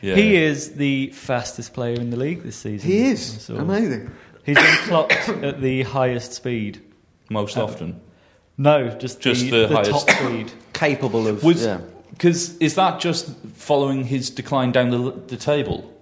Yeah. 0.02 0.14
He 0.14 0.36
is 0.36 0.74
the 0.74 1.08
fastest 1.08 1.74
player 1.74 1.94
in 1.94 2.10
the 2.10 2.16
league 2.16 2.42
this 2.42 2.56
season. 2.56 2.88
he 2.90 3.06
is. 3.08 3.42
So 3.42 3.56
Amazing. 3.56 4.10
He's 4.46 4.56
been 4.56 4.76
clocked 4.84 5.28
at 5.28 5.60
the 5.60 5.82
highest 5.82 6.32
speed. 6.32 6.80
most 7.28 7.56
often. 7.58 8.00
No, 8.56 8.88
just, 8.90 9.20
Just 9.20 9.42
the, 9.50 9.66
the 9.66 9.68
highest. 9.68 9.90
top 10.08 10.10
speed. 10.10 10.52
Capable 10.72 11.26
of. 11.28 11.42
Was 11.44 11.64
yeah. 11.64 11.80
because 12.10 12.56
is 12.58 12.74
that 12.76 13.00
just 13.00 13.28
following 13.54 14.04
his 14.04 14.30
decline 14.30 14.72
down 14.72 14.90
the 14.90 15.12
the 15.28 15.36
table? 15.36 15.92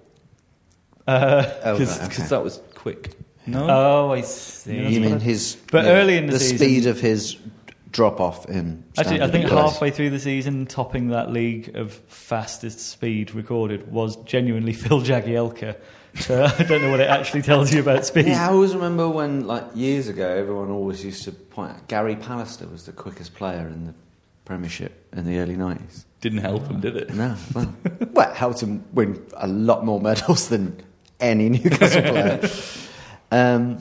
Uh, 1.07 1.43
Oh, 1.63 1.73
Because 1.77 1.99
right, 1.99 2.11
okay. 2.11 2.27
that 2.27 2.43
was 2.43 2.61
quick. 2.75 3.15
No. 3.45 3.67
oh, 3.69 4.11
I 4.11 4.21
see. 4.21 4.77
You 4.77 5.01
mean 5.01 5.19
his. 5.19 5.57
But 5.71 5.85
early 5.85 6.17
in 6.17 6.27
the 6.27 6.33
the 6.33 6.39
season- 6.39 6.57
speed 6.57 6.85
of 6.85 6.99
his 6.99 7.37
drop 7.91 8.19
off 8.19 8.47
in. 8.47 8.83
Actually, 8.97 9.21
I 9.21 9.27
think 9.29 9.47
plays. 9.47 9.59
halfway 9.59 9.91
through 9.91 10.11
the 10.11 10.19
season, 10.19 10.65
topping 10.65 11.09
that 11.09 11.31
league 11.31 11.75
of 11.75 11.93
fastest 12.07 12.79
speed 12.79 13.33
recorded 13.33 13.91
was 13.91 14.15
genuinely 14.23 14.73
Phil 14.81 15.01
Jagielka, 15.01 15.75
So 16.15 16.43
I 16.59 16.63
don't 16.63 16.81
know 16.81 16.91
what 16.91 16.99
it 16.99 17.09
actually 17.09 17.41
tells 17.41 17.73
you 17.73 17.81
about 17.81 18.05
speed. 18.05 18.27
Yeah, 18.27 18.47
I 18.47 18.51
always 18.51 18.73
remember 18.73 19.09
when, 19.09 19.47
like 19.47 19.63
years 19.75 20.07
ago, 20.07 20.27
everyone 20.27 20.69
always 20.69 21.03
used 21.03 21.23
to 21.25 21.31
point 21.31 21.71
out 21.71 21.87
Gary 21.87 22.15
Pallister 22.15 22.69
was 22.71 22.85
the 22.85 22.91
quickest 22.91 23.35
player 23.35 23.67
in 23.67 23.87
the 23.87 23.93
Premiership 24.45 25.05
in 25.13 25.25
the 25.25 25.37
early 25.37 25.55
nineties. 25.55 26.05
Didn't 26.21 26.39
help 26.39 26.67
him, 26.67 26.79
did 26.81 26.97
it? 26.97 27.13
No, 27.13 27.35
well, 27.53 27.73
well, 28.11 28.29
it 28.31 28.35
helped 28.35 28.61
him 28.61 28.83
win 28.93 29.23
a 29.37 29.47
lot 29.47 29.85
more 29.85 30.01
medals 30.01 30.49
than 30.49 30.81
any 31.19 31.49
Newcastle 31.59 32.01
player. 32.01 32.49
Um, 33.31 33.77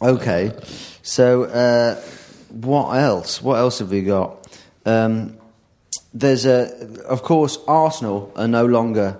okay, 0.00 0.52
so 1.02 1.44
uh, 1.44 2.00
what 2.64 2.92
else? 2.96 3.42
What 3.42 3.56
else 3.58 3.78
have 3.80 3.90
we 3.90 4.02
got? 4.02 4.46
Um, 4.84 5.36
there's 6.14 6.46
a, 6.46 7.02
of 7.06 7.22
course, 7.22 7.58
Arsenal 7.68 8.32
are 8.36 8.48
no 8.48 8.64
longer 8.66 9.18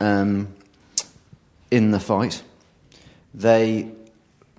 um, 0.00 0.48
in 1.70 1.90
the 1.90 2.00
fight. 2.00 2.42
They, 3.34 3.90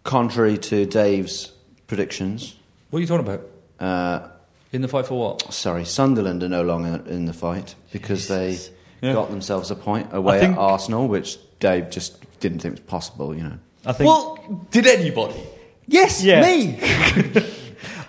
contrary 0.04 0.58
to 0.58 0.86
Dave's 0.86 1.52
predictions, 1.88 2.56
What 2.90 2.98
are 2.98 3.02
you 3.02 3.08
talking 3.08 3.28
about? 3.28 3.42
uh, 3.80 4.28
In 4.74 4.82
the 4.82 4.88
fight 4.88 5.06
for 5.06 5.20
what? 5.20 5.54
sorry, 5.54 5.86
Sunderland 5.86 6.42
are 6.44 6.50
no 6.50 6.64
longer 6.64 7.04
in 7.08 7.26
the 7.26 7.34
fight 7.34 7.76
because 7.92 8.28
they 8.28 8.58
Yeah. 9.02 9.14
got 9.14 9.30
themselves 9.30 9.70
a 9.72 9.76
point 9.76 10.08
away 10.14 10.40
think- 10.40 10.54
at 10.54 10.60
Arsenal, 10.60 11.08
which 11.08 11.38
Dave 11.60 11.90
just 11.92 12.18
didn't 12.40 12.60
think 12.60 12.74
was 12.76 12.82
possible. 12.82 13.36
You 13.36 13.44
know. 13.44 13.58
I 13.86 13.94
think. 13.94 14.08
Well, 14.08 14.40
did 14.72 14.88
anybody? 14.88 15.40
Yes, 15.88 16.24
Yeah. 16.24 16.42
me. 16.42 16.80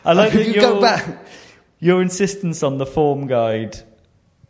I 0.06 0.12
like 0.12 0.32
that 0.32 0.46
you 0.46 0.52
your, 0.52 0.62
go 0.62 0.80
back? 0.80 1.26
your 1.80 2.00
insistence 2.00 2.62
on 2.62 2.78
the 2.78 2.86
form 2.86 3.26
guide, 3.26 3.76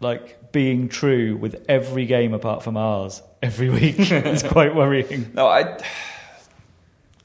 like 0.00 0.52
being 0.52 0.88
true 0.88 1.36
with 1.36 1.64
every 1.66 2.04
game 2.04 2.34
apart 2.34 2.62
from 2.62 2.76
ours 2.76 3.22
every 3.42 3.70
week, 3.70 3.98
is 3.98 4.42
quite 4.42 4.74
worrying. 4.74 5.32
No, 5.34 5.46
I. 5.48 5.80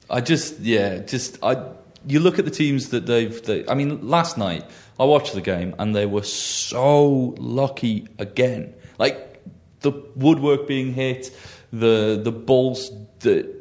I 0.10 0.22
just 0.22 0.60
yeah, 0.60 1.00
just 1.00 1.44
I. 1.44 1.62
You 2.08 2.20
look 2.22 2.40
at 2.40 2.46
the 2.46 2.52
teams 2.52 2.90
that 2.90 3.06
they've. 3.06 3.42
They, 3.44 3.68
I 3.68 3.74
mean, 3.74 4.08
last 4.08 4.38
night 4.38 4.64
I 4.98 5.04
watched 5.04 5.34
the 5.34 5.42
game 5.42 5.76
and 5.78 5.94
they 5.94 6.06
were 6.06 6.24
so 6.24 7.36
lucky 7.38 8.08
again. 8.18 8.74
Like 8.98 9.44
the 9.82 9.92
woodwork 10.16 10.68
being 10.68 10.94
hit, 10.94 11.36
the 11.74 12.20
the 12.24 12.32
balls 12.32 12.92
that. 13.20 13.58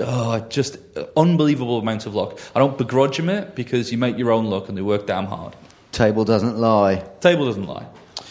Oh, 0.00 0.40
just 0.48 0.78
unbelievable 1.16 1.78
amount 1.78 2.06
of 2.06 2.14
luck. 2.14 2.38
I 2.54 2.58
don't 2.58 2.76
begrudge 2.78 3.16
them 3.16 3.28
it 3.28 3.54
because 3.54 3.92
you 3.92 3.98
make 3.98 4.18
your 4.18 4.30
own 4.30 4.46
luck 4.46 4.68
and 4.68 4.76
they 4.76 4.82
work 4.82 5.06
damn 5.06 5.26
hard. 5.26 5.54
Table 5.92 6.24
doesn't 6.24 6.56
lie. 6.58 7.04
Table 7.20 7.46
doesn't 7.46 7.66
lie. 7.66 7.86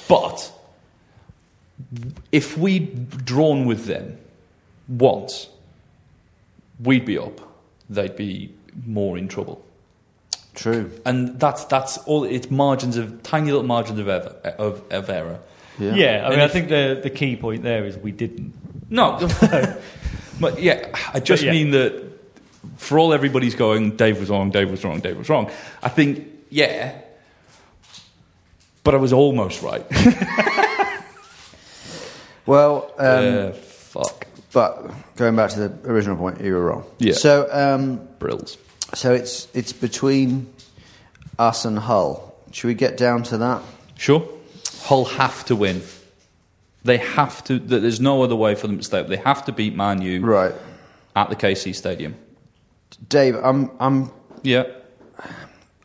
But 0.07 0.51
if 2.31 2.57
we'd 2.57 3.25
drawn 3.25 3.65
with 3.65 3.85
them 3.85 4.17
once, 4.87 5.49
we'd 6.83 7.05
be 7.05 7.17
up. 7.17 7.39
They'd 7.89 8.15
be 8.15 8.53
more 8.85 9.17
in 9.17 9.27
trouble. 9.27 9.63
True. 10.55 10.91
And 11.05 11.39
that's 11.39 11.63
that's 11.65 11.97
all. 11.99 12.23
It's 12.23 12.51
margins 12.51 12.97
of 12.97 13.23
tiny 13.23 13.47
little 13.51 13.63
margins 13.63 13.99
of 13.99 14.09
ever, 14.09 14.29
of, 14.57 14.83
of 14.91 15.09
error. 15.09 15.39
Yeah. 15.77 15.95
Yeah, 15.95 16.25
I 16.25 16.29
mean, 16.29 16.33
And 16.33 16.41
I 16.41 16.47
think 16.47 16.69
the 16.69 16.99
the 17.01 17.09
key 17.09 17.35
point 17.35 17.63
there 17.63 17.85
is 17.85 17.97
we 17.97 18.11
didn't. 18.11 18.53
No, 18.89 19.17
but 20.39 20.61
yeah, 20.61 20.89
I 21.13 21.19
just 21.19 21.43
yeah. 21.43 21.51
mean 21.51 21.71
that 21.71 22.07
for 22.77 22.99
all 22.99 23.13
everybody's 23.13 23.55
going, 23.55 23.95
Dave 23.95 24.19
was 24.19 24.29
wrong, 24.29 24.51
Dave 24.51 24.69
was 24.69 24.83
wrong, 24.83 24.99
Dave 24.99 25.17
was 25.17 25.29
wrong. 25.29 25.51
I 25.83 25.89
think 25.89 26.27
yeah, 26.49 26.99
but 28.83 28.93
I 28.95 28.97
was 28.97 29.13
almost 29.13 29.61
right. 29.61 29.85
Well, 32.49 32.91
um, 32.97 33.49
uh, 33.49 33.51
fuck, 33.51 34.25
but 34.53 34.91
going 35.15 35.35
back 35.35 35.51
to 35.51 35.67
the 35.67 35.87
original 35.87 36.17
point, 36.17 36.41
you 36.41 36.55
were 36.55 36.65
wrong. 36.65 36.83
Yeah. 36.97 37.13
So, 37.13 37.47
um, 37.51 38.07
brills. 38.17 38.57
so 38.95 39.13
it's 39.13 39.47
it's 39.53 39.71
between 39.71 40.51
us 41.37 41.63
and 41.65 41.77
Hull. 41.77 42.35
Should 42.51 42.69
we 42.69 42.73
get 42.73 42.97
down 42.97 43.21
to 43.25 43.37
that? 43.37 43.61
Sure. 43.97 44.27
Hull 44.81 45.05
have 45.05 45.45
to 45.45 45.55
win. 45.55 45.83
They 46.83 46.97
have 46.97 47.43
to. 47.45 47.59
There's 47.59 47.99
no 47.99 48.23
other 48.23 48.35
way 48.35 48.55
for 48.55 48.67
them 48.67 48.77
to 48.77 48.83
stay 48.83 48.99
up. 48.99 49.07
They 49.07 49.17
have 49.17 49.43
to 49.45 49.51
beat 49.51 49.75
Man 49.75 50.01
U 50.01 50.21
Right, 50.25 50.53
at 51.15 51.29
the 51.29 51.35
KC 51.35 51.75
Stadium. 51.75 52.15
Dave. 53.07 53.35
I'm 53.35 53.71
I'm 53.79 54.11
Yeah. 54.43 54.63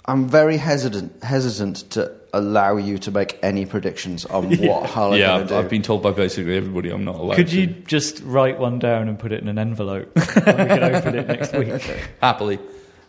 I'm 0.06 0.28
very 0.28 0.56
hesitant 0.58 1.22
hesitant 1.24 1.76
to 1.92 2.12
allow 2.34 2.76
you 2.76 2.98
to 2.98 3.10
make 3.10 3.38
any 3.42 3.64
predictions 3.64 4.24
on 4.26 4.54
what 4.58 4.90
Hull 4.90 5.14
are 5.14 5.16
yeah, 5.16 5.26
going 5.28 5.40
I've, 5.42 5.48
to 5.48 5.54
do. 5.54 5.58
I've 5.60 5.68
been 5.70 5.82
told 5.82 6.02
by 6.02 6.10
basically 6.12 6.56
everybody 6.56 6.90
I'm 6.90 7.04
not 7.04 7.14
allowed 7.16 7.36
Could 7.36 7.48
to. 7.48 7.60
you 7.60 7.66
just 7.68 8.20
write 8.22 8.58
one 8.58 8.78
down 8.78 9.08
and 9.08 9.18
put 9.18 9.32
it 9.32 9.40
in 9.40 9.48
an 9.48 9.58
envelope? 9.58 10.12
and 10.16 10.26
we 10.36 10.42
can 10.66 10.82
open 10.82 11.14
it 11.16 11.26
next 11.26 11.52
week. 11.54 12.08
Happily. 12.20 12.58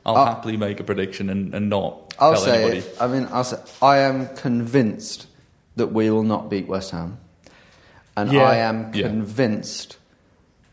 I'll 0.06 0.15
I'll- 0.15 0.26
happily 0.26 0.56
make 0.58 0.80
a 0.80 0.84
prediction 0.84 1.30
and, 1.30 1.54
and 1.54 1.69
not 1.69 2.13
I'll 2.19 2.34
tell 2.34 2.41
say 2.41 2.62
anybody. 2.62 2.78
it. 2.80 2.98
I 3.02 3.08
mean, 3.08 3.28
I'll 3.32 3.43
say 3.43 3.58
I 3.82 3.98
am 4.00 4.28
convinced 4.36 5.28
that 5.76 5.88
we 5.88 6.10
will 6.10 6.24
not 6.24 6.50
beat 6.50 6.67
West 6.67 6.91
Ham, 6.91 7.17
and 8.15 8.32
Yeah. 8.32 8.43
I 8.43 8.56
am 8.58 8.91
convinced 8.91 9.97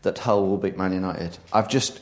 that 0.03 0.19
Hull 0.19 0.47
will 0.47 0.57
beat 0.57 0.77
Man 0.77 0.93
United. 0.93 1.37
I've 1.51 1.67
just 1.69 1.99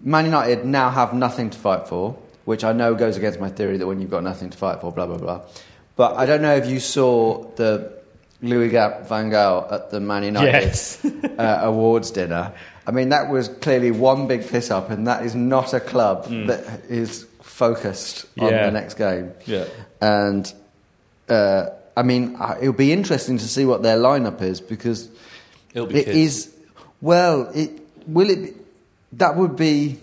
Man 0.00 0.24
United 0.24 0.64
now 0.64 0.90
have 0.90 1.12
nothing 1.14 1.50
to 1.50 1.58
fight 1.58 1.86
for, 1.88 2.16
which 2.44 2.64
I 2.64 2.72
know 2.72 2.94
goes 2.94 3.16
against 3.16 3.38
my 3.40 3.48
theory 3.48 3.76
that 3.78 3.86
when 3.86 4.00
you've 4.00 4.10
got 4.10 4.24
nothing 4.24 4.50
to 4.50 4.58
fight 4.58 4.80
for, 4.80 4.90
blah 4.92 5.06
blah 5.06 5.18
blah. 5.18 5.40
But 5.96 6.16
I 6.16 6.26
don't 6.26 6.42
know 6.42 6.56
if 6.56 6.66
you 6.66 6.80
saw 6.80 7.44
the 7.56 7.92
Louis 8.40 8.70
Gap 8.70 9.06
Van 9.08 9.30
Gaal 9.30 9.70
at 9.72 9.90
the 9.90 10.00
Man 10.00 10.24
United 10.24 10.50
Yes. 10.50 11.04
uh, 11.38 11.60
awards 11.62 12.10
dinner. 12.10 12.52
I 12.84 12.90
mean, 12.90 13.10
that 13.10 13.30
was 13.30 13.46
clearly 13.46 13.92
one 13.92 14.26
big 14.26 14.48
piss 14.48 14.70
up, 14.72 14.90
and 14.90 15.06
that 15.06 15.24
is 15.24 15.36
not 15.36 15.72
a 15.74 15.78
club 15.78 16.24
that 16.48 16.64
is 16.88 17.26
focused 17.42 18.26
on 18.40 18.50
Yeah. 18.50 18.64
the 18.66 18.72
next 18.72 18.94
game. 18.94 19.32
Yeah. 19.46 19.66
And 20.00 20.52
uh, 21.28 21.66
I 21.96 22.02
mean, 22.02 22.38
it'll 22.60 22.72
be 22.72 22.92
interesting 22.92 23.38
to 23.38 23.46
see 23.46 23.64
what 23.64 23.82
their 23.82 23.98
lineup 23.98 24.40
is 24.42 24.60
because 24.60 25.10
It'll 25.74 25.86
be 25.86 26.00
it 26.00 26.04
kids. 26.06 26.16
is 26.16 26.54
well. 27.00 27.50
It 27.54 27.70
will 28.06 28.30
it. 28.30 28.42
Be, 28.42 28.52
that 29.12 29.36
would 29.36 29.56
be 29.56 29.98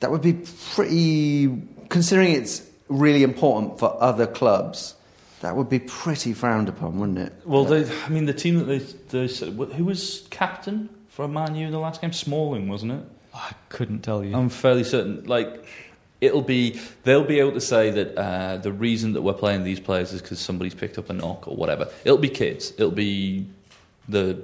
that 0.00 0.10
would 0.10 0.22
be 0.22 0.44
pretty. 0.74 1.62
Considering 1.88 2.32
it's 2.32 2.62
really 2.88 3.22
important 3.22 3.78
for 3.78 3.96
other 4.02 4.26
clubs, 4.26 4.94
that 5.40 5.56
would 5.56 5.68
be 5.68 5.78
pretty 5.78 6.32
frowned 6.32 6.68
upon, 6.68 6.98
wouldn't 6.98 7.18
it? 7.18 7.32
Well, 7.44 7.64
they, 7.64 7.84
I 8.04 8.08
mean, 8.08 8.26
the 8.26 8.32
team 8.32 8.58
that 8.58 8.64
they, 8.64 8.78
they 8.78 9.28
said, 9.28 9.48
who 9.50 9.84
was 9.84 10.26
captain 10.30 10.88
for 11.08 11.28
Man 11.28 11.54
U 11.54 11.66
in 11.66 11.72
the 11.72 11.78
last 11.78 12.00
game? 12.00 12.12
Smalling, 12.12 12.68
wasn't 12.68 12.92
it? 12.92 13.04
I 13.34 13.52
couldn't 13.68 14.00
tell 14.00 14.24
you. 14.24 14.34
I'm 14.36 14.48
fairly 14.48 14.84
certain. 14.84 15.24
Like, 15.24 15.64
it'll 16.22 16.40
be 16.40 16.80
they'll 17.02 17.24
be 17.24 17.40
able 17.40 17.52
to 17.52 17.60
say 17.60 17.90
that 17.90 18.16
uh, 18.16 18.56
the 18.56 18.72
reason 18.72 19.12
that 19.12 19.20
we're 19.22 19.34
playing 19.34 19.64
these 19.64 19.80
players 19.80 20.12
is 20.14 20.22
because 20.22 20.38
somebody's 20.38 20.74
picked 20.74 20.96
up 20.96 21.10
a 21.10 21.12
knock 21.12 21.46
or 21.46 21.54
whatever. 21.56 21.88
It'll 22.04 22.16
be 22.16 22.30
kids. 22.30 22.72
It'll 22.78 22.90
be 22.90 23.46
the 24.08 24.42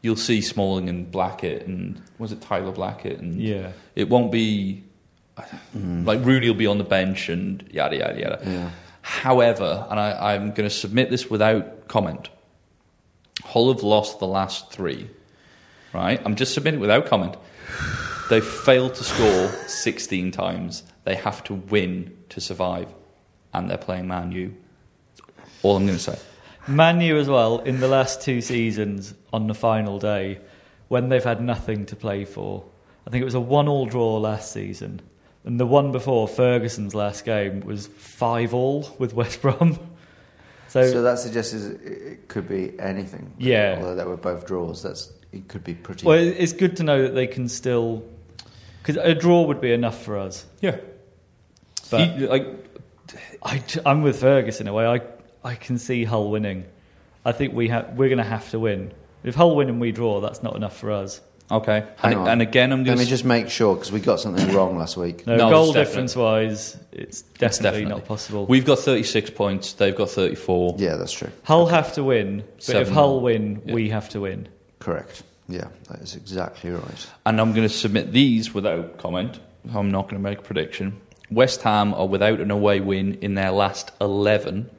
you'll 0.00 0.16
see 0.16 0.40
Smalling 0.40 0.88
and 0.88 1.10
Blackett 1.10 1.66
and 1.66 2.00
was 2.18 2.32
it 2.32 2.40
Tyler 2.40 2.72
Blackett 2.72 3.18
and 3.18 3.42
Yeah. 3.42 3.72
It 3.94 4.08
won't 4.08 4.32
be 4.32 4.84
like 5.74 6.24
Rudy 6.24 6.48
will 6.48 6.56
be 6.56 6.66
on 6.66 6.78
the 6.78 6.84
bench 6.84 7.28
and 7.28 7.68
yada 7.70 7.96
yada 7.96 8.20
yada. 8.20 8.40
Yeah. 8.44 8.70
However, 9.02 9.86
and 9.90 9.98
I, 9.98 10.34
I'm 10.34 10.50
going 10.50 10.68
to 10.68 10.74
submit 10.74 11.10
this 11.10 11.28
without 11.28 11.88
comment. 11.88 12.28
Hull 13.42 13.72
have 13.72 13.82
lost 13.82 14.20
the 14.20 14.28
last 14.28 14.70
three. 14.70 15.10
Right? 15.92 16.22
I'm 16.24 16.36
just 16.36 16.54
submitting 16.54 16.78
without 16.80 17.06
comment. 17.06 17.34
They've 18.30 18.44
failed 18.44 18.94
to 18.94 19.04
score 19.04 19.48
16 19.68 20.30
times. 20.30 20.84
They 21.04 21.14
have 21.16 21.42
to 21.44 21.54
win 21.54 22.16
to 22.30 22.40
survive. 22.40 22.92
And 23.54 23.68
they're 23.68 23.78
playing 23.78 24.08
Man 24.08 24.32
U. 24.32 24.54
All 25.62 25.76
I'm 25.76 25.86
going 25.86 25.98
to 25.98 26.02
say. 26.02 26.18
Man 26.66 27.00
U 27.00 27.18
as 27.18 27.28
well, 27.28 27.58
in 27.58 27.80
the 27.80 27.88
last 27.88 28.22
two 28.22 28.40
seasons, 28.40 29.14
on 29.32 29.46
the 29.48 29.54
final 29.54 29.98
day, 29.98 30.38
when 30.88 31.08
they've 31.08 31.24
had 31.24 31.42
nothing 31.42 31.86
to 31.86 31.96
play 31.96 32.24
for. 32.24 32.64
I 33.06 33.10
think 33.10 33.22
it 33.22 33.24
was 33.24 33.34
a 33.34 33.40
one-all 33.40 33.86
draw 33.86 34.18
last 34.18 34.52
season. 34.52 35.00
And 35.44 35.58
the 35.58 35.66
one 35.66 35.90
before, 35.90 36.28
Ferguson's 36.28 36.94
last 36.94 37.24
game, 37.24 37.60
was 37.60 37.88
five-all 37.88 38.94
with 38.98 39.12
West 39.12 39.42
Brom. 39.42 39.78
So, 40.68 40.88
So 40.90 41.02
that 41.02 41.18
suggests 41.18 41.52
it 41.52 41.80
it 41.82 42.28
could 42.28 42.48
be 42.48 42.78
anything. 42.78 43.32
Yeah. 43.38 43.74
Although 43.78 43.96
they 43.96 44.04
were 44.04 44.16
both 44.16 44.46
draws, 44.46 44.82
that's 44.82 45.12
it 45.32 45.48
could 45.48 45.64
be 45.64 45.74
pretty. 45.74 46.06
well, 46.06 46.18
it's 46.18 46.52
good 46.52 46.76
to 46.76 46.84
know 46.84 47.02
that 47.02 47.14
they 47.14 47.26
can 47.26 47.48
still... 47.48 48.04
Because 48.78 48.96
a 48.96 49.14
draw 49.14 49.42
would 49.42 49.60
be 49.60 49.72
enough 49.72 50.02
for 50.02 50.16
us. 50.18 50.44
Yeah. 50.60 50.76
But 51.92 52.18
He- 52.18 52.26
like, 52.26 52.46
I, 53.42 53.62
am 53.86 54.02
with 54.02 54.20
Fergus 54.20 54.60
in 54.60 54.66
a 54.68 54.72
way. 54.72 54.86
I, 54.86 55.00
I 55.44 55.54
can 55.54 55.78
see 55.78 56.04
Hull 56.04 56.30
winning. 56.30 56.64
I 57.24 57.32
think 57.32 57.54
we 57.54 57.68
ha- 57.68 57.86
we're 57.94 58.08
going 58.08 58.18
to 58.18 58.24
have 58.24 58.50
to 58.50 58.58
win. 58.58 58.92
If 59.22 59.34
Hull 59.36 59.54
win 59.54 59.68
and 59.68 59.80
we 59.80 59.92
draw, 59.92 60.20
that's 60.20 60.42
not 60.42 60.56
enough 60.56 60.76
for 60.76 60.90
us. 60.90 61.20
okay. 61.50 61.84
Hang 61.98 62.12
And, 62.12 62.20
on. 62.22 62.28
and 62.28 62.42
again, 62.42 62.72
I'm 62.72 62.82
going 62.82 62.84
to. 62.84 62.90
Let 62.92 62.94
going 62.96 62.98
me 63.00 63.04
to. 63.04 63.10
just 63.10 63.24
make 63.24 63.48
sure 63.50 63.74
because 63.76 63.92
we 63.92 64.00
got 64.00 64.18
something 64.20 64.52
wrong 64.56 64.76
last 64.76 64.96
week. 64.96 65.26
No, 65.26 65.36
No, 65.36 65.50
goal 65.50 65.72
difference 65.72 66.16
wise, 66.16 66.76
it's 66.92 67.22
definitely, 67.22 67.62
definitely. 67.62 67.84
not 67.90 68.04
possible. 68.06 68.46
We've 68.46 68.64
got 68.64 68.78
36 68.80 69.30
points. 69.30 69.74
They've 69.74 69.94
got 69.94 70.10
34. 70.10 70.76
Yeah, 70.78 70.96
that's 70.96 71.12
true. 71.12 71.30
Hull 71.44 71.66
have 71.66 71.92
to 71.94 72.02
win, 72.04 72.42
but 72.66 72.76
if 72.76 72.88
Hull 72.88 73.20
win, 73.20 73.62
Yeah. 73.66 73.74
we 73.74 73.90
have 73.90 74.08
to 74.10 74.20
win. 74.22 74.48
Correct. 74.80 75.22
Yeah, 75.48 75.68
that 75.90 76.00
is 76.00 76.16
exactly 76.16 76.70
right. 76.70 77.06
And 77.26 77.40
I'm 77.40 77.52
going 77.52 77.68
to 77.68 77.74
submit 77.74 78.10
these 78.12 78.54
without 78.54 78.96
comment. 78.98 79.38
I'm 79.74 79.90
not 79.90 80.04
going 80.08 80.20
to 80.22 80.28
make 80.28 80.38
a 80.38 80.42
prediction. 80.42 80.98
West 81.34 81.62
Ham 81.62 81.94
are 81.94 82.06
without 82.06 82.40
an 82.40 82.50
away 82.50 82.80
win 82.80 83.14
in 83.20 83.34
their 83.34 83.50
last 83.50 83.90
11. 84.00 84.70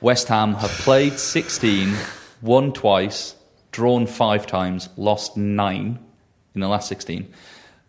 West 0.00 0.28
Ham 0.28 0.54
have 0.54 0.70
played 0.70 1.18
16, 1.18 1.96
won 2.42 2.72
twice, 2.72 3.34
drawn 3.72 4.06
five 4.06 4.46
times, 4.46 4.88
lost 4.96 5.36
nine 5.36 5.98
in 6.54 6.60
the 6.60 6.68
last 6.68 6.88
16. 6.88 7.32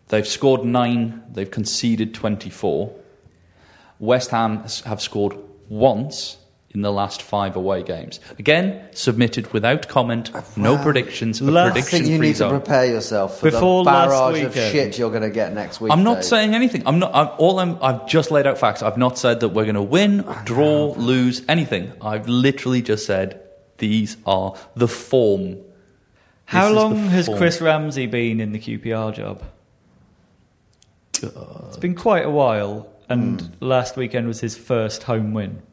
They've 0.07 0.27
scored 0.27 0.63
nine, 0.63 1.23
they've 1.31 1.49
conceded 1.51 2.13
24. 2.13 2.93
West 3.99 4.31
Ham 4.31 4.63
have 4.85 5.01
scored 5.01 5.37
once 5.69 6.37
in 6.77 6.83
the 6.83 6.91
last 6.91 7.23
five 7.23 7.55
away 7.55 7.81
games. 7.81 8.19
Again, 8.37 8.79
submitted 8.91 9.51
without 9.51 9.87
comment, 9.87 10.29
no 10.55 10.75
Wow. 10.75 10.83
predictions, 10.83 11.41
a 11.41 11.45
Last- 11.45 11.55
I 11.55 11.67
I 11.69 11.71
prediction 11.71 11.99
think 11.99 12.11
you 12.11 12.17
free 12.19 12.27
need 12.27 12.35
to 12.35 12.49
prepare 12.49 12.85
yourself 12.85 13.39
for 13.39 13.49
Before 13.49 13.83
the 13.83 13.89
barrage 13.89 14.43
of 14.43 14.53
shit 14.53 14.95
you're 14.99 15.09
going 15.09 15.23
to 15.23 15.31
get 15.31 15.53
next 15.55 15.81
week. 15.81 15.91
I'm 15.91 16.03
not 16.03 16.17
Dave. 16.17 16.25
saying 16.25 16.53
anything. 16.53 16.83
I'm 16.85 16.99
not. 16.99 17.11
I'm, 17.15 17.29
all 17.39 17.59
I'm. 17.59 17.79
I've 17.81 18.05
just 18.07 18.29
laid 18.29 18.45
out 18.45 18.59
facts. 18.59 18.83
I've 18.83 18.97
not 18.97 19.17
said 19.17 19.39
that 19.39 19.49
we're 19.49 19.63
going 19.65 19.73
to 19.75 19.81
win, 19.81 20.23
draw, 20.45 20.93
lose, 20.95 21.41
anything. 21.49 21.91
I've 21.99 22.29
literally 22.29 22.83
just 22.83 23.07
said 23.07 23.41
these 23.79 24.15
are 24.27 24.53
the 24.75 24.87
form. 24.87 25.57
How 26.45 26.61
This 26.65 26.69
is 26.69 26.75
long 26.75 26.93
the 26.93 27.09
has. 27.09 27.29
Chris 27.37 27.59
Ramsey 27.59 28.05
been 28.05 28.39
in 28.39 28.51
the 28.51 28.59
QPR 28.59 29.13
job? 29.15 29.41
It's 31.23 31.77
been 31.77 31.95
quite 31.95 32.23
a 32.25 32.29
while, 32.29 32.87
and 33.09 33.41
Hmm. 33.41 33.47
last 33.65 33.97
weekend 33.97 34.27
was 34.27 34.39
his 34.41 34.55
first 34.55 35.03
home 35.03 35.33
win. 35.33 35.63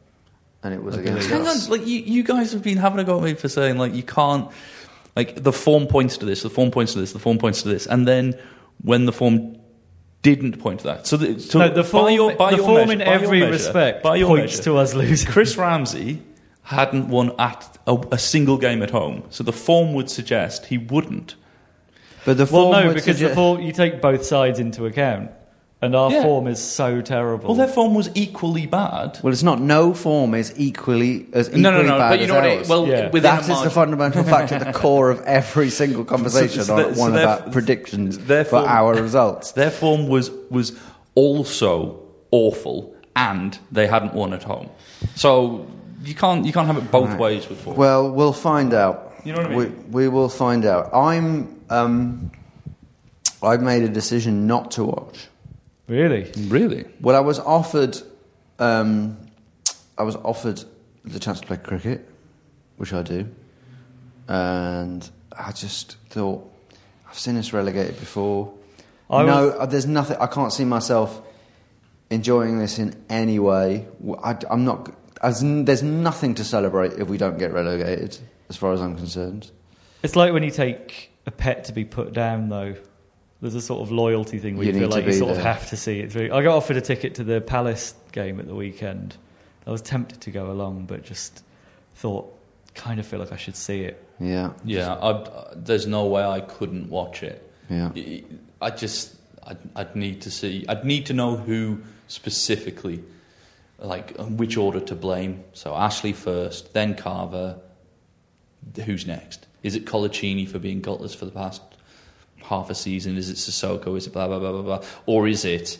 And 0.65 0.73
it 0.73 0.81
was 0.81 0.97
I 0.97 1.01
against 1.01 1.29
believe. 1.29 1.31
Hang 1.31 1.41
on, 1.41 1.55
us. 1.55 1.69
like 1.69 1.85
you, 1.85 1.99
you 1.99 2.23
guys 2.23 2.51
have 2.53 2.63
been 2.63 2.77
having 2.77 2.99
a 2.99 3.03
go 3.03 3.17
at 3.19 3.23
me 3.23 3.35
for 3.35 3.47
saying 3.47 3.77
like 3.77 3.93
you 3.93 4.01
can't. 4.03 4.51
Like 5.15 5.43
the 5.43 5.53
form 5.53 5.85
points 5.85 6.17
to 6.17 6.25
this, 6.25 6.41
the 6.41 6.49
form 6.49 6.71
points 6.71 6.93
to 6.93 6.99
this, 6.99 7.13
the 7.13 7.19
form 7.19 7.37
points 7.37 7.61
to 7.61 7.69
this, 7.69 7.85
and 7.85 8.07
then 8.07 8.33
when 8.81 9.05
the 9.05 9.13
form 9.13 9.57
didn't 10.23 10.57
point 10.59 10.79
to 10.79 10.87
that, 10.87 11.07
so, 11.07 11.17
the, 11.17 11.39
so 11.39 11.59
no, 11.59 11.69
the 11.69 11.83
form, 11.83 12.05
by 12.05 12.09
your, 12.09 12.35
by 12.35 12.51
the 12.51 12.57
your 12.57 12.65
form 12.65 12.89
measure- 12.89 12.91
in 12.93 12.97
by 12.99 13.05
every 13.05 13.39
measure- 13.41 13.51
respect 13.51 14.03
by 14.03 14.15
your 14.15 14.27
points 14.27 14.57
measure, 14.57 14.63
to 14.63 14.77
us 14.77 14.93
losing. 14.95 15.31
Chris 15.31 15.55
Ramsey 15.55 16.21
hadn't 16.63 17.07
won 17.07 17.31
at 17.39 17.77
a, 17.87 17.95
a 18.11 18.17
single 18.17 18.57
game 18.57 18.81
at 18.81 18.89
home, 18.89 19.23
so 19.29 19.43
the 19.43 19.53
form 19.53 19.93
would 19.93 20.09
suggest 20.09 20.65
he 20.65 20.79
wouldn't. 20.79 21.35
But 22.25 22.37
the 22.37 22.47
form 22.47 22.63
well, 22.63 22.71
form 22.73 22.83
no, 22.83 22.87
would 22.89 22.95
because 22.95 23.19
the 23.19 23.35
form, 23.35 23.61
you 23.61 23.71
take 23.71 24.01
both 24.01 24.25
sides 24.25 24.59
into 24.59 24.85
account, 24.87 25.31
and 25.81 25.95
our 25.95 26.09
Yeah. 26.11 26.23
form 26.23 26.47
is 26.47 26.59
so 26.59 27.01
terrible. 27.01 27.49
Well, 27.49 27.57
their 27.57 27.67
form 27.67 27.93
was 27.93 28.09
equally 28.15 28.65
bad. 28.65 29.19
Well, 29.21 29.31
it's 29.33 29.43
not. 29.43 29.59
No 29.61 29.93
form 29.93 30.33
is 30.33 30.53
equally 30.57 31.27
as 31.33 31.47
equally 31.49 31.61
no, 31.63 31.71
no, 31.71 31.81
no. 31.83 31.97
bad 31.97 32.09
But 32.09 32.17
you 32.19 32.23
as 32.23 32.29
know 32.29 32.35
what? 32.35 32.43
ours. 32.45 32.61
It, 32.61 32.69
well, 32.69 32.87
Yeah. 32.87 33.09
within 33.11 33.23
that 33.23 33.63
the 33.63 33.69
fundamental 33.69 34.23
fact 34.23 34.51
at 34.51 34.65
the 34.65 34.73
core 34.79 35.11
of 35.11 35.21
every 35.21 35.69
single 35.69 36.05
conversation 36.05 36.63
So- 36.63 36.65
so 36.65 36.73
on 36.73 36.77
that- 36.83 36.95
so 36.95 37.01
one 37.01 37.13
therefore- 37.13 37.35
about 37.35 37.51
predictions 37.51 38.17
therefore- 38.19 38.61
for 38.63 38.67
our 38.69 38.93
results. 38.95 39.51
Their 39.51 39.69
form 39.71 40.07
was 40.07 40.31
was 40.49 40.71
also 41.13 41.99
awful, 42.31 42.93
and 43.15 43.57
they 43.71 43.87
hadn't 43.87 44.13
won 44.13 44.33
at 44.33 44.43
home. 44.43 44.69
So 45.15 45.65
you 46.03 46.15
can't 46.15 46.45
you 46.45 46.53
can't 46.53 46.67
have 46.67 46.77
it 46.77 46.89
both 46.91 47.09
Right. 47.09 47.19
ways 47.19 47.49
with 47.49 47.59
form. 47.59 47.75
Well, 47.77 48.09
we'll 48.11 48.33
find 48.33 48.73
out. 48.73 49.11
You 49.23 49.33
know 49.33 49.39
what 49.41 49.47
I 49.51 49.55
mean? 49.55 49.73
We, 49.91 50.03
we 50.03 50.07
will 50.07 50.29
find 50.29 50.65
out. 50.65 50.89
I'm. 50.93 51.59
Um, 51.69 52.31
I've 53.43 53.61
made 53.61 53.83
a 53.83 53.89
decision 53.89 54.47
not 54.47 54.71
to 54.71 54.83
watch. 54.85 55.27
Really? 55.87 56.31
really? 56.47 56.85
Well, 57.01 57.15
I 57.15 57.19
was 57.19 57.39
offered. 57.39 57.97
Um, 58.59 59.17
I 59.97 60.03
was 60.03 60.15
offered 60.17 60.63
the 61.03 61.19
chance 61.19 61.39
to 61.41 61.47
play 61.47 61.57
cricket, 61.57 62.07
which 62.77 62.93
I 62.93 63.01
do, 63.01 63.27
and 64.27 65.09
I 65.37 65.51
just 65.51 65.97
thought 66.09 66.51
I've 67.07 67.17
seen 67.19 67.37
us 67.37 67.53
relegated 67.53 67.99
before. 67.99 68.53
I 69.09 69.23
no, 69.23 69.45
was- 69.47 69.55
uh, 69.59 69.65
there's 69.67 69.85
nothing. 69.85 70.17
I 70.19 70.27
can't 70.27 70.51
see 70.51 70.65
myself 70.65 71.21
enjoying 72.09 72.59
this 72.59 72.79
in 72.79 72.95
any 73.09 73.39
way. 73.39 73.87
W- 73.99 74.19
I, 74.23 74.37
am 74.49 74.65
not. 74.65 74.93
As 75.21 75.41
there's 75.41 75.83
nothing 75.83 76.35
to 76.35 76.43
celebrate 76.43 76.93
if 76.93 77.07
we 77.07 77.17
don't 77.17 77.37
get 77.37 77.53
relegated, 77.53 78.17
as 78.49 78.57
far 78.57 78.73
as 78.73 78.81
I'm 78.81 78.95
concerned. 78.95 79.49
It's 80.03 80.15
like 80.15 80.33
when 80.33 80.43
you 80.43 80.51
take 80.51 81.11
a 81.25 81.31
pet 81.31 81.65
to 81.65 81.73
be 81.73 81.85
put 81.85 82.13
down, 82.13 82.49
though. 82.49 82.75
There's 83.41 83.55
a 83.55 83.61
sort 83.61 83.81
of 83.81 83.91
loyalty 83.91 84.39
thing 84.39 84.57
where 84.57 84.65
You 84.65 84.73
you, 84.73 84.79
feel 84.79 84.89
like 84.89 85.05
you 85.05 85.11
be 85.11 85.17
sort 85.17 85.31
of 85.31 85.37
have 85.37 85.69
to 85.69 85.77
see 85.77 85.99
it 85.99 86.11
through. 86.11 86.33
I 86.33 86.41
got 86.41 86.55
offered 86.55 86.77
a 86.77 86.81
ticket 86.81 87.15
to 87.15 87.23
the 87.23 87.41
Palace 87.41 87.93
game 88.11 88.39
at 88.39 88.47
the 88.47 88.55
weekend. 88.55 89.15
I 89.67 89.71
was 89.71 89.81
tempted 89.81 90.21
to 90.21 90.31
go 90.31 90.51
along, 90.51 90.85
but 90.85 91.03
just 91.03 91.43
thought, 91.95 92.31
kind 92.75 92.99
of 92.99 93.05
feel 93.05 93.19
like 93.19 93.31
I 93.31 93.37
should 93.37 93.55
see 93.55 93.81
it. 93.81 94.01
Yeah, 94.19 94.51
Yeah. 94.63 94.93
I, 94.93 95.51
there's 95.55 95.85
no 95.85 96.05
way 96.05 96.23
I 96.23 96.39
couldn't 96.39 96.89
watch 96.89 97.23
it. 97.23 97.51
yeah. 97.69 97.91
I 98.61 98.69
just 98.71 99.15
I'd, 99.43 99.57
I'd 99.75 99.95
need 99.95 100.21
to 100.21 100.31
see. 100.31 100.65
I'd 100.69 100.85
need 100.85 101.05
to 101.07 101.13
know 101.13 101.35
who 101.35 101.81
specifically, 102.07 103.03
like 103.79 104.15
which 104.17 104.55
order 104.57 104.79
to 104.79 104.95
blame. 104.95 105.43
So 105.53 105.75
Ashley 105.75 106.13
first, 106.13 106.73
then 106.73 106.95
Carver. 106.95 107.57
Who's 108.85 109.05
next? 109.05 109.45
Is 109.61 109.75
it 109.75 109.85
Colaccini 109.85 110.47
for 110.47 110.57
being 110.57 110.81
gutless 110.81 111.13
for 111.13 111.25
the 111.25 111.31
past 111.31 111.61
half 112.47 112.69
a 112.69 112.75
season? 112.75 113.17
Is 113.17 113.29
it 113.29 113.37
Sissoko? 113.37 113.97
Is 113.97 114.07
it 114.07 114.13
blah 114.13 114.27
blah 114.27 114.39
blah 114.39 114.51
blah 114.51 114.61
blah? 114.61 114.83
Or 115.05 115.27
is 115.27 115.45
it 115.45 115.77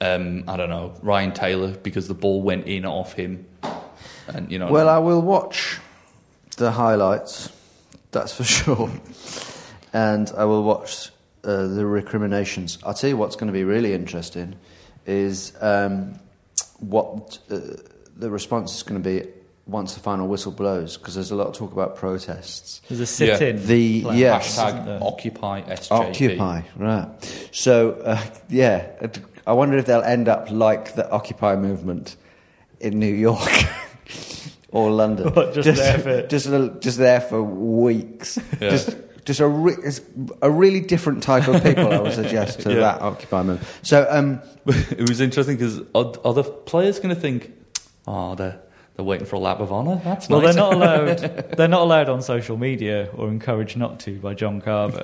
um, 0.00 0.44
I 0.48 0.56
don't 0.56 0.70
know 0.70 0.94
Ryan 1.02 1.32
Taylor 1.32 1.72
because 1.72 2.08
the 2.08 2.14
ball 2.14 2.42
went 2.42 2.66
in 2.66 2.84
off 2.84 3.12
him? 3.12 3.46
And 4.28 4.50
you 4.50 4.58
know. 4.58 4.70
Well, 4.70 4.88
I 4.88 4.98
will 4.98 5.22
watch 5.22 5.78
the 6.56 6.70
highlights. 6.70 7.50
That's 8.12 8.34
for 8.34 8.44
sure, 8.58 8.90
and 9.92 10.30
I 10.36 10.44
will 10.44 10.62
watch 10.62 11.10
uh, 11.44 11.66
the 11.66 11.86
recriminations. 11.86 12.78
I'll 12.84 12.94
tell 12.94 13.10
you 13.10 13.16
what's 13.16 13.36
going 13.36 13.48
to 13.48 13.52
be 13.52 13.64
really 13.64 13.92
interesting 13.92 14.56
is 15.06 15.52
um, 15.60 16.18
what 16.78 17.38
uh, 17.50 17.58
the 18.16 18.30
response 18.30 18.76
is 18.76 18.82
going 18.82 19.02
to 19.02 19.08
be 19.08 19.28
once 19.70 19.94
the 19.94 20.00
final 20.00 20.26
whistle 20.28 20.52
blows, 20.52 20.96
because 20.96 21.14
there's 21.14 21.30
a 21.30 21.36
lot 21.36 21.46
of 21.46 21.54
talk 21.54 21.72
about 21.72 21.96
protests. 21.96 22.82
There's 22.88 23.00
a 23.00 23.06
sit-in. 23.06 23.66
The- 23.66 24.02
plan, 24.02 24.18
yes. 24.18 24.58
Hashtag 24.58 24.84
there? 24.84 24.98
Occupy 25.02 25.62
SJP. 25.62 25.90
Occupy, 25.90 26.62
right? 26.76 27.48
So, 27.52 27.92
uh, 27.92 28.20
yeah, 28.48 28.90
I 29.46 29.52
wonder 29.52 29.76
if 29.78 29.86
they'll 29.86 30.02
end 30.02 30.28
up 30.28 30.50
like 30.50 30.94
the 30.94 31.10
Occupy 31.10 31.56
movement 31.56 32.16
in 32.80 32.98
New 32.98 33.14
York 33.14 33.48
or 34.70 34.90
London. 34.90 35.32
What, 35.34 35.54
just 35.54 35.76
there 35.80 35.98
for- 35.98 36.26
just 36.26 36.46
a- 36.46 36.76
just 36.80 36.98
there 36.98 37.20
for 37.20 37.42
weeks. 37.42 38.38
Yeah. 38.60 38.70
Just 38.70 38.96
just 39.26 39.40
a 39.40 39.46
re- 39.46 39.76
a 40.42 40.50
really 40.50 40.80
different 40.80 41.22
type 41.22 41.46
of 41.46 41.62
people. 41.62 41.92
I 41.92 42.00
would 42.00 42.14
suggest 42.14 42.60
to 42.60 42.70
Yeah. 42.74 42.80
that 42.80 43.02
Occupy 43.02 43.42
movement. 43.42 43.68
So, 43.82 44.06
um, 44.10 44.40
it 44.66 45.08
was 45.08 45.20
interesting 45.20 45.56
because 45.56 45.78
are, 45.94 46.12
are 46.24 46.32
the 46.34 46.42
players 46.42 46.98
going 46.98 47.14
to 47.14 47.20
think, 47.20 47.52
oh, 48.08 48.34
they're, 48.34 48.58
they're 48.96 49.04
waiting 49.04 49.26
for 49.26 49.36
a 49.36 49.40
lap 49.40 49.60
of 49.60 49.72
honour? 49.72 50.00
That's 50.04 50.28
Well, 50.28 50.40
nice. 50.42 50.54
they're 50.54 50.62
not 50.62 50.74
allowed. 50.74 51.18
They're 51.56 51.68
not 51.68 51.82
allowed 51.82 52.08
on 52.08 52.22
social 52.22 52.56
media, 52.56 53.08
or 53.16 53.28
encouraged 53.28 53.76
not 53.76 54.00
to 54.00 54.18
by 54.18 54.34
John 54.34 54.60
Carver. 54.60 55.00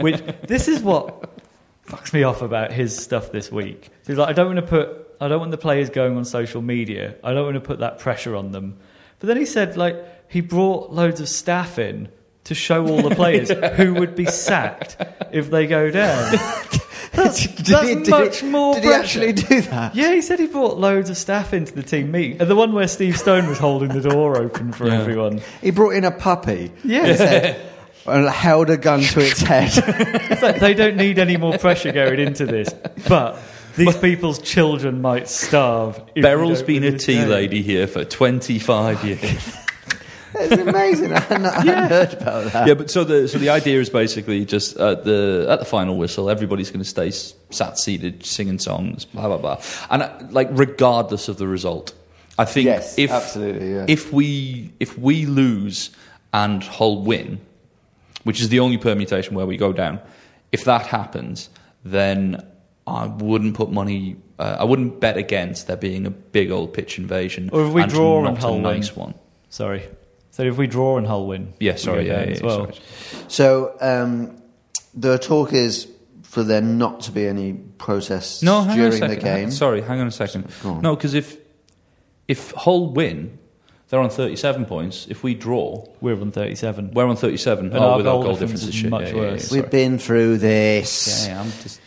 Which 0.00 0.22
this 0.46 0.68
is 0.68 0.82
what 0.82 1.38
fucks 1.86 2.12
me 2.12 2.22
off 2.22 2.42
about 2.42 2.72
his 2.72 2.94
stuff 2.96 3.32
this 3.32 3.50
week. 3.50 3.84
So 4.02 4.12
he's 4.12 4.18
like, 4.18 4.28
I 4.28 4.32
don't 4.32 4.46
want 4.54 4.58
to 4.58 4.66
put, 4.66 5.14
I 5.20 5.28
don't 5.28 5.40
want 5.40 5.50
the 5.52 5.58
players 5.58 5.88
going 5.90 6.16
on 6.16 6.24
social 6.24 6.60
media. 6.62 7.14
I 7.24 7.32
don't 7.32 7.44
want 7.44 7.54
to 7.54 7.60
put 7.60 7.78
that 7.78 7.98
pressure 7.98 8.36
on 8.36 8.52
them. 8.52 8.78
But 9.20 9.28
then 9.28 9.36
he 9.38 9.46
said, 9.46 9.76
like, 9.76 9.96
he 10.30 10.40
brought 10.42 10.92
loads 10.92 11.20
of 11.20 11.28
staff 11.28 11.78
in 11.78 12.08
to 12.44 12.54
show 12.54 12.86
all 12.86 13.08
the 13.08 13.14
players 13.14 13.50
who 13.76 13.94
would 13.94 14.14
be 14.14 14.26
sacked 14.26 14.96
if 15.32 15.50
they 15.50 15.66
go 15.66 15.90
down. 15.90 16.34
That's, 17.24 17.46
did 17.46 17.66
that's 17.66 17.88
he- 17.88 17.94
did 17.96 18.08
much 18.08 18.40
he, 18.40 18.46
more. 18.48 18.74
Did 18.74 18.84
he 18.84 18.90
actually 18.92 19.32
do 19.32 19.60
that? 19.62 19.94
Yeah, 19.94 20.12
he 20.14 20.20
said 20.22 20.38
he 20.38 20.46
brought 20.46 20.78
loads 20.78 21.10
of 21.10 21.16
staff 21.16 21.52
into 21.52 21.72
the 21.74 21.82
team 21.82 22.10
meet. 22.12 22.40
And 22.40 22.48
the 22.50 22.56
one 22.56 22.72
where 22.72 22.88
Steve 22.88 23.18
Stone 23.18 23.48
was 23.48 23.58
holding 23.58 23.88
the 23.88 24.08
door 24.08 24.36
open 24.38 24.72
for 24.72 24.86
Yeah. 24.86 25.00
everyone. 25.00 25.40
He 25.60 25.70
brought 25.70 25.94
in 25.94 26.04
a 26.04 26.10
puppy. 26.10 26.70
Yeah. 26.84 27.04
and 27.06 27.18
said- 27.18 27.60
and 28.06 28.26
held 28.28 28.70
a 28.70 28.76
gun 28.78 29.00
to 29.00 29.20
its 29.20 29.40
head. 29.42 29.70
It's 30.30 30.40
like 30.42 30.60
they 30.60 30.72
don't 30.72 30.96
need 30.96 31.18
any 31.18 31.36
more 31.36 31.58
pressure 31.58 31.92
going 31.92 32.18
into 32.20 32.46
this. 32.46 32.72
But 33.06 33.36
these 33.76 33.96
people's 33.98 34.38
children 34.40 35.02
might 35.02 35.28
starve. 35.28 35.98
if 35.98 36.14
we 36.16 36.22
Beryl's 36.22 36.62
been 36.62 36.84
a 36.84 36.96
tea 36.96 37.14
game. 37.16 37.28
lady 37.28 37.60
here 37.62 37.86
for 37.86 38.04
25 38.04 39.04
years. 39.04 39.56
it's 40.34 40.62
amazing. 40.62 41.12
I 41.14 41.20
hadn't, 41.20 41.46
I 41.46 41.60
hadn't 41.62 41.90
heard 41.90 42.12
about 42.14 42.52
that. 42.52 42.66
yeah, 42.68 42.74
but 42.74 42.90
so 42.90 43.04
the 43.04 43.28
so 43.28 43.38
the 43.38 43.50
idea 43.50 43.80
is 43.80 43.90
basically 43.90 44.44
just 44.44 44.76
at 44.76 45.04
the 45.04 45.46
at 45.48 45.58
the 45.60 45.64
final 45.64 45.96
whistle, 45.96 46.28
everybody's 46.30 46.70
going 46.70 46.82
to 46.82 46.88
stay 46.88 47.10
sat 47.10 47.78
seated, 47.78 48.24
singing 48.24 48.58
songs, 48.58 49.04
blah 49.04 49.26
blah 49.28 49.38
blah, 49.38 49.62
and 49.90 50.02
uh, 50.02 50.18
like 50.30 50.48
regardless 50.52 51.28
of 51.28 51.38
the 51.38 51.46
result, 51.46 51.94
I 52.38 52.44
think 52.44 52.66
Yes, 52.66 52.98
if 52.98 53.10
absolutely, 53.10 53.72
yeah. 53.72 53.84
if 53.88 54.12
we 54.12 54.72
if 54.80 54.98
we 54.98 55.26
lose 55.26 55.90
and 56.32 56.62
Hull 56.62 57.02
win, 57.02 57.40
which 58.24 58.40
is 58.40 58.48
the 58.50 58.60
only 58.60 58.76
permutation 58.78 59.34
where 59.34 59.46
we 59.46 59.56
go 59.56 59.72
down, 59.72 59.98
if 60.52 60.64
that 60.64 60.86
happens, 60.86 61.48
then 61.84 62.44
I 62.86 63.06
wouldn't 63.06 63.54
put 63.54 63.70
money. 63.70 64.16
Uh, 64.38 64.56
I 64.60 64.64
wouldn't 64.64 65.00
bet 65.00 65.16
against 65.16 65.66
there 65.66 65.76
being 65.76 66.06
a 66.06 66.10
big 66.10 66.50
old 66.52 66.72
pitch 66.72 66.96
invasion, 66.98 67.50
Or 67.52 67.66
if 67.66 67.72
we 67.72 67.82
and 67.82 67.90
draw 67.90 68.22
not 68.22 68.28
and 68.34 68.38
Hull 68.38 68.50
a 68.50 68.54
win. 68.54 68.62
nice 68.62 68.94
one. 68.94 69.14
Sorry. 69.50 69.82
So 70.38 70.44
if 70.44 70.56
we 70.56 70.68
draw 70.68 70.98
and 70.98 71.04
Hull 71.06 71.26
win, 71.26 71.52
Yeah, 71.58 71.74
sorry, 71.74 72.04
go 72.04 72.10
yeah, 72.12 72.18
down 72.20 72.28
yeah, 72.28 72.34
as 72.34 72.42
well. 72.42 72.58
sorry. 72.72 72.74
So 73.26 73.74
um, 73.80 74.40
the 74.94 75.18
talk 75.18 75.52
is 75.52 75.88
for 76.22 76.44
there 76.44 76.60
not 76.60 77.00
to 77.00 77.10
be 77.10 77.26
any 77.26 77.54
protests 77.54 78.40
No, 78.40 78.62
hang 78.62 78.76
during 78.76 78.92
on 78.92 78.94
a 78.94 78.98
second. 78.98 79.16
the 79.16 79.20
game. 79.24 79.50
Sorry, 79.50 79.80
hang 79.80 79.98
on 80.00 80.06
a 80.06 80.12
second. 80.12 80.46
On. 80.64 80.80
No, 80.80 80.94
because 80.94 81.14
if 81.14 81.36
if 82.28 82.52
Hull 82.52 82.92
win, 82.92 83.36
they're 83.88 83.98
on 83.98 84.10
37 84.10 84.64
points. 84.66 85.08
If 85.10 85.24
we 85.24 85.34
draw, 85.34 85.84
We're 86.00 86.20
on 86.20 86.30
37. 86.30 86.92
we're 86.94 87.06
on 87.06 87.16
37. 87.16 87.66
And 87.66 87.74
oh, 87.76 87.80
our 87.80 87.96
without 87.96 88.12
goal 88.12 88.22
goal 88.22 88.32
difference 88.34 88.60
difference 88.60 88.74
is 88.76 88.80
shit. 88.80 88.90
much 88.90 89.08
yeah, 89.08 89.08
yeah, 89.08 89.14
yeah, 89.22 89.30
worse. 89.32 89.50
We've 89.50 89.70
been 89.70 89.98
through 89.98 90.38
this. 90.38 91.26
Yeah, 91.26 91.34
yeah, 91.34 91.40
I'm 91.40 91.50
just. 91.62 91.80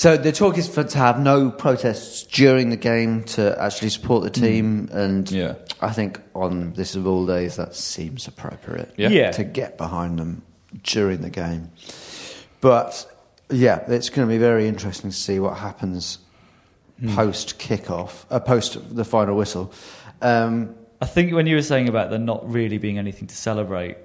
So 0.00 0.16
the 0.16 0.32
talk 0.32 0.56
is 0.56 0.66
for 0.66 0.82
to 0.82 0.96
have 0.96 1.20
no 1.20 1.50
protests 1.50 2.22
during 2.22 2.70
the 2.70 2.78
game 2.78 3.22
to 3.36 3.54
actually 3.60 3.90
support 3.90 4.22
the 4.24 4.30
team, 4.30 4.88
and 4.92 5.26
Mm. 5.26 5.30
Yeah. 5.30 5.54
I 5.82 5.92
think 5.92 6.22
on 6.34 6.72
this 6.72 6.94
of 6.94 7.06
all 7.06 7.26
days 7.26 7.56
that 7.56 7.74
seems 7.74 8.26
appropriate. 8.26 8.94
Yeah. 8.96 9.10
Yeah. 9.10 9.30
to 9.32 9.44
get 9.44 9.76
behind 9.76 10.18
them 10.18 10.40
during 10.84 11.20
the 11.20 11.28
game. 11.28 11.68
But 12.62 13.04
yeah, 13.50 13.80
it's 13.88 14.08
going 14.08 14.26
to 14.26 14.32
be 14.32 14.38
very 14.38 14.66
interesting 14.68 15.10
to 15.10 15.16
see 15.16 15.38
what 15.38 15.58
happens 15.58 16.16
Hmm. 16.98 17.14
post 17.14 17.58
kickoff, 17.58 18.24
uh, 18.30 18.40
post 18.40 18.78
the 18.96 19.04
final 19.04 19.36
whistle. 19.36 19.70
Um, 20.22 20.76
I 21.02 21.04
think 21.04 21.34
when 21.34 21.46
you 21.46 21.56
were 21.56 21.62
saying 21.72 21.90
about 21.90 22.08
there 22.08 22.18
not 22.18 22.50
really 22.50 22.78
being 22.78 22.96
anything 22.96 23.28
to 23.28 23.36
celebrate, 23.36 23.98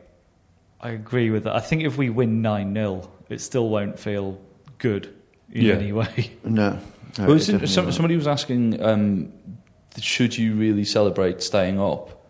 I 0.81 0.89
agree 0.89 1.29
with 1.29 1.45
that. 1.45 1.55
I 1.55 1.61
think 1.61 1.83
if 1.83 1.97
we 1.97 2.09
win 2.09 2.41
9 2.41 2.73
0, 2.73 3.09
it 3.29 3.39
still 3.39 3.69
won't 3.69 3.97
feel 3.97 4.37
good 4.77 5.14
in 5.51 5.65
Yeah. 5.65 5.73
any 5.75 5.91
way. 5.91 6.31
no, 6.43 6.71
no 6.71 6.79
Well, 7.19 7.31
it 7.31 7.35
it's 7.37 7.49
in- 7.49 7.53
definitely 7.55 7.67
some, 7.73 7.91
somebody 7.91 8.15
was 8.15 8.27
asking, 8.27 8.81
um, 8.83 9.31
should 9.99 10.37
you 10.37 10.55
really 10.55 10.83
celebrate 10.85 11.41
staying 11.41 11.79
up? 11.79 12.25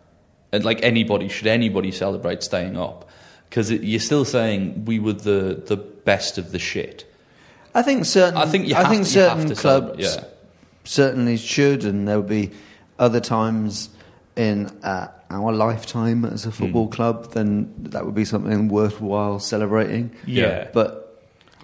And 0.52 0.64
like 0.64 0.82
anybody, 0.82 1.28
should 1.28 1.48
anybody 1.48 1.90
celebrate 1.90 2.42
staying 2.42 2.76
up? 2.76 3.08
Because 3.48 3.70
you're 3.70 4.00
still 4.00 4.24
saying 4.24 4.84
we 4.84 4.98
were 4.98 5.12
the, 5.12 5.62
the 5.66 5.76
best 5.76 6.38
of 6.38 6.52
the 6.52 6.58
shit. 6.58 7.04
I 7.74 7.82
think 7.82 8.04
certain. 8.06 8.38
I 8.38 8.46
think 8.46 8.66
you 8.68 8.74
I 8.74 8.88
think 8.88 9.06
to, 9.06 9.12
you 9.12 9.20
have 9.20 9.38
certain 9.38 9.48
to 9.48 9.54
clubs 9.60 9.98
yeah. 10.16 10.24
certainly 10.84 11.36
should, 11.36 11.84
and 11.84 12.08
there 12.08 12.16
will 12.16 12.28
be 12.28 12.52
other 12.98 13.20
times 13.20 13.90
in 14.36 14.66
uh, 14.82 15.08
our 15.30 15.52
lifetime 15.52 16.24
as 16.24 16.46
a 16.46 16.52
football 16.52 16.88
club, 16.88 17.32
then 17.32 17.72
that 17.78 18.04
would 18.06 18.14
be 18.14 18.24
something 18.24 18.68
worthwhile 18.68 19.38
celebrating. 19.40 20.10
Yeah. 20.26 20.68
But 20.72 21.05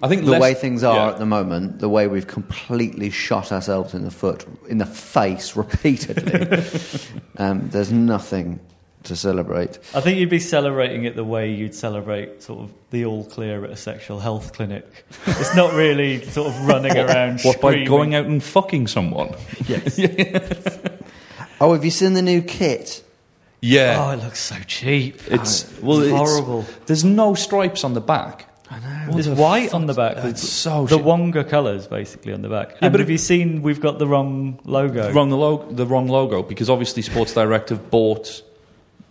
I 0.03 0.07
think 0.09 0.25
the 0.25 0.31
less- 0.31 0.41
way 0.41 0.53
things 0.53 0.83
are 0.83 0.95
yeah. 0.95 1.09
at 1.13 1.17
the 1.17 1.25
moment, 1.25 1.79
the 1.79 1.89
way 1.89 2.07
we've 2.07 2.27
completely 2.27 3.09
shot 3.09 3.51
ourselves 3.51 3.93
in 3.93 4.03
the 4.03 4.11
foot, 4.11 4.45
in 4.67 4.77
the 4.77 4.85
face 4.85 5.55
repeatedly, 5.55 6.61
um, 7.37 7.69
there's 7.69 7.91
nothing 7.91 8.59
to 9.03 9.15
celebrate. 9.15 9.79
I 9.95 10.01
think 10.01 10.17
you'd 10.19 10.29
be 10.29 10.39
celebrating 10.39 11.05
it 11.05 11.15
the 11.15 11.23
way 11.23 11.51
you'd 11.51 11.75
celebrate 11.75 12.43
sort 12.43 12.63
of 12.63 12.73
the 12.89 13.05
all 13.05 13.25
clear 13.25 13.63
at 13.65 13.71
a 13.71 13.75
sexual 13.77 14.19
health 14.19 14.53
clinic. 14.53 15.05
It's 15.25 15.55
not 15.55 15.73
really 15.73 16.23
sort 16.25 16.47
of 16.47 16.65
running 16.65 16.97
around. 16.97 17.41
What 17.41 17.61
by 17.61 17.83
going 17.83 18.15
out 18.15 18.25
and 18.25 18.43
fucking 18.43 18.87
someone? 18.87 19.35
Yes. 19.67 19.99
Oh, 21.61 21.71
have 21.71 21.85
you 21.85 21.91
seen 21.91 22.13
the 22.13 22.21
new 22.21 22.41
kit? 22.41 23.01
Yeah, 23.61 23.95
Oh, 23.97 24.09
it 24.11 24.17
looks 24.17 24.41
so 24.41 24.57
cheap. 24.67 25.21
it's 25.27 25.79
well, 25.79 26.01
it's, 26.01 26.11
horrible. 26.11 26.65
There's 26.87 27.05
no 27.05 27.35
stripes 27.35 27.85
on 27.85 27.93
the 27.93 28.01
back. 28.01 28.52
There's 29.11 29.29
white 29.29 29.73
on 29.73 29.85
the 29.85 29.93
back. 29.93 30.17
It's 30.25 30.47
so 30.47 30.85
the 30.85 30.97
shit. 30.97 31.05
Wonga 31.05 31.43
colours 31.43 31.87
basically 31.87 32.33
on 32.33 32.41
the 32.41 32.49
back. 32.49 32.75
and 32.81 32.91
but 32.91 32.99
have 32.99 33.09
you 33.09 33.17
seen 33.17 33.61
we've 33.61 33.81
got 33.81 33.99
the 33.99 34.07
wrong 34.07 34.59
logo? 34.63 35.11
wrong 35.11 35.29
the 35.29 35.37
logo, 35.37 35.71
the 35.71 35.85
wrong 35.85 36.07
logo 36.07 36.41
because 36.41 36.69
obviously 36.69 37.01
Sports 37.01 37.33
Direct 37.33 37.69
have 37.69 37.91
bought 37.91 38.41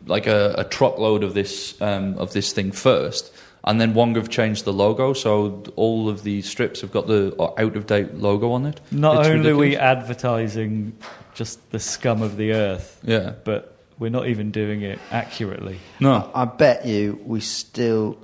like 0.07 0.27
a, 0.27 0.55
a 0.59 0.65
truckload 0.65 1.23
of 1.23 1.35
this 1.35 1.81
um, 1.81 2.19
of 2.19 2.33
this 2.33 2.53
thing 2.53 2.73
first, 2.73 3.33
and 3.63 3.81
then 3.81 3.95
Wong 3.95 4.17
have 4.17 4.29
changed 4.29 4.65
the 4.65 4.73
logo, 4.73 5.13
so 5.13 5.63
all 5.77 6.09
of 6.09 6.25
the 6.25 6.43
strips 6.43 6.81
have 6.81 6.91
got 6.91 7.07
the 7.07 7.35
out 7.59 7.77
of 7.77 7.87
date 7.87 8.15
logo 8.15 8.51
on 8.51 8.67
it. 8.67 8.81
Not 8.91 9.21
It's 9.21 9.29
only 9.29 9.51
are 9.51 9.57
we 9.57 9.77
advertising 9.77 10.97
just 11.35 11.71
the 11.71 11.79
scum 11.79 12.21
of 12.23 12.37
the 12.37 12.53
earth, 12.53 12.99
yeah, 13.05 13.35
but 13.45 13.77
we're 13.99 14.11
not 14.11 14.27
even 14.27 14.51
doing 14.51 14.83
it 14.83 14.99
accurately. 15.13 15.79
no. 16.01 16.29
I 16.35 16.47
bet 16.47 16.85
you 16.85 17.21
we 17.25 17.41
still, 17.41 18.19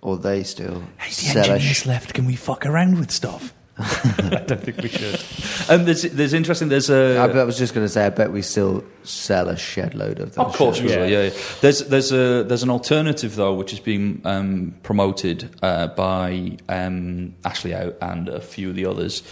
or 0.00 0.16
they 0.16 0.42
still, 0.44 0.82
sell 1.08 1.50
a 1.52 1.60
sh- 1.60 1.86
left. 1.86 2.14
Can 2.14 2.26
we 2.26 2.36
fuck 2.36 2.66
around 2.66 2.98
with 2.98 3.10
stuff? 3.10 3.52
I 3.78 4.42
don't 4.44 4.60
think 4.60 4.78
we 4.78 4.88
should. 4.88 5.22
And 5.70 5.86
there's 5.86 6.02
there's 6.02 6.32
interesting. 6.34 6.68
There's 6.68 6.90
a 6.90 7.18
I, 7.18 7.28
bet- 7.28 7.36
I 7.36 7.44
was 7.44 7.56
just 7.58 7.74
going 7.74 7.86
to 7.86 7.88
say, 7.88 8.06
I 8.06 8.10
bet 8.10 8.32
we 8.32 8.42
still 8.42 8.84
sell 9.04 9.48
a 9.48 9.56
shed 9.56 9.94
load 9.94 10.18
of 10.18 10.34
those. 10.34 10.46
Of 10.46 10.52
course 10.56 10.80
we 10.80 10.88
shirts. 10.88 10.98
will. 10.98 11.08
Yeah, 11.08 11.22
yeah. 11.24 11.30
There's 11.60 11.80
there's 11.86 12.10
a 12.10 12.42
there's 12.42 12.64
an 12.64 12.70
alternative 12.70 13.36
though, 13.36 13.54
which 13.54 13.72
is 13.72 13.78
being 13.78 14.20
um, 14.24 14.74
promoted 14.82 15.48
uh, 15.62 15.88
by 15.88 16.56
um, 16.68 17.36
Ashley 17.44 17.72
Out 17.72 17.96
and 18.00 18.28
a 18.28 18.40
few 18.40 18.70
of 18.70 18.74
the 18.74 18.86
others. 18.86 19.22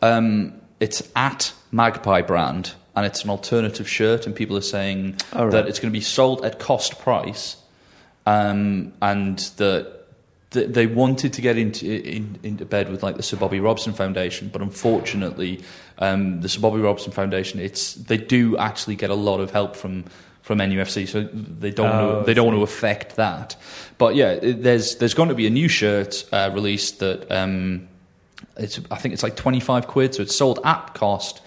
Um, 0.00 0.52
it's 0.78 1.02
at 1.16 1.52
Magpie 1.72 2.22
brand, 2.22 2.74
and 2.94 3.04
it's 3.04 3.24
an 3.24 3.30
alternative 3.30 3.88
shirt, 3.88 4.26
and 4.26 4.36
people 4.36 4.56
are 4.56 4.60
saying 4.60 5.16
All 5.32 5.46
right. 5.46 5.50
that 5.50 5.66
it's 5.66 5.80
going 5.80 5.92
to 5.92 5.98
be 5.98 6.04
sold 6.04 6.44
at 6.44 6.60
cost 6.60 7.00
price, 7.00 7.56
um, 8.26 8.92
and 9.02 9.38
that. 9.56 9.97
Th- 10.50 10.68
They 10.68 10.86
wanted 10.86 11.32
to 11.34 11.40
get 11.40 11.56
into 11.58 11.86
in, 11.86 12.38
into 12.42 12.64
bed 12.64 12.90
with 12.90 13.02
like 13.02 13.16
the 13.16 13.22
Sir 13.22 13.36
Bobby 13.36 13.60
Robson 13.60 13.92
Foundation, 13.92 14.48
but 14.52 14.62
unfortunately, 14.62 15.62
um, 15.98 16.40
the 16.40 16.48
Sir 16.48 16.60
Bobby 16.60 16.80
Robson 16.80 17.12
Foundation 17.12 17.60
it's 17.60 17.94
they 17.94 18.16
do 18.16 18.56
actually 18.56 18.96
get 18.96 19.10
a 19.10 19.14
lot 19.14 19.40
of 19.40 19.50
help 19.50 19.76
from 19.76 20.04
from 20.42 20.58
NUFC, 20.60 21.06
so 21.06 21.24
they 21.60 21.70
don't 21.70 21.86
Oh, 21.94 22.06
want 22.14 22.20
to, 22.20 22.26
they 22.26 22.32
don't 22.34 22.46
want 22.46 22.56
to 22.58 22.62
affect 22.62 23.16
that. 23.16 23.54
But 23.98 24.14
yeah, 24.14 24.30
it- 24.32 24.62
there's 24.62 24.96
there's 24.96 25.14
going 25.14 25.28
to 25.28 25.34
be 25.34 25.46
a 25.46 25.50
new 25.50 25.68
shirt 25.68 26.24
uh, 26.32 26.50
released 26.54 27.00
that 27.00 27.30
um, 27.30 27.86
it's 28.56 28.80
I 28.90 28.96
think 28.96 29.12
it's 29.14 29.22
like 29.22 29.36
twenty 29.36 29.60
five 29.60 29.86
quid, 29.86 30.14
so 30.14 30.22
it's 30.22 30.34
sold 30.34 30.60
at 30.64 30.94
cost. 30.94 31.42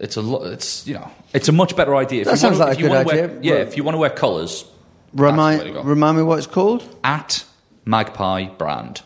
It's 0.00 0.16
a 0.16 0.22
lo- 0.22 0.42
it's 0.50 0.84
you 0.88 0.94
know 0.94 1.08
it's 1.32 1.48
a 1.48 1.52
much 1.52 1.76
better 1.76 1.94
idea. 1.94 2.22
If 2.22 2.26
That 2.26 2.38
sounds 2.38 2.58
wanna, 2.58 2.70
like 2.72 2.78
a 2.78 2.82
good 2.82 2.90
idea. 2.92 3.26
Wear, 3.28 3.38
yeah, 3.42 3.54
if 3.62 3.76
you 3.76 3.84
want 3.84 3.94
to 3.94 3.98
wear 4.00 4.10
colours, 4.10 4.64
Remind, 5.12 5.60
That's 5.60 5.64
the 5.66 5.70
way 5.70 5.76
to 5.78 5.82
go. 5.84 5.88
remind 5.88 6.16
me 6.16 6.22
what 6.24 6.38
it's 6.38 6.48
called? 6.48 6.82
at 7.04 7.44
Magpie 7.84 8.46
brand. 8.46 9.02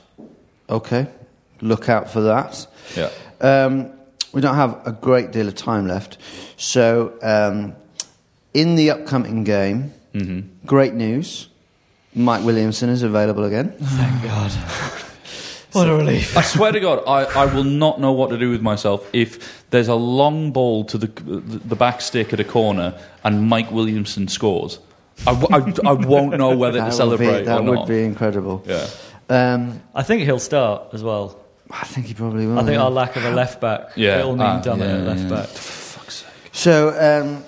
Okay, 0.70 1.06
look 1.60 1.88
out 1.88 2.10
for 2.10 2.20
that. 2.22 2.66
Yeah. 2.96 3.10
Um, 3.40 3.90
we 4.32 4.40
don't 4.40 4.54
have 4.56 4.86
a 4.86 4.92
great 4.92 5.30
deal 5.32 5.48
of 5.48 5.54
time 5.54 5.88
left, 5.88 6.18
so 6.56 7.14
um, 7.22 7.74
in 8.54 8.76
the 8.76 8.90
upcoming 8.90 9.44
game, 9.44 9.92
Mm-hmm. 10.14 10.66
great 10.66 10.94
news: 10.94 11.48
Mike 12.14 12.42
Williamson 12.44 12.88
is 12.88 13.02
available 13.02 13.44
again. 13.44 13.72
Thank 13.80 14.22
God. 14.24 14.52
What 15.72 15.86
a 15.86 15.94
relief. 15.94 16.34
I 16.34 16.40
swear 16.40 16.72
to 16.72 16.80
God, 16.80 17.02
I, 17.06 17.24
I 17.42 17.54
will 17.54 17.62
not 17.62 18.00
know 18.00 18.10
what 18.12 18.30
to 18.30 18.38
do 18.38 18.48
with 18.50 18.62
myself 18.62 19.06
if 19.12 19.68
there's 19.68 19.88
a 19.88 19.94
long 19.94 20.50
ball 20.50 20.82
to 20.86 20.96
the 20.96 21.08
the 21.08 21.76
back 21.76 22.00
stick 22.00 22.32
at 22.32 22.40
a 22.40 22.44
corner 22.44 22.98
and 23.22 23.46
Mike 23.50 23.70
Williamson 23.70 24.28
scores. 24.28 24.78
I, 25.26 25.34
w- 25.34 25.48
I- 25.84 25.88
I 25.90 25.92
won't 25.92 26.36
know 26.38 26.56
whether 26.62 26.78
to 26.80 26.92
celebrate 26.92 27.40
be, 27.40 27.44
that 27.46 27.60
or 27.60 27.62
would 27.76 27.88
be 27.88 28.04
incredible. 28.04 28.62
Yeah. 28.66 28.86
Um, 29.28 29.82
I 29.94 30.02
think 30.02 30.22
he'll 30.22 30.38
start 30.38 30.94
as 30.94 31.02
well. 31.02 31.38
I 31.70 31.84
think 31.84 32.06
he 32.06 32.14
probably 32.14 32.46
will. 32.46 32.58
I 32.58 32.62
think 32.62 32.76
yeah. 32.76 32.82
our 32.84 32.90
lack 32.90 33.16
of 33.16 33.24
a 33.24 33.30
left 33.30 33.60
back 33.60 33.90
Yeah. 33.94 34.20
it'll 34.20 34.32
mean 34.36 34.40
Ah, 34.42 34.60
dominant 34.60 35.02
yeah, 35.04 35.08
left 35.10 35.22
yeah. 35.22 35.28
back. 35.28 35.48
Fuck's 35.48 36.14
sake. 36.24 36.28
So 36.52 36.88
um, 36.98 37.44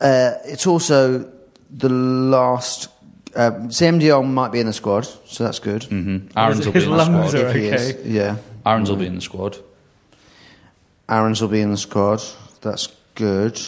uh, 0.00 0.32
it's 0.44 0.66
also 0.66 1.30
the 1.70 1.88
last. 1.90 2.88
Uh, 3.34 3.50
CMDL 3.68 4.26
might 4.30 4.52
be 4.52 4.60
in 4.60 4.66
the 4.66 4.72
squad, 4.74 5.06
so 5.26 5.44
that's 5.44 5.58
good. 5.58 5.82
Mm-hmm. 5.82 6.38
Aarons 6.38 6.64
will 6.66 6.72
be 6.72 6.78
His 6.78 6.84
in 6.84 6.90
the 6.90 6.96
lungs 6.96 7.30
squad. 7.30 7.42
are- 7.44 7.48
If 7.48 7.54
he 7.56 7.66
is, 7.68 7.90
okay. 7.94 8.08
yeah. 8.08 8.36
Aarons 8.66 8.90
will 8.90 8.98
be 8.98 9.06
in 9.06 9.14
the 9.14 9.20
squad. 9.22 9.56
Aarons 11.08 11.40
will 11.40 11.48
be 11.48 11.60
in 11.60 11.70
the 11.70 11.76
squad. 11.78 12.22
That's 12.60 12.88
good. 13.14 13.60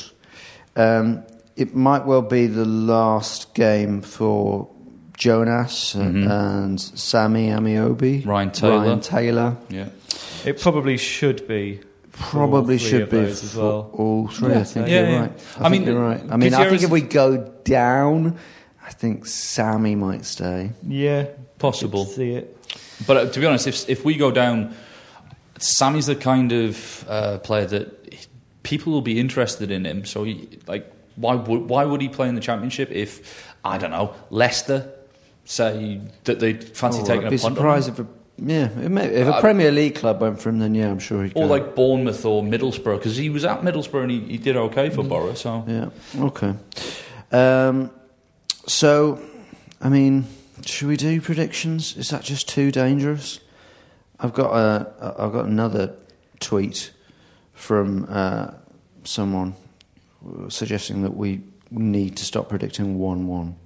Um, 0.76 1.22
it 1.56 1.74
might 1.74 2.04
well 2.06 2.22
be 2.22 2.46
the 2.46 2.64
last 2.64 3.54
game 3.54 4.00
for 4.02 4.68
Jonas 5.16 5.94
and- 5.94 6.24
and 6.30 6.80
Sammy 6.80 7.48
Ameobi. 7.48 8.20
Mm-hmm. 8.20 8.28
Ryan 8.28 8.50
Taylor. 8.50 8.78
Ryan 8.78 9.00
Taylor. 9.00 9.56
Yeah. 9.68 9.88
It 10.44 10.60
probably 10.60 10.96
should 10.96 11.46
be. 11.46 11.80
Probably 12.12 12.78
should 12.78 13.10
be 13.10 13.18
as 13.18 13.54
for 13.54 13.58
well. 13.60 13.90
all 13.92 14.28
three. 14.28 14.52
Yeah. 14.52 14.60
I 14.60 14.64
think 14.64 14.88
Yeah, 14.88 15.00
you're 15.00 15.10
yeah. 15.10 15.20
right. 15.20 15.30
I, 15.58 15.66
I 15.66 15.70
think 15.70 15.84
mean, 15.86 15.94
you're 15.94 16.02
right. 16.02 16.22
I 16.30 16.36
mean, 16.36 16.54
I 16.54 16.68
think 16.68 16.82
if 16.82 16.90
we 16.90 17.00
go 17.00 17.38
down, 17.64 18.36
I 18.86 18.90
think 18.90 19.26
Sammy 19.26 19.94
might 19.96 20.24
stay. 20.24 20.70
Yeah, 20.86 21.26
Possible. 21.58 22.04
See 22.04 22.30
it. 22.32 22.56
But 23.06 23.16
uh, 23.16 23.30
to 23.30 23.40
be 23.40 23.46
honest, 23.46 23.66
if 23.66 23.88
if 23.88 24.04
we 24.04 24.14
go 24.16 24.30
down, 24.30 24.74
Sammy's 25.58 26.06
the 26.06 26.14
kind 26.16 26.52
of 26.52 27.04
uh, 27.08 27.38
player 27.38 27.66
that 27.66 28.14
people 28.62 28.92
will 28.92 29.02
be 29.02 29.18
interested 29.18 29.70
in 29.70 29.84
him. 29.84 30.04
So, 30.04 30.24
he, 30.24 30.48
like, 30.68 30.90
why 31.16 31.34
would 31.34 31.68
why 31.68 31.84
would 31.84 32.00
he 32.00 32.08
play 32.08 32.28
in 32.28 32.34
the 32.34 32.40
championship 32.40 32.90
if 32.90 33.54
I 33.64 33.78
don't 33.78 33.90
know 33.90 34.14
Leicester 34.30 34.90
say 35.44 36.00
that 36.24 36.40
they 36.40 36.54
fancy 36.54 37.00
Oh, 37.02 37.06
taking 37.06 37.26
I'd 37.26 37.30
be 37.30 37.36
a 37.36 37.38
punt 37.38 37.54
surprised 37.56 37.88
if 37.88 37.98
a 37.98 38.06
yeah, 38.36 38.66
may, 38.88 39.06
if 39.06 39.28
a 39.28 39.34
Uh, 39.34 39.40
Premier 39.40 39.70
League 39.70 39.94
club 39.94 40.20
went 40.20 40.40
for 40.40 40.48
him, 40.48 40.58
then 40.58 40.74
yeah, 40.74 40.90
I'm 40.90 40.98
sure 40.98 41.22
he'd 41.22 41.34
go. 41.34 41.42
or 41.42 41.46
like 41.46 41.76
Bournemouth 41.76 42.24
or 42.24 42.42
Middlesbrough 42.42 42.98
because 42.98 43.16
he 43.16 43.30
was 43.30 43.44
at 43.44 43.62
Middlesbrough 43.62 44.02
and 44.02 44.10
he, 44.10 44.20
he 44.20 44.38
did 44.38 44.56
okay 44.56 44.88
Mm. 44.90 44.94
for 44.96 45.04
Borough. 45.04 45.34
So 45.34 45.64
Yeah. 45.68 45.90
Okay. 46.20 46.54
Um, 47.30 47.90
so, 48.66 49.20
I 49.80 49.88
mean, 49.88 50.24
should 50.66 50.88
we 50.88 50.96
do 50.96 51.20
predictions? 51.20 51.96
Is 51.96 52.08
that 52.10 52.22
just 52.24 52.48
too 52.48 52.72
dangerous? 52.72 53.38
I've 54.18 54.32
got 54.32 54.50
a, 54.52 55.14
I've 55.18 55.32
got 55.32 55.44
another 55.46 55.94
tweet 56.40 56.90
from 57.52 58.06
uh, 58.08 58.52
someone 59.04 59.54
suggesting 60.48 61.02
that 61.02 61.16
we 61.16 61.40
need 61.70 62.16
to 62.18 62.24
stop 62.24 62.48
predicting 62.48 62.98
one-one. 62.98 63.56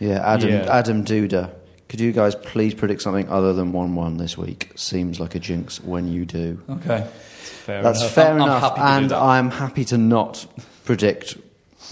Yeah, 0.00 0.20
Adam 0.24 0.50
Yeah. 0.50 0.66
Adam 0.70 1.04
Duda. 1.04 1.50
Could 1.88 2.00
you 2.00 2.12
guys 2.12 2.34
please 2.34 2.74
predict 2.74 3.02
something 3.02 3.28
other 3.28 3.52
than 3.52 3.72
one-one 3.72 4.16
this 4.16 4.36
week? 4.38 4.72
Seems 4.76 5.20
like 5.20 5.34
a 5.34 5.38
jinx 5.38 5.78
when 5.82 6.08
you 6.08 6.24
do. 6.24 6.60
Okay. 6.68 7.06
Fair 7.42 7.82
That's 7.82 8.00
enough. 8.00 8.12
fair 8.12 8.26
I'm- 8.32 8.36
I'm 8.36 8.48
enough, 8.48 8.62
happy 8.62 8.80
to 8.80 8.80
do 8.86 8.86
and. 8.86 9.12
I'm 9.12 9.50
happy 9.50 9.84
to 9.84 9.98
not 9.98 10.46
predict 10.84 11.36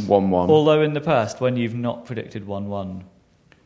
one-one. 0.06 0.48
Although 0.50 0.82
in 0.82 0.94
the 0.94 1.00
past, 1.00 1.40
when 1.40 1.56
you've 1.56 1.74
not 1.74 2.06
predicted 2.06 2.46
1 2.46 2.68
1, 2.68 3.04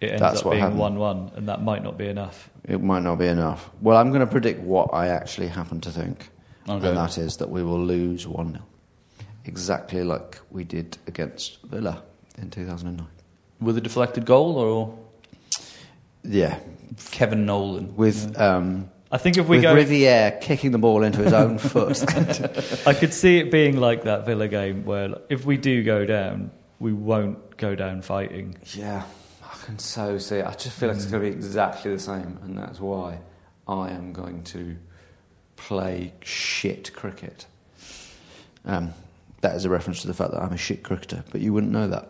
it 0.01 0.11
ends 0.11 0.21
That's 0.21 0.43
up 0.43 0.51
being 0.51 0.61
happened. 0.61 0.81
1 0.81 0.99
1, 0.99 1.31
and 1.37 1.49
that 1.49 1.63
might 1.63 1.83
not 1.85 1.97
be 1.97 2.09
enough. 2.09 2.51
It 2.65 2.83
might 2.83 3.03
not 3.05 3.17
be 3.19 3.27
enough. 3.29 3.71
Well, 3.81 3.97
I'm 3.97 4.09
going 4.09 4.21
to 4.21 4.27
predict 4.27 4.61
what 4.61 4.91
I 4.93 5.09
actually 5.09 5.47
happen 5.49 5.81
to 5.83 5.91
think. 5.91 6.31
Okay. 6.69 6.89
And 6.89 6.97
that 6.97 7.17
is 7.17 7.37
that 7.37 7.49
we 7.51 7.63
will 7.63 7.81
lose 7.83 8.27
1 8.27 8.53
0. 8.53 8.63
Exactly 9.45 10.03
like 10.03 10.41
we 10.51 10.65
did 10.65 10.97
against 11.07 11.61
Villa 11.63 12.03
in 12.39 12.51
2009. 12.51 13.07
With 13.61 13.77
a 13.77 13.81
deflected 13.81 14.25
goal 14.27 14.57
or 14.57 14.99
Yeah. 16.23 16.59
Kevin 17.11 17.45
Nolan? 17.47 17.97
With, 17.97 18.39
um, 18.41 18.91
I 19.11 19.19
think 19.19 19.37
if 19.37 19.47
we 19.47 19.57
with 19.57 19.63
go. 19.63 19.75
Riviere 19.75 20.39
kicking 20.41 20.73
the 20.73 20.79
ball 20.79 21.03
into 21.03 21.23
his 21.23 21.33
own 21.33 21.59
foot. 21.71 22.03
I 22.87 22.95
could 22.95 23.13
see 23.13 23.39
it 23.39 23.51
being 23.51 23.77
like 23.79 24.05
that 24.05 24.27
Villa 24.27 24.49
game 24.49 24.85
where 24.85 25.15
if 25.29 25.45
we 25.45 25.57
do 25.57 25.83
go 25.83 26.05
down, 26.07 26.51
we 26.81 26.93
won't 26.93 27.57
go 27.57 27.75
down 27.75 28.03
fighting. 28.03 28.57
yeah. 28.75 29.05
I 29.43 29.67
can 29.67 29.79
so 29.79 30.19
see 30.19 30.37
it. 30.37 30.45
I 30.47 30.53
just 30.53 30.77
feel 30.79 30.89
like 30.89 30.97
it's 30.99 31.07
going 31.07 31.23
to 31.23 31.31
be 31.31 31.35
exactly 31.35 31.93
the 31.93 31.99
same. 32.01 32.39
And 32.43 32.59
that's 32.59 32.81
why 32.81 33.19
I 33.67 33.91
am 33.91 34.13
going 34.13 34.43
to 34.45 34.77
play 35.57 36.13
shit 36.23 36.93
cricket. 36.95 37.47
Um, 38.67 38.93
that 39.45 39.55
is 39.55 39.65
a 39.65 39.71
reference 39.71 40.01
to 40.03 40.07
the 40.07 40.15
fact 40.15 40.33
that 40.33 40.43
I'm 40.43 40.53
a 40.53 40.57
shit 40.57 40.83
cricketer, 40.83 41.23
but 41.31 41.41
you 41.41 41.53
wouldn't 41.53 41.73
know 41.73 41.87
that. 41.89 42.09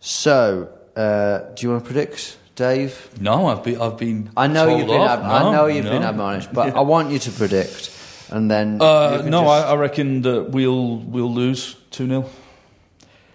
So, 0.00 0.72
uh, 0.96 1.38
do 1.54 1.66
you 1.66 1.70
want 1.70 1.84
to 1.84 1.92
predict, 1.92 2.38
Dave? 2.56 3.10
No, 3.20 3.46
I've 3.46 3.62
been. 3.62 3.80
I've 3.80 3.98
been. 3.98 4.30
I 4.36 4.46
know 4.46 4.76
you've 4.76 4.86
been. 4.88 5.00
Ab- 5.00 5.22
I 5.22 5.52
know 5.52 5.66
you've 5.66 5.84
no. 5.84 5.92
been 5.92 6.02
admonished, 6.02 6.52
but 6.52 6.74
I 6.80 6.80
want 6.80 7.10
you 7.10 7.18
to 7.18 7.30
predict, 7.30 7.94
and 8.30 8.50
then. 8.50 8.80
Uh, 8.80 9.22
no, 9.24 9.42
just- 9.42 9.66
I, 9.66 9.70
I 9.72 9.74
reckon 9.76 10.22
that 10.22 10.50
we'll 10.50 10.96
we'll 10.96 11.32
lose 11.32 11.76
two 11.90 12.06
0 12.06 12.28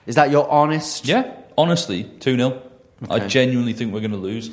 is 0.06 0.16
that 0.16 0.30
your 0.30 0.50
honest? 0.50 1.06
Yeah, 1.06 1.32
honestly, 1.58 2.04
two 2.04 2.36
0 2.36 2.62
I 3.10 3.28
genuinely 3.28 3.74
think 3.74 3.94
we're 3.94 4.00
going 4.00 4.12
to 4.12 4.18
lose, 4.18 4.50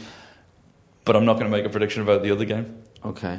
but 1.05 1.16
I'm 1.16 1.24
not 1.24 1.34
going 1.34 1.50
to 1.50 1.57
make 1.57 1.64
a 1.64 1.70
prediction 1.70 2.03
about 2.03 2.22
the 2.22 2.30
other 2.32 2.44
game. 2.44 2.82
Okay. 3.05 3.38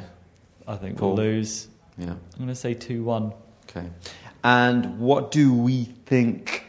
I 0.66 0.76
think 0.76 0.96
Paul? 0.96 1.14
we'll 1.14 1.24
lose. 1.24 1.68
Yeah. 1.98 2.10
I'm 2.10 2.18
going 2.36 2.48
to 2.48 2.54
say 2.54 2.74
2 2.74 3.04
1. 3.04 3.32
Okay. 3.68 3.86
And 4.44 4.98
what 5.00 5.30
do 5.30 5.52
we 5.54 5.84
think? 6.06 6.64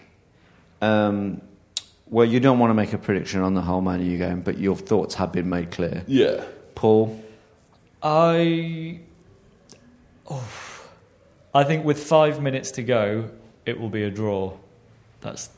Um, 0.82 1.42
well, 2.08 2.26
you 2.26 2.40
don't 2.40 2.58
want 2.60 2.70
to 2.70 2.74
make 2.74 2.94
a 2.94 2.98
prediction 2.98 3.42
on 3.42 3.54
the 3.54 3.62
whole 3.62 3.82
Man 3.82 4.02
U 4.04 4.18
game, 4.18 4.42
but 4.42 4.58
your 4.58 4.76
thoughts 4.78 5.16
have 5.16 5.32
been 5.34 5.50
made 5.50 5.72
clear. 5.72 6.04
Yeah. 6.08 6.46
Paul. 6.74 7.22
I. 8.02 9.00
Oh, 10.30 10.48
I 11.54 11.64
think 11.64 11.86
with 11.86 12.02
five 12.04 12.42
minutes 12.42 12.72
to 12.72 12.84
go, 12.84 13.30
it 13.66 13.80
will 13.80 13.90
be 13.90 14.04
a 14.04 14.10
draw. 14.12 14.54
That's 15.22 15.50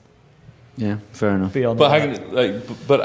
Yeah, 0.75 0.97
fair 1.11 1.31
enough. 1.35 1.53
beyond. 1.53 1.77
But 1.79 1.89
that. 1.89 2.01
hang 2.01 2.25
on, 2.27 2.33
like, 2.35 2.67
b- 2.67 2.75
but 2.87 3.01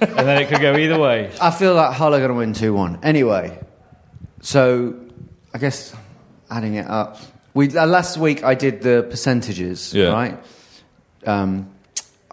and 0.00 0.26
then 0.28 0.42
it 0.42 0.48
could 0.48 0.60
go 0.60 0.76
either 0.76 0.98
way. 0.98 1.30
I 1.40 1.50
feel 1.50 1.74
like 1.74 1.92
Hull 1.94 2.14
are 2.14 2.18
going 2.18 2.30
to 2.30 2.34
win 2.36 2.52
2 2.52 2.72
1. 2.74 3.00
Anyway, 3.02 3.58
so 4.40 4.94
I 5.54 5.58
guess 5.58 5.94
adding 6.50 6.74
it 6.74 6.86
up. 6.86 7.18
We, 7.56 7.74
uh, 7.74 7.86
last 7.86 8.18
week 8.18 8.44
I 8.44 8.54
did 8.54 8.82
the 8.82 9.06
percentages, 9.08 9.94
Yeah. 9.94 10.12
right? 10.12 10.38
Um, 11.24 11.70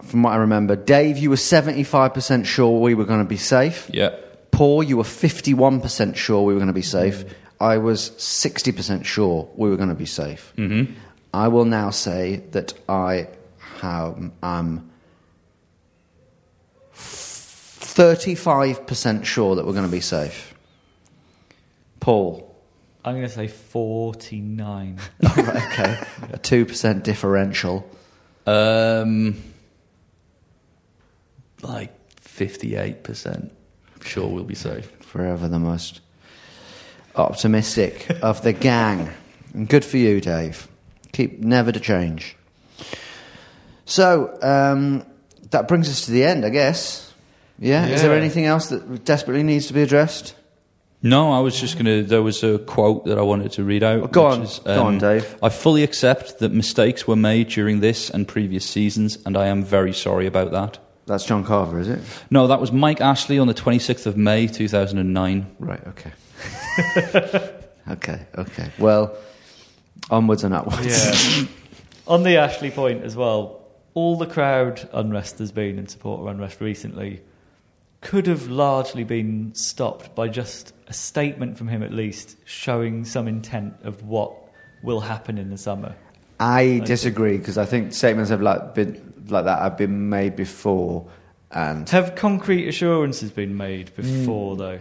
from 0.04 0.24
what 0.24 0.34
I 0.34 0.38
remember, 0.38 0.76
Dave, 0.76 1.18
you 1.18 1.30
were 1.30 1.38
75% 1.38 2.46
sure 2.46 2.82
we 2.82 2.94
were 2.94 3.06
going 3.06 3.22
to 3.24 3.30
be 3.30 3.38
safe. 3.38 3.90
yeah, 3.94 4.10
Paul, 4.52 4.84
you 4.84 4.98
were 4.98 5.06
51% 5.06 6.18
sure 6.18 6.44
we 6.44 6.54
were 6.54 6.60
going 6.60 6.68
to 6.68 6.74
be 6.74 6.82
safe. 6.82 7.24
I 7.62 7.78
was 7.78 8.10
60% 8.18 9.06
sure 9.06 9.48
we 9.56 9.70
were 9.70 9.78
going 9.78 9.88
to 9.90 9.96
be 9.96 10.06
safe. 10.06 10.52
mm-hmm. 10.58 10.92
I 11.34 11.48
will 11.48 11.66
now 11.66 11.90
say 11.90 12.44
that 12.52 12.74
I 12.90 13.28
have, 13.82 14.30
am 14.44 14.90
35% 16.94 19.24
sure 19.26 19.56
that 19.56 19.66
we're 19.66 19.72
going 19.72 19.86
to 19.86 19.92
be 19.92 20.02
safe. 20.02 20.54
Paul. 22.02 22.53
I'm 23.06 23.16
going 23.16 23.28
to 23.28 23.34
say 23.34 23.48
49. 23.48 25.00
right, 25.22 25.40
okay. 25.40 25.98
A 26.32 26.38
2% 26.40 27.04
differential. 27.04 27.90
um, 28.48 29.42
like 31.62 31.92
fifty-eight 32.20 33.04
percent. 33.04 33.54
Sure, 34.02 34.28
we'll 34.28 34.44
be 34.44 34.56
safe. 34.56 34.90
Forever 35.02 35.48
the 35.48 35.60
most 35.60 36.02
optimistic 37.16 38.08
of 38.22 38.42
the 38.42 38.52
gang. 38.54 39.10
And 39.54 39.68
good 39.70 39.86
for 39.86 39.98
you, 39.98 40.20
Dave. 40.20 40.68
Keep 41.14 41.40
never 41.40 41.72
to 41.72 41.80
change. 41.80 42.36
So, 43.86 44.38
um, 44.42 45.06
that 45.52 45.68
brings 45.68 45.88
us 45.90 46.06
to 46.06 46.12
the 46.12 46.24
end, 46.24 46.44
I 46.46 46.50
guess. 46.50 47.14
Yeah? 47.60 47.86
Is 47.88 48.02
there 48.02 48.14
anything 48.14 48.46
else 48.46 48.68
that 48.70 49.06
desperately 49.06 49.44
needs 49.44 49.68
to 49.68 49.74
be 49.74 49.82
addressed? 49.84 50.36
No, 51.06 51.34
I 51.34 51.42
was 51.42 51.60
just 51.60 51.78
gonna. 51.78 52.02
There 52.02 52.24
was 52.24 52.44
a 52.44 52.60
quote 52.60 53.06
that 53.06 53.18
I 53.18 53.22
wanted 53.22 53.52
to 53.54 53.64
read 53.66 53.84
out. 53.84 54.14
Go 54.14 54.26
on. 54.26 54.44
is, 54.44 54.60
Go 54.60 54.84
on, 54.84 54.94
um, 54.94 55.00
Dave. 55.00 55.36
I 55.44 55.50
fully 55.50 55.84
accept 55.84 56.40
that 56.40 56.54
mistakes 56.54 57.06
were 57.06 57.18
made 57.18 57.50
during 57.50 57.82
this 57.82 58.10
and 58.10 58.26
previous 58.26 58.66
seasons, 58.66 59.18
and 59.26 59.36
I 59.36 59.48
am 59.48 59.64
very 59.64 59.92
sorry 59.92 60.28
about 60.28 60.52
that. 60.54 60.80
That's 61.06 61.26
John 61.26 61.44
Carver, 61.44 61.80
is 61.80 61.90
it? 61.90 62.00
No, 62.32 62.48
that 62.48 62.62
was 62.62 62.72
Mike 62.72 63.02
Ashley 63.02 63.38
on 63.38 63.48
the 63.48 63.54
26th 63.54 64.06
of 64.06 64.16
May 64.16 64.48
2009. 64.48 65.56
Right, 65.60 65.82
okay. 65.88 66.12
okay, 67.92 68.26
okay. 68.38 68.72
Well, 68.80 69.18
onwards 70.10 70.46
and 70.46 70.54
upwards. 70.54 70.86
Yeah. 70.88 71.48
On 72.08 72.24
the 72.24 72.38
Ashley 72.38 72.72
point 72.72 73.04
as 73.04 73.18
well, 73.18 73.68
all 73.94 74.18
the 74.18 74.26
crowd 74.26 74.88
unrest 74.94 75.38
there's 75.38 75.52
been 75.52 75.78
and 75.78 75.90
supporter 75.92 76.32
unrest 76.32 76.62
recently 76.62 77.22
could 78.04 78.28
have 78.28 78.48
largely 78.50 79.04
been 79.04 79.56
stopped 79.56 80.14
by 80.14 80.28
just 80.28 80.74
a 80.88 80.94
statement 80.94 81.58
from 81.58 81.68
him 81.68 81.82
at 81.82 81.92
least 81.94 82.36
showing 82.46 83.06
some 83.06 83.28
intent 83.28 83.74
of 83.84 84.04
what 84.04 84.32
will 84.84 85.00
happen 85.00 85.38
in 85.38 85.50
the 85.50 85.58
summer. 85.58 85.96
I 86.40 86.82
disagree 86.86 87.38
because 87.38 87.58
I 87.58 87.66
think 87.66 87.94
statements 87.94 88.30
have 88.30 88.42
like 88.42 88.76
been 88.76 89.14
like 89.30 89.46
that 89.46 89.60
have 89.60 89.78
been 89.78 90.10
made 90.10 90.36
before, 90.36 91.06
and 91.52 91.88
Have 91.90 92.16
concrete 92.16 92.68
assurances 92.68 93.32
been 93.32 93.56
made 93.56 93.88
Mm. 93.96 93.96
before 93.96 94.58
though? 94.58 94.80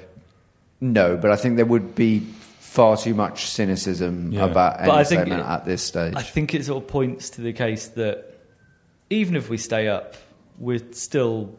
no, 0.81 1.17
but 1.17 1.31
I 1.31 1.37
think 1.37 1.57
there 1.57 1.65
would 1.67 1.95
be 1.95 2.21
far 2.59 2.97
too 2.97 3.15
much 3.15 3.47
cynicism 3.47 4.33
Yeah. 4.33 4.47
about 4.47 4.79
But 4.79 4.83
any 4.83 4.91
I 4.93 5.05
think 5.05 5.21
statement 5.21 5.41
it- 5.43 5.47
at 5.51 5.65
this 5.65 5.83
stage. 5.83 6.15
I 6.17 6.23
think 6.23 6.55
it 6.55 6.65
sort 6.65 6.83
of 6.83 6.89
points 6.89 7.31
to 7.31 7.41
the 7.43 7.53
case 7.53 7.87
that 7.89 8.35
even 9.11 9.37
if 9.37 9.49
we 9.49 9.59
stay 9.59 9.87
up, 9.89 10.17
we're 10.59 10.81
still 10.93 11.51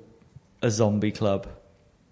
a 0.63 0.71
zombie 0.71 1.11
club. 1.11 1.47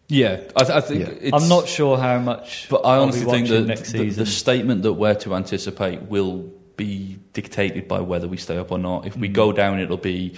Yeah, 0.07 0.41
I, 0.55 0.63
th- 0.65 0.69
I 0.77 0.81
think 0.81 0.99
Yeah. 1.01 1.13
it's, 1.21 1.33
I'm 1.43 1.47
not 1.49 1.67
sure 1.67 1.97
how 1.97 2.19
much. 2.19 2.67
But 2.69 2.81
I 2.85 2.97
honestly 2.97 3.25
think 3.25 3.47
that 3.47 3.61
next 3.61 3.93
the, 3.93 4.09
the 4.09 4.25
statement 4.25 4.83
that 4.83 4.93
we're 4.93 5.15
to 5.15 5.33
anticipate 5.35 6.01
will 6.03 6.51
be 6.75 7.17
dictated 7.33 7.87
by 7.87 8.01
whether 8.01 8.27
we 8.27 8.37
stay 8.37 8.57
up 8.57 8.71
or 8.71 8.77
not. 8.77 9.07
If 9.07 9.15
we 9.15 9.29
Mm. 9.29 9.33
go 9.33 9.51
down, 9.53 9.79
it'll 9.79 9.95
be 9.97 10.33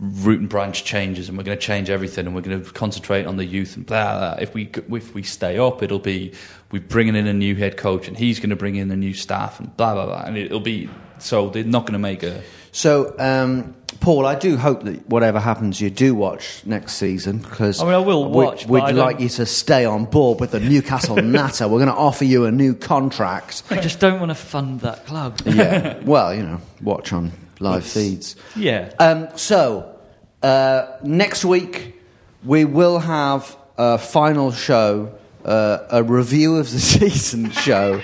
root 0.00 0.40
and 0.40 0.48
branch 0.48 0.84
changes, 0.84 1.28
and 1.28 1.36
we're 1.38 1.44
going 1.44 1.56
to 1.58 1.62
change 1.62 1.88
everything, 1.90 2.26
and 2.26 2.34
we're 2.34 2.40
going 2.40 2.62
to 2.64 2.72
concentrate 2.72 3.26
on 3.26 3.36
the 3.36 3.44
youth 3.44 3.76
and 3.76 3.84
blah. 3.86 4.18
blah. 4.18 4.42
If 4.42 4.54
we 4.54 4.70
if 4.90 5.14
we 5.14 5.22
stay 5.22 5.58
up, 5.58 5.82
it'll 5.82 5.98
be 5.98 6.32
we're 6.72 6.80
bringing 6.82 7.14
in 7.14 7.26
a 7.26 7.32
new 7.34 7.54
head 7.54 7.76
coach, 7.76 8.08
and 8.08 8.16
he's 8.16 8.40
going 8.40 8.50
to 8.50 8.56
bring 8.56 8.76
in 8.76 8.90
a 8.90 8.96
new 8.96 9.12
staff, 9.14 9.60
and 9.60 9.76
blah 9.76 9.92
blah 9.94 10.06
blah. 10.06 10.22
And 10.24 10.36
it'll 10.38 10.60
be 10.60 10.88
so 11.18 11.50
they're 11.50 11.62
not 11.64 11.82
going 11.82 11.92
to 11.92 11.98
make 11.98 12.22
a 12.22 12.42
so, 12.72 13.14
um, 13.20 13.76
Paul, 14.00 14.26
I 14.26 14.34
do 14.34 14.56
hope 14.56 14.82
that 14.84 15.08
whatever 15.08 15.40
happens, 15.40 15.80
you 15.80 15.90
do 15.90 16.14
watch 16.14 16.62
next 16.66 16.94
season 16.94 17.38
because 17.38 17.80
I 17.80 17.84
mean, 17.84 17.94
I 17.94 17.98
will 17.98 18.24
we, 18.30 18.44
watch. 18.44 18.66
We'd 18.66 18.92
like 18.92 19.20
you 19.20 19.28
to 19.30 19.46
stay 19.46 19.84
on 19.84 20.04
board 20.04 20.40
with 20.40 20.50
the 20.52 20.60
Newcastle 20.60 21.16
Natter. 21.22 21.66
We're 21.68 21.78
going 21.78 21.88
to 21.88 21.94
offer 21.94 22.24
you 22.24 22.44
a 22.44 22.52
new 22.52 22.74
contract. 22.74 23.62
I 23.70 23.80
just 23.80 24.00
don't 24.00 24.20
want 24.20 24.30
to 24.30 24.34
fund 24.34 24.80
that 24.80 25.06
club. 25.06 25.40
yeah. 25.46 25.98
Well, 26.04 26.34
you 26.34 26.42
know, 26.42 26.60
watch 26.82 27.12
on 27.12 27.32
live 27.60 27.84
feeds. 27.86 28.36
yeah. 28.56 28.92
Um, 28.98 29.28
so, 29.36 29.96
uh, 30.42 30.98
next 31.02 31.44
week 31.44 32.00
we 32.44 32.64
will 32.66 32.98
have 32.98 33.56
a 33.78 33.96
final 33.96 34.52
show, 34.52 35.14
uh, 35.44 35.78
a 35.90 36.02
review 36.02 36.56
of 36.56 36.70
the 36.70 36.78
season 36.94 37.50
show. 37.52 38.00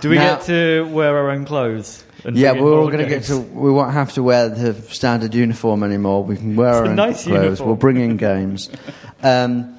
Do 0.00 0.10
we 0.10 0.16
Now- 0.16 0.36
get 0.36 0.46
to 0.46 0.88
wear 0.92 1.16
our 1.18 1.30
own 1.30 1.44
clothes? 1.44 2.04
Yeah, 2.32 2.52
we're 2.52 2.78
all 2.78 2.86
going 2.88 2.98
to 3.04 3.08
get 3.08 3.24
to. 3.24 3.38
We 3.38 3.70
won't 3.70 3.92
have 3.92 4.12
to 4.14 4.22
wear 4.22 4.48
the 4.48 4.74
standard 4.92 5.34
uniform 5.34 5.82
anymore. 5.82 6.24
We 6.24 6.36
can 6.36 6.56
wear 6.56 6.70
It's 6.70 6.78
our 6.78 6.86
own 6.86 6.96
nice 6.96 7.24
clothes. 7.24 7.42
uniform. 7.44 7.66
We'll 7.68 7.76
bring 7.76 7.96
in 7.98 8.16
games, 8.16 8.70
um, 9.22 9.76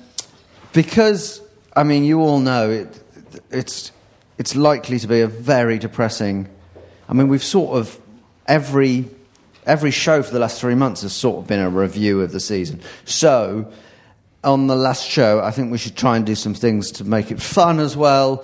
because 0.73 1.41
I 1.75 1.83
mean, 1.83 2.03
you 2.03 2.21
all 2.21 2.39
know 2.39 2.69
it. 2.69 3.03
It's 3.51 3.91
it's 4.37 4.55
likely 4.55 4.99
to 4.99 5.07
be 5.07 5.21
a 5.21 5.27
very 5.27 5.77
depressing. 5.77 6.47
I 7.07 7.13
mean, 7.13 7.27
we've 7.27 7.43
sort 7.43 7.77
of 7.77 7.99
every 8.47 9.05
every 9.65 9.91
show 9.91 10.23
for 10.23 10.31
the 10.31 10.39
last 10.39 10.59
three 10.59 10.75
months 10.75 11.01
has 11.03 11.13
sort 11.13 11.37
of 11.39 11.47
been 11.47 11.59
a 11.59 11.69
review 11.69 12.21
of 12.21 12.31
the 12.31 12.39
season. 12.39 12.81
So, 13.05 13.71
on 14.43 14.67
the 14.67 14.75
last 14.75 15.07
show, 15.07 15.39
I 15.41 15.51
think 15.51 15.71
we 15.71 15.77
should 15.77 15.95
try 15.95 16.15
and 16.17 16.25
do 16.25 16.35
some 16.35 16.53
things 16.53 16.91
to 16.93 17.03
make 17.03 17.31
it 17.31 17.41
fun 17.41 17.79
as 17.79 17.95
well. 17.95 18.43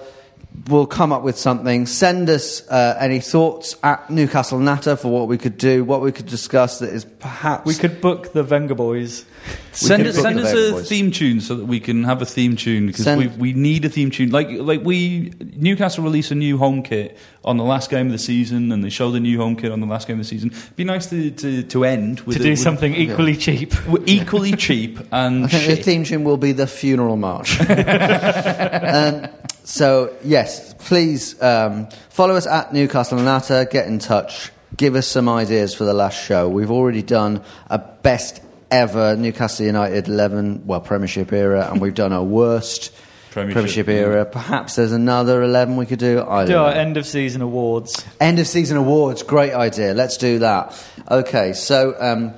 We'll 0.68 0.88
come 0.88 1.14
up 1.14 1.22
with 1.22 1.38
something. 1.38 1.86
Send 1.86 2.30
us 2.32 2.68
uh, 2.68 2.98
any 3.00 3.20
thoughts 3.20 3.76
at 3.84 4.10
Newcastle 4.10 4.58
Natter 4.60 4.96
for 4.96 5.10
what 5.10 5.28
we 5.28 5.38
could 5.38 5.58
do, 5.58 5.84
what 5.84 6.02
we 6.02 6.12
could 6.12 6.26
discuss 6.26 6.80
that 6.80 6.90
is 6.90 7.06
perhaps 7.06 7.66
We 7.66 7.76
could 7.76 8.02
book 8.02 8.34
the 8.34 8.42
Venga 8.44 8.74
Boys. 8.74 9.24
Send, 9.72 10.02
can 10.02 10.08
us, 10.08 10.16
send 10.20 10.40
the 10.40 10.44
us 10.44 10.52
Venga 10.54 10.70
a 10.70 10.72
Boys. 10.72 10.90
theme 10.90 11.12
tune 11.12 11.42
so 11.42 11.56
that 11.56 11.66
we 11.66 11.80
can 11.80 12.04
have 12.04 12.22
a 12.24 12.26
theme 12.26 12.56
tune 12.56 12.88
because 12.88 13.06
Send- 13.06 13.22
we, 13.38 13.54
we 13.54 13.54
need 13.54 13.86
a 13.86 13.90
theme 13.90 14.10
tune. 14.10 14.32
Like 14.32 14.48
like 14.50 14.82
we 14.84 15.32
Newcastle 15.56 16.04
released 16.04 16.32
a 16.32 16.36
new 16.36 16.58
home 16.58 16.82
kit 16.82 17.18
on 17.46 17.58
the 17.58 17.64
last 17.64 17.90
game 17.92 18.08
of 18.08 18.12
the 18.12 18.18
season, 18.18 18.72
and 18.72 18.84
they 18.84 18.90
showed 18.90 19.12
the 19.12 19.20
new 19.20 19.38
home 19.38 19.56
kit 19.56 19.72
on 19.72 19.80
the 19.80 19.86
last 19.86 20.08
game 20.08 20.20
of 20.20 20.26
the 20.26 20.30
season. 20.30 20.50
It'd 20.52 20.76
be 20.76 20.84
nice 20.84 21.06
to, 21.12 21.30
to, 21.32 21.64
to 21.64 21.86
end 21.86 22.22
with 22.22 22.38
to 22.38 22.42
a- 22.42 22.44
do 22.46 22.50
with- 22.50 22.60
something 22.60 22.96
equally 22.96 23.38
cheap. 23.38 23.74
with 23.88 24.08
equally 24.10 24.54
cheap 24.54 25.00
and 25.12 25.46
I 25.46 25.48
think 25.50 25.68
the 25.68 25.76
shit. 25.76 25.86
theme 25.86 26.04
tune 26.04 26.24
will 26.24 26.38
be 26.38 26.52
the 26.52 26.66
funeral 26.68 27.16
march. 27.16 27.58
um, 27.70 29.28
so 29.68 30.16
yes, 30.24 30.74
please 30.76 31.40
um, 31.42 31.90
follow 32.10 32.36
us 32.36 32.48
at 32.48 32.74
Newcastle 32.74 33.20
Natter. 33.20 33.66
Get 33.66 33.88
in 33.88 34.00
touch. 34.00 34.50
Give 34.78 34.96
us 34.96 35.06
some 35.08 35.28
ideas 35.28 35.76
for 35.76 35.84
the 35.84 35.94
last 35.94 36.24
show. 36.24 36.48
We've 36.48 36.72
already 36.72 37.02
done 37.02 37.44
a 37.70 37.78
best 37.78 38.42
ever 38.72 39.18
Newcastle 39.18 39.66
United 39.66 40.08
eleven, 40.08 40.66
well 40.66 40.80
Premiership 40.80 41.34
era, 41.34 41.70
and 41.70 41.82
we've 41.82 41.94
done 41.94 42.14
a 42.14 42.24
worst 42.24 42.96
Premiership, 43.32 43.54
Premiership, 43.56 43.88
yeah. 43.88 43.94
era. 43.94 44.26
Perhaps 44.26 44.78
there's 44.78 44.94
another 44.94 45.44
eleven 45.44 45.76
we 45.76 45.86
could 45.86 46.00
do. 46.00 46.22
I 46.22 46.40
don't 46.40 46.48
Do 46.48 46.54
know. 46.54 46.66
our 46.66 46.72
end 46.72 46.96
of 46.96 47.06
season 47.06 47.42
awards. 47.42 48.06
End 48.22 48.40
of 48.40 48.48
season 48.48 48.78
awards, 48.78 49.22
great 49.22 49.52
idea. 49.52 49.94
Let's 49.94 50.16
do 50.16 50.40
that. 50.40 50.82
Okay, 51.12 51.52
so 51.52 51.94
um, 52.00 52.34